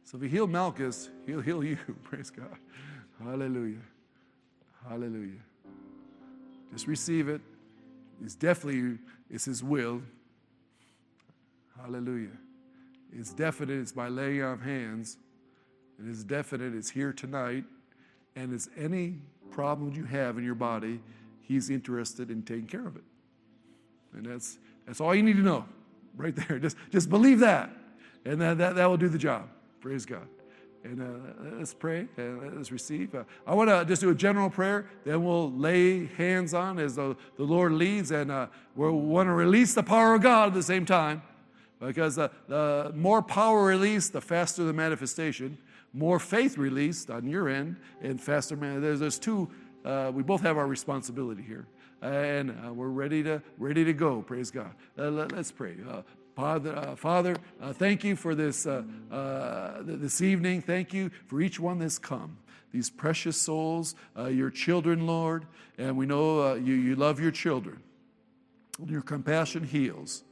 So 0.03 0.17
if 0.17 0.23
he 0.23 0.29
healed 0.29 0.49
Malchus, 0.49 1.09
he'll 1.27 1.41
heal 1.41 1.63
you. 1.63 1.77
Praise 2.03 2.31
God. 2.31 2.57
Hallelujah. 3.23 3.83
Hallelujah. 4.87 5.43
Just 6.71 6.87
receive 6.87 7.29
it. 7.29 7.41
It's 8.23 8.33
definitely, 8.33 8.97
it's 9.29 9.45
his 9.45 9.63
will. 9.63 10.01
Hallelujah. 11.79 12.35
It's 13.13 13.31
definite, 13.31 13.79
it's 13.79 13.91
by 13.91 14.07
laying 14.07 14.41
on 14.41 14.59
hands. 14.59 15.17
It 16.01 16.09
is 16.09 16.23
definite, 16.23 16.73
it's 16.73 16.89
here 16.89 17.11
tonight, 17.11 17.65
and 18.35 18.53
it's 18.53 18.69
any 18.77 19.15
problem 19.51 19.93
you 19.93 20.05
have 20.05 20.37
in 20.37 20.43
your 20.43 20.55
body, 20.55 21.01
He's 21.41 21.69
interested 21.69 22.29
in 22.29 22.43
taking 22.43 22.67
care 22.67 22.87
of 22.87 22.95
it. 22.95 23.03
And 24.13 24.25
that's, 24.25 24.59
that's 24.85 25.01
all 25.01 25.13
you 25.13 25.23
need 25.23 25.35
to 25.35 25.41
know 25.41 25.65
right 26.15 26.35
there. 26.35 26.59
Just, 26.59 26.77
just 26.91 27.09
believe 27.09 27.39
that, 27.39 27.71
and 28.25 28.39
that, 28.41 28.57
that, 28.59 28.75
that 28.75 28.85
will 28.85 28.97
do 28.97 29.09
the 29.09 29.17
job. 29.17 29.49
Praise 29.81 30.05
God. 30.05 30.27
And 30.83 31.01
uh, 31.01 31.55
let's 31.57 31.73
pray 31.73 32.07
and 32.17 32.55
let's 32.55 32.71
receive. 32.71 33.13
Uh, 33.13 33.23
I 33.45 33.53
want 33.53 33.69
to 33.69 33.83
just 33.85 34.01
do 34.01 34.11
a 34.11 34.15
general 34.15 34.49
prayer, 34.49 34.89
then 35.03 35.25
we'll 35.25 35.51
lay 35.51 36.05
hands 36.05 36.53
on 36.53 36.79
as 36.79 36.95
the, 36.95 37.17
the 37.35 37.43
Lord 37.43 37.73
leads, 37.73 38.11
and 38.11 38.31
uh, 38.31 38.47
we 38.75 38.89
want 38.89 39.27
to 39.27 39.33
release 39.33 39.73
the 39.73 39.83
power 39.83 40.13
of 40.13 40.21
God 40.21 40.49
at 40.49 40.53
the 40.53 40.63
same 40.63 40.85
time. 40.85 41.21
Because 41.81 42.17
uh, 42.17 42.29
the 42.47 42.91
more 42.95 43.21
power 43.21 43.63
released, 43.63 44.13
the 44.13 44.21
faster 44.21 44.63
the 44.63 44.73
manifestation 44.73 45.57
more 45.93 46.19
faith 46.19 46.57
released 46.57 47.09
on 47.09 47.27
your 47.27 47.49
end 47.49 47.77
and 48.01 48.21
faster 48.21 48.55
man. 48.55 48.81
There's, 48.81 48.99
there's 48.99 49.19
two, 49.19 49.49
uh, 49.83 50.11
we 50.13 50.23
both 50.23 50.41
have 50.41 50.57
our 50.57 50.67
responsibility 50.67 51.43
here. 51.43 51.67
Uh, 52.01 52.05
and 52.05 52.51
uh, 52.65 52.73
we're 52.73 52.87
ready 52.87 53.23
to, 53.23 53.41
ready 53.57 53.83
to 53.83 53.93
go. 53.93 54.21
Praise 54.21 54.51
God. 54.51 54.71
Uh, 54.97 55.09
let, 55.09 55.33
us 55.33 55.51
pray. 55.51 55.75
Uh, 55.87 56.01
Father, 56.35 56.75
uh, 56.75 56.95
Father 56.95 57.35
thank 57.73 58.03
you 58.03 58.15
for 58.15 58.35
this, 58.35 58.63
this 58.63 60.21
evening. 60.21 60.61
Thank 60.61 60.93
you 60.93 61.11
for 61.27 61.41
each 61.41 61.59
one 61.59 61.79
that's 61.79 61.99
come 61.99 62.37
these 62.71 62.89
precious 62.89 63.39
souls, 63.39 63.95
uh, 64.17 64.25
your 64.25 64.49
children, 64.49 65.07
Lord. 65.07 65.45
And 65.77 65.97
we 65.97 66.05
know 66.05 66.51
uh, 66.51 66.53
you, 66.55 66.73
you 66.73 66.95
love 66.95 67.19
your 67.19 67.31
children. 67.31 67.81
Your 68.85 69.01
compassion 69.01 69.63
heals. 69.63 70.23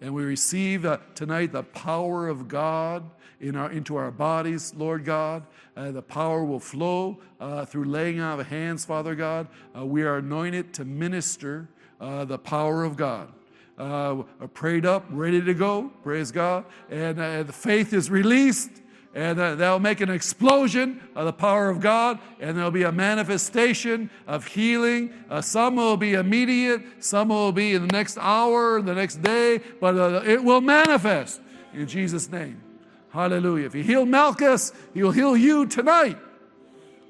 And 0.00 0.14
we 0.14 0.24
receive 0.24 0.86
uh, 0.86 0.98
tonight 1.14 1.52
the 1.52 1.62
power 1.62 2.28
of 2.28 2.48
God 2.48 3.02
in 3.40 3.54
our, 3.54 3.70
into 3.70 3.96
our 3.96 4.10
bodies, 4.10 4.72
Lord 4.76 5.04
God. 5.04 5.42
Uh, 5.76 5.90
the 5.90 6.02
power 6.02 6.42
will 6.44 6.60
flow 6.60 7.18
uh, 7.38 7.66
through 7.66 7.84
laying 7.84 8.18
on 8.20 8.38
of 8.38 8.46
hands, 8.46 8.84
Father 8.84 9.14
God. 9.14 9.46
Uh, 9.76 9.84
we 9.84 10.02
are 10.02 10.16
anointed 10.16 10.72
to 10.74 10.84
minister 10.84 11.68
uh, 12.00 12.24
the 12.24 12.38
power 12.38 12.82
of 12.82 12.96
God. 12.96 13.30
Uh, 13.76 14.22
prayed 14.52 14.84
up, 14.84 15.04
ready 15.10 15.40
to 15.40 15.54
go, 15.54 15.90
praise 16.02 16.30
God. 16.30 16.64
And 16.90 17.18
the 17.46 17.52
faith 17.52 17.92
is 17.94 18.10
released 18.10 18.82
and 19.14 19.40
uh, 19.40 19.54
that'll 19.56 19.80
make 19.80 20.00
an 20.00 20.10
explosion 20.10 21.00
of 21.16 21.26
the 21.26 21.32
power 21.32 21.68
of 21.68 21.80
God, 21.80 22.18
and 22.38 22.56
there'll 22.56 22.70
be 22.70 22.84
a 22.84 22.92
manifestation 22.92 24.08
of 24.26 24.46
healing. 24.46 25.12
Uh, 25.28 25.40
some 25.40 25.76
will 25.76 25.96
be 25.96 26.14
immediate, 26.14 26.82
some 27.00 27.30
will 27.30 27.52
be 27.52 27.74
in 27.74 27.86
the 27.86 27.92
next 27.92 28.18
hour, 28.18 28.80
the 28.80 28.94
next 28.94 29.22
day, 29.22 29.60
but 29.80 29.96
uh, 29.96 30.22
it 30.24 30.42
will 30.42 30.60
manifest 30.60 31.40
in 31.74 31.86
Jesus' 31.86 32.30
name. 32.30 32.62
Hallelujah. 33.10 33.66
If 33.66 33.72
He 33.72 33.82
healed 33.82 34.08
Malchus, 34.08 34.72
He'll 34.94 35.10
heal 35.10 35.36
you 35.36 35.66
tonight. 35.66 36.16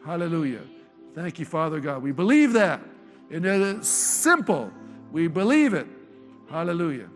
Hallelujah. 0.04 0.62
Thank 1.14 1.38
you, 1.38 1.44
Father 1.44 1.80
God. 1.80 2.02
We 2.02 2.12
believe 2.12 2.54
that. 2.54 2.80
And 3.30 3.44
it's 3.44 3.88
simple. 3.88 4.72
We 5.12 5.28
believe 5.28 5.74
it. 5.74 5.86
Hallelujah. 6.50 7.08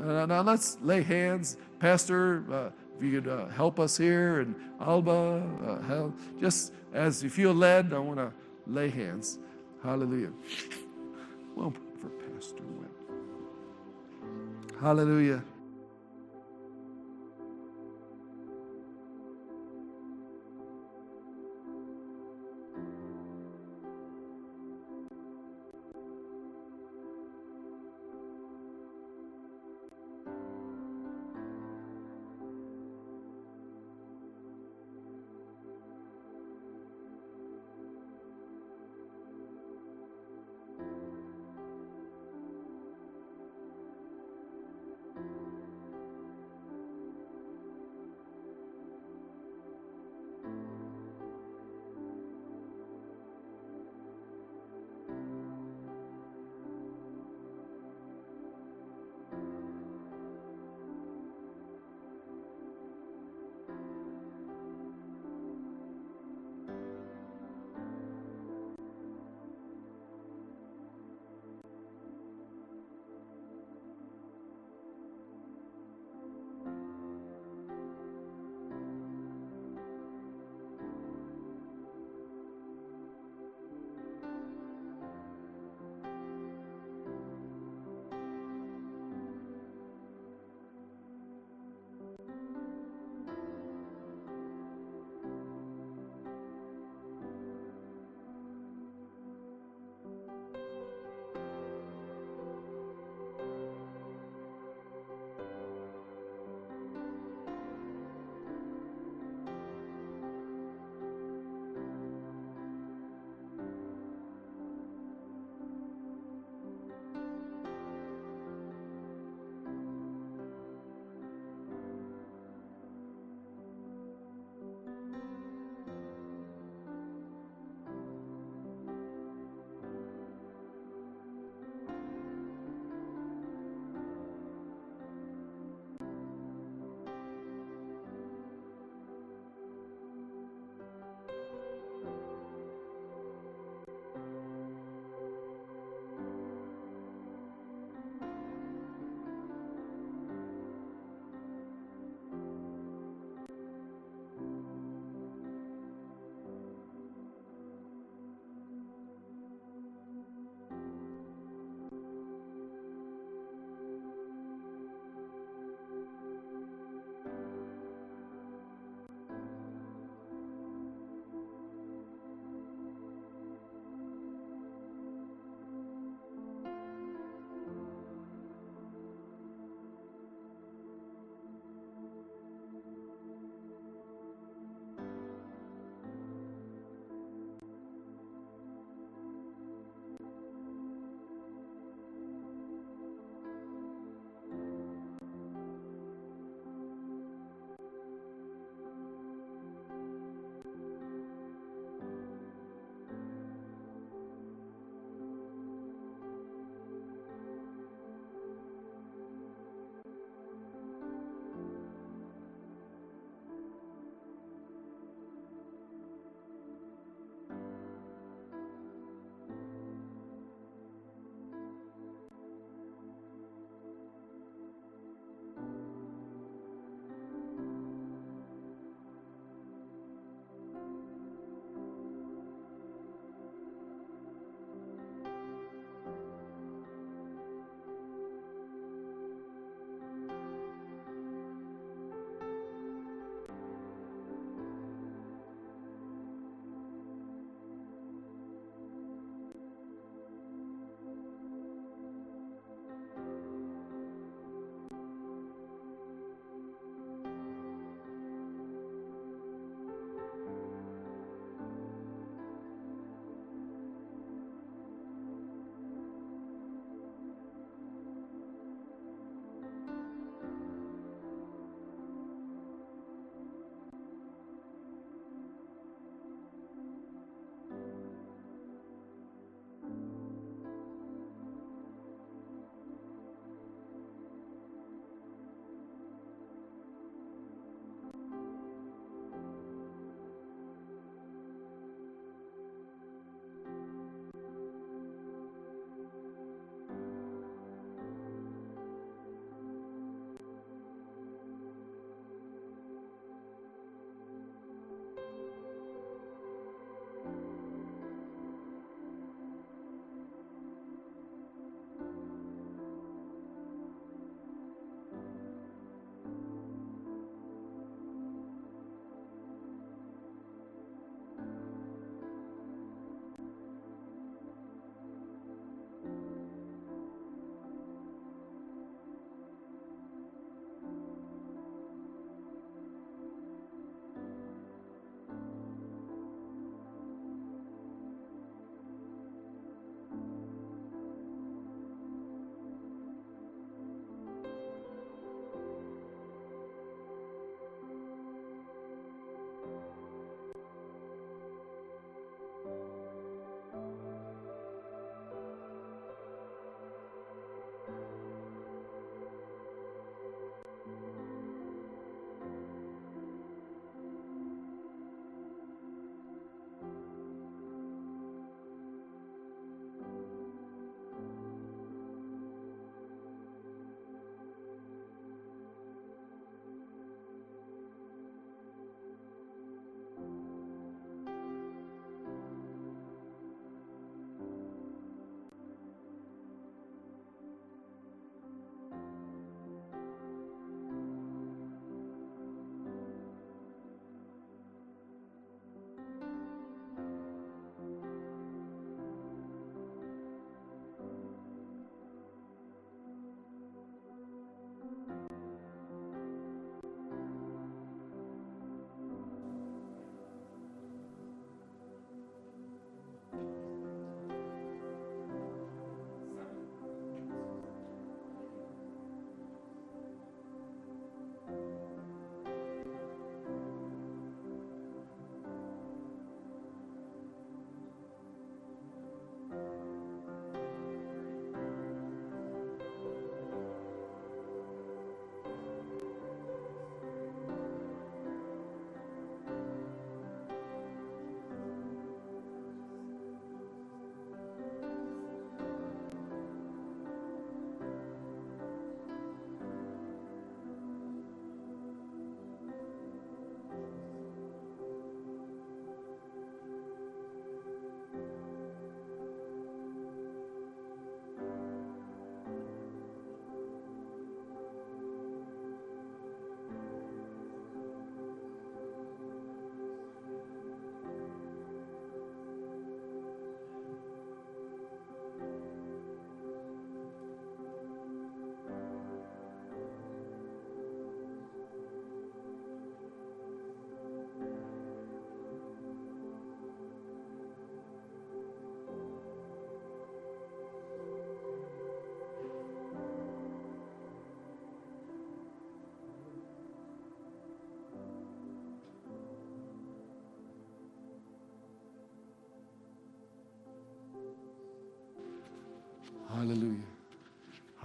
Uh, 0.00 0.26
now 0.26 0.42
let's 0.42 0.78
lay 0.80 1.02
hands. 1.02 1.56
Pastor, 1.80 2.44
uh, 2.52 2.70
if 2.96 3.02
you 3.02 3.20
could 3.20 3.30
uh, 3.30 3.48
help 3.48 3.80
us 3.80 3.96
here, 3.96 4.40
and 4.40 4.54
Alba, 4.80 5.42
uh, 5.66 5.82
help. 5.82 6.14
just 6.40 6.72
as 6.92 7.22
you 7.22 7.30
feel 7.30 7.52
led, 7.52 7.92
I 7.92 7.98
want 7.98 8.18
to 8.18 8.32
lay 8.66 8.88
hands. 8.88 9.38
Hallelujah. 9.82 10.32
Well, 11.56 11.72
for 12.00 12.08
Pastor 12.08 12.62
Webb. 12.78 12.90
Hallelujah. 14.80 15.42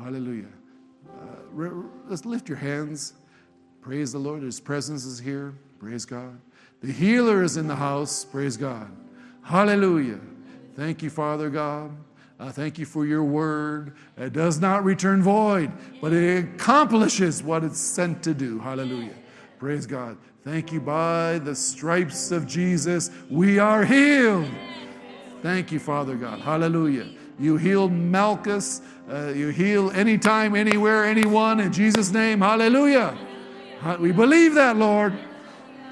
Hallelujah. 0.09 0.47
Uh, 1.07 1.35
re- 1.51 1.83
let's 2.07 2.25
lift 2.25 2.49
your 2.49 2.57
hands. 2.57 3.13
Praise 3.79 4.11
the 4.11 4.17
Lord. 4.17 4.41
His 4.41 4.59
presence 4.59 5.05
is 5.05 5.19
here. 5.19 5.53
Praise 5.77 6.03
God. 6.03 6.41
The 6.81 6.91
healer 6.91 7.43
is 7.43 7.57
in 7.57 7.67
the 7.67 7.75
house. 7.75 8.25
Praise 8.25 8.57
God. 8.57 8.91
Hallelujah. 9.43 10.19
Thank 10.75 11.03
you, 11.03 11.11
Father 11.11 11.51
God. 11.51 11.95
Uh, 12.39 12.51
thank 12.51 12.79
you 12.79 12.87
for 12.87 13.05
your 13.05 13.23
word. 13.23 13.97
It 14.17 14.33
does 14.33 14.59
not 14.59 14.83
return 14.83 15.21
void, 15.21 15.71
but 16.01 16.11
it 16.11 16.43
accomplishes 16.55 17.43
what 17.43 17.63
it's 17.63 17.79
sent 17.79 18.23
to 18.23 18.33
do. 18.33 18.57
Hallelujah. 18.57 19.13
Praise 19.59 19.85
God. 19.85 20.17
Thank 20.43 20.71
you. 20.71 20.81
By 20.81 21.37
the 21.37 21.53
stripes 21.53 22.31
of 22.31 22.47
Jesus, 22.47 23.11
we 23.29 23.59
are 23.59 23.85
healed. 23.85 24.49
Thank 25.43 25.71
you, 25.71 25.77
Father 25.77 26.15
God. 26.15 26.39
Hallelujah. 26.39 27.09
You 27.39 27.57
heal 27.57 27.89
Malchus. 27.89 28.81
Uh, 29.09 29.29
you 29.29 29.47
heal 29.49 29.89
anytime, 29.91 30.55
anywhere, 30.55 31.05
anyone 31.05 31.59
in 31.59 31.71
Jesus' 31.71 32.11
name. 32.11 32.41
Hallelujah. 32.41 33.17
We 33.99 34.11
believe 34.11 34.53
that, 34.55 34.77
Lord. 34.77 35.17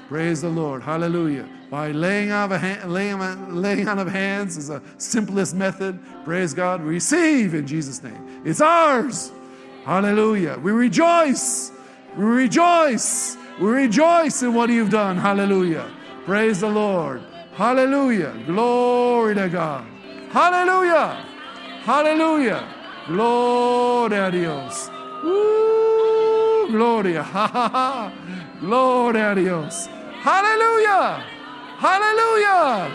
Praise 0.08 0.42
the 0.42 0.48
Lord. 0.48 0.82
Hallelujah. 0.82 1.48
By 1.70 1.90
laying 1.90 2.30
on 2.30 2.52
of, 2.52 2.60
hand, 2.60 2.92
laying, 2.92 3.18
laying 3.54 3.88
on 3.88 3.98
of 3.98 4.08
hands 4.08 4.56
is 4.56 4.68
the 4.68 4.82
simplest 4.98 5.54
method. 5.54 5.98
Praise 6.24 6.54
God. 6.54 6.82
Receive 6.82 7.54
in 7.54 7.66
Jesus' 7.66 8.02
name. 8.02 8.42
It's 8.44 8.60
ours. 8.60 9.32
Hallelujah. 9.84 10.58
We 10.62 10.72
rejoice. 10.72 11.72
We 12.16 12.24
rejoice. 12.24 13.36
We 13.60 13.68
rejoice 13.68 14.42
in 14.42 14.54
what 14.54 14.70
you've 14.70 14.90
done. 14.90 15.16
Hallelujah. 15.16 15.90
Praise 16.24 16.60
the 16.60 16.68
Lord. 16.68 17.22
Hallelujah. 17.54 18.34
Glory 18.46 19.34
to 19.34 19.48
God. 19.48 19.86
Hallelujah. 20.30 21.24
Hallelujah. 21.88 22.68
Gloria 23.06 24.26
a 24.26 24.30
Dios. 24.30 24.90
Woo, 25.24 26.68
gloria. 26.70 27.24
Gloria 28.60 29.32
a 29.32 29.34
Dios. 29.34 29.88
Hallelujah. 30.20 31.24
Hallelujah. 31.78 32.90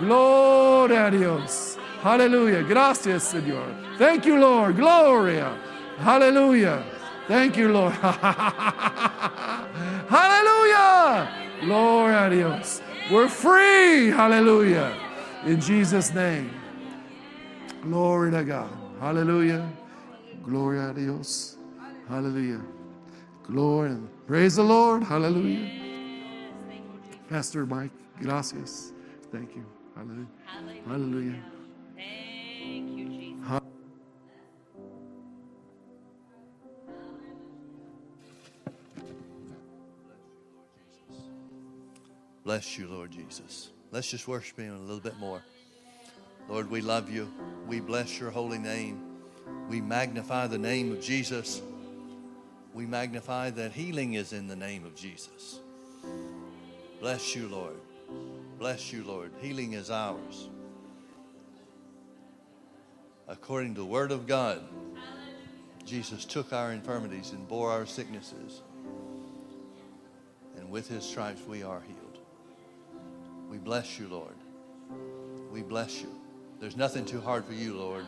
Gloria 0.00 1.06
a 1.06 1.10
Dios. 1.12 1.78
Hallelujah. 2.02 2.64
Gracias, 2.64 3.32
Señor. 3.32 3.96
Thank 3.96 4.26
you, 4.26 4.40
Lord. 4.40 4.74
Gloria. 4.74 5.56
Hallelujah. 5.98 6.82
Thank 7.28 7.56
you, 7.56 7.68
Lord. 7.68 7.92
Hallelujah. 10.10 11.28
Gloria 11.60 12.26
a 12.26 12.30
Dios. 12.30 12.82
We're 13.08 13.28
free. 13.28 14.10
Hallelujah. 14.10 14.92
In 15.46 15.60
Jesus' 15.60 16.12
name. 16.12 16.61
Glory 17.82 18.30
to 18.30 18.44
God. 18.44 18.70
Hallelujah. 19.00 19.68
Gloria 20.44 20.90
a 20.90 20.94
Dios. 20.94 21.56
Hallelujah. 22.08 22.60
Glory. 23.42 23.96
Praise 24.26 24.56
the 24.56 24.62
Lord. 24.62 25.02
Hallelujah. 25.02 25.68
Pastor 27.28 27.66
Mike, 27.66 27.90
gracias. 28.20 28.92
Thank 29.32 29.56
you. 29.56 29.64
Hallelujah. 29.96 30.26
Hallelujah. 30.86 31.42
Thank 31.96 32.90
you, 32.96 33.08
Jesus. 33.08 33.60
Bless 42.44 42.78
you, 42.78 42.86
Lord 42.88 43.10
Jesus. 43.10 43.70
Let's 43.90 44.10
just 44.10 44.28
worship 44.28 44.58
Him 44.58 44.74
a 44.74 44.78
little 44.78 45.00
bit 45.00 45.18
more. 45.18 45.42
Lord, 46.48 46.70
we 46.70 46.80
love 46.80 47.08
you. 47.08 47.32
We 47.66 47.80
bless 47.80 48.18
your 48.18 48.30
holy 48.30 48.58
name. 48.58 49.00
We 49.68 49.80
magnify 49.80 50.46
the 50.48 50.58
name 50.58 50.92
of 50.92 51.00
Jesus. 51.00 51.62
We 52.74 52.86
magnify 52.86 53.50
that 53.50 53.72
healing 53.72 54.14
is 54.14 54.32
in 54.32 54.48
the 54.48 54.56
name 54.56 54.84
of 54.84 54.94
Jesus. 54.94 55.60
Bless 57.00 57.34
you, 57.34 57.48
Lord. 57.48 57.76
Bless 58.58 58.92
you, 58.92 59.04
Lord. 59.04 59.32
Healing 59.40 59.72
is 59.72 59.90
ours. 59.90 60.48
According 63.28 63.74
to 63.74 63.80
the 63.80 63.86
Word 63.86 64.12
of 64.12 64.26
God, 64.26 64.62
Jesus 65.84 66.24
took 66.24 66.52
our 66.52 66.72
infirmities 66.72 67.32
and 67.32 67.46
bore 67.48 67.70
our 67.70 67.86
sicknesses. 67.86 68.62
And 70.56 70.70
with 70.70 70.88
His 70.88 71.04
stripes, 71.04 71.42
we 71.46 71.62
are 71.62 71.80
healed. 71.80 72.18
We 73.50 73.58
bless 73.58 73.98
you, 73.98 74.08
Lord. 74.08 74.34
We 75.50 75.62
bless 75.62 76.00
you. 76.00 76.21
There's 76.62 76.76
nothing 76.76 77.04
too 77.04 77.20
hard 77.20 77.44
for 77.44 77.54
you, 77.54 77.74
Lord. 77.74 78.04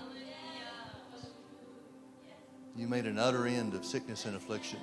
You 2.77 2.87
made 2.87 3.05
an 3.05 3.19
utter 3.19 3.49
end 3.49 3.75
of 3.75 3.85
sickness 3.85 4.27
and 4.27 4.37
affliction. 4.37 4.79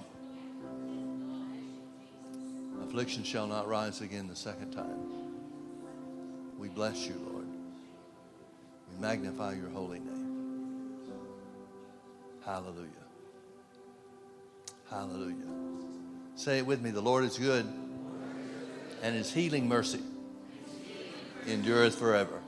Affliction 2.84 3.24
shall 3.24 3.47
not 3.47 3.69
rise 3.69 4.01
again 4.01 4.28
the 4.28 4.36
second 4.36 4.72
time. 4.72 5.39
We 6.59 6.67
bless 6.67 7.07
you, 7.07 7.15
Lord. 7.32 7.47
We 8.91 8.99
magnify 8.99 9.53
your 9.53 9.69
holy 9.69 9.99
name. 9.99 10.97
Hallelujah. 12.43 12.89
Hallelujah. 14.89 15.47
Say 16.36 16.57
it 16.57 16.65
with 16.65 16.82
me. 16.82 16.91
The 16.91 16.99
Lord 16.99 17.24
is 17.24 17.38
good, 17.38 17.65
and 19.01 19.15
his 19.15 19.32
healing 19.32 19.69
mercy 19.69 20.01
endureth 21.47 21.97
forever. 21.97 22.41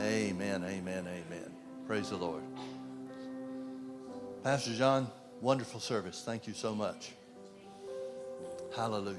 Amen, 0.00 0.64
amen, 0.64 1.06
amen. 1.06 1.52
Praise 1.86 2.08
the 2.08 2.16
Lord. 2.16 2.42
Pastor 4.42 4.72
John, 4.72 5.06
wonderful 5.42 5.78
service. 5.78 6.22
Thank 6.24 6.46
you 6.46 6.54
so 6.54 6.74
much. 6.74 7.12
Hallelujah. 8.74 9.18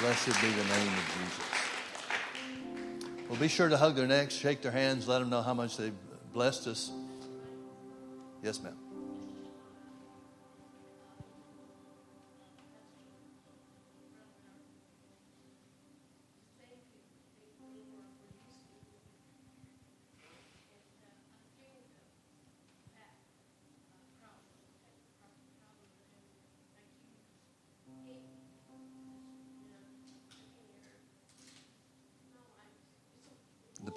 Blessed 0.00 0.40
be 0.40 0.48
the 0.48 0.64
name 0.64 0.92
of 0.92 1.04
Jesus. 1.18 1.44
Well, 3.28 3.40
be 3.40 3.48
sure 3.48 3.68
to 3.68 3.76
hug 3.76 3.96
their 3.96 4.06
necks, 4.06 4.34
shake 4.34 4.62
their 4.62 4.70
hands, 4.70 5.08
let 5.08 5.18
them 5.18 5.28
know 5.28 5.42
how 5.42 5.54
much 5.54 5.76
they've 5.76 5.92
blessed 6.32 6.68
us. 6.68 6.92
Yes, 8.44 8.62
ma'am. 8.62 8.76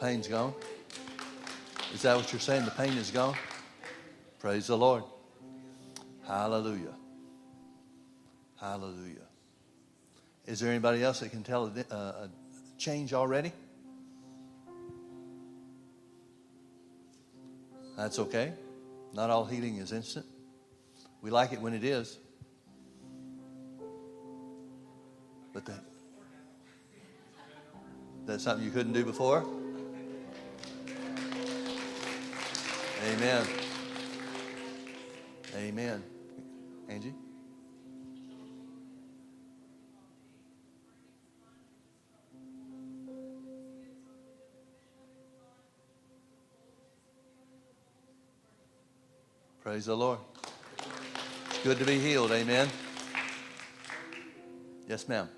Pain's 0.01 0.27
gone? 0.27 0.51
Is 1.93 2.01
that 2.01 2.17
what 2.17 2.33
you're 2.33 2.39
saying? 2.39 2.65
The 2.65 2.71
pain 2.71 2.93
is 2.93 3.11
gone? 3.11 3.35
Praise 4.39 4.65
the 4.65 4.77
Lord. 4.77 5.03
Hallelujah. 6.27 6.95
Hallelujah. 8.59 9.27
Is 10.47 10.59
there 10.59 10.71
anybody 10.71 11.03
else 11.03 11.19
that 11.19 11.29
can 11.29 11.43
tell 11.43 11.67
a, 11.67 11.93
uh, 11.93 11.95
a 11.95 12.29
change 12.79 13.13
already? 13.13 13.51
That's 17.95 18.17
okay. 18.17 18.53
Not 19.13 19.29
all 19.29 19.45
healing 19.45 19.77
is 19.77 19.91
instant. 19.91 20.25
We 21.21 21.29
like 21.29 21.53
it 21.53 21.61
when 21.61 21.75
it 21.75 21.83
is. 21.83 22.17
But 25.53 25.65
that, 25.65 25.83
that's 28.25 28.43
something 28.43 28.65
you 28.65 28.71
couldn't 28.71 28.93
do 28.93 29.05
before? 29.05 29.61
Amen. 33.03 33.47
Amen. 35.55 36.03
Angie? 36.87 37.13
Praise 49.61 49.85
the 49.85 49.95
Lord. 49.95 50.19
It's 51.49 51.63
good 51.63 51.79
to 51.79 51.85
be 51.85 51.99
healed. 51.99 52.31
Amen. 52.31 52.67
Yes, 54.87 55.07
ma'am. 55.07 55.29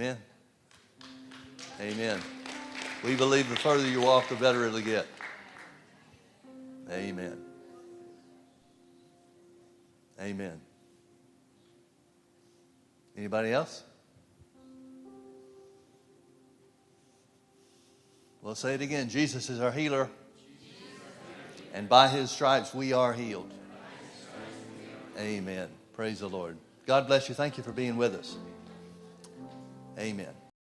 Amen. 0.00 0.16
Amen. 1.78 2.20
We 3.04 3.16
believe 3.16 3.50
the 3.50 3.56
further 3.56 3.86
you 3.86 4.00
walk, 4.00 4.30
the 4.30 4.34
better 4.34 4.64
it'll 4.64 4.80
get. 4.80 5.06
Amen. 6.90 7.36
Amen. 10.18 10.58
Anybody 13.14 13.52
else? 13.52 13.82
We'll 18.40 18.54
say 18.54 18.72
it 18.72 18.80
again. 18.80 19.10
Jesus 19.10 19.50
is 19.50 19.60
our 19.60 19.70
healer. 19.70 20.08
And 21.74 21.90
by 21.90 22.08
his 22.08 22.30
stripes 22.30 22.72
we 22.72 22.94
are 22.94 23.12
healed. 23.12 23.52
Amen. 25.18 25.68
Praise 25.92 26.20
the 26.20 26.28
Lord. 26.30 26.56
God 26.86 27.06
bless 27.06 27.28
you. 27.28 27.34
Thank 27.34 27.58
you 27.58 27.62
for 27.62 27.72
being 27.72 27.98
with 27.98 28.14
us. 28.14 28.38
Amen. 30.00 30.39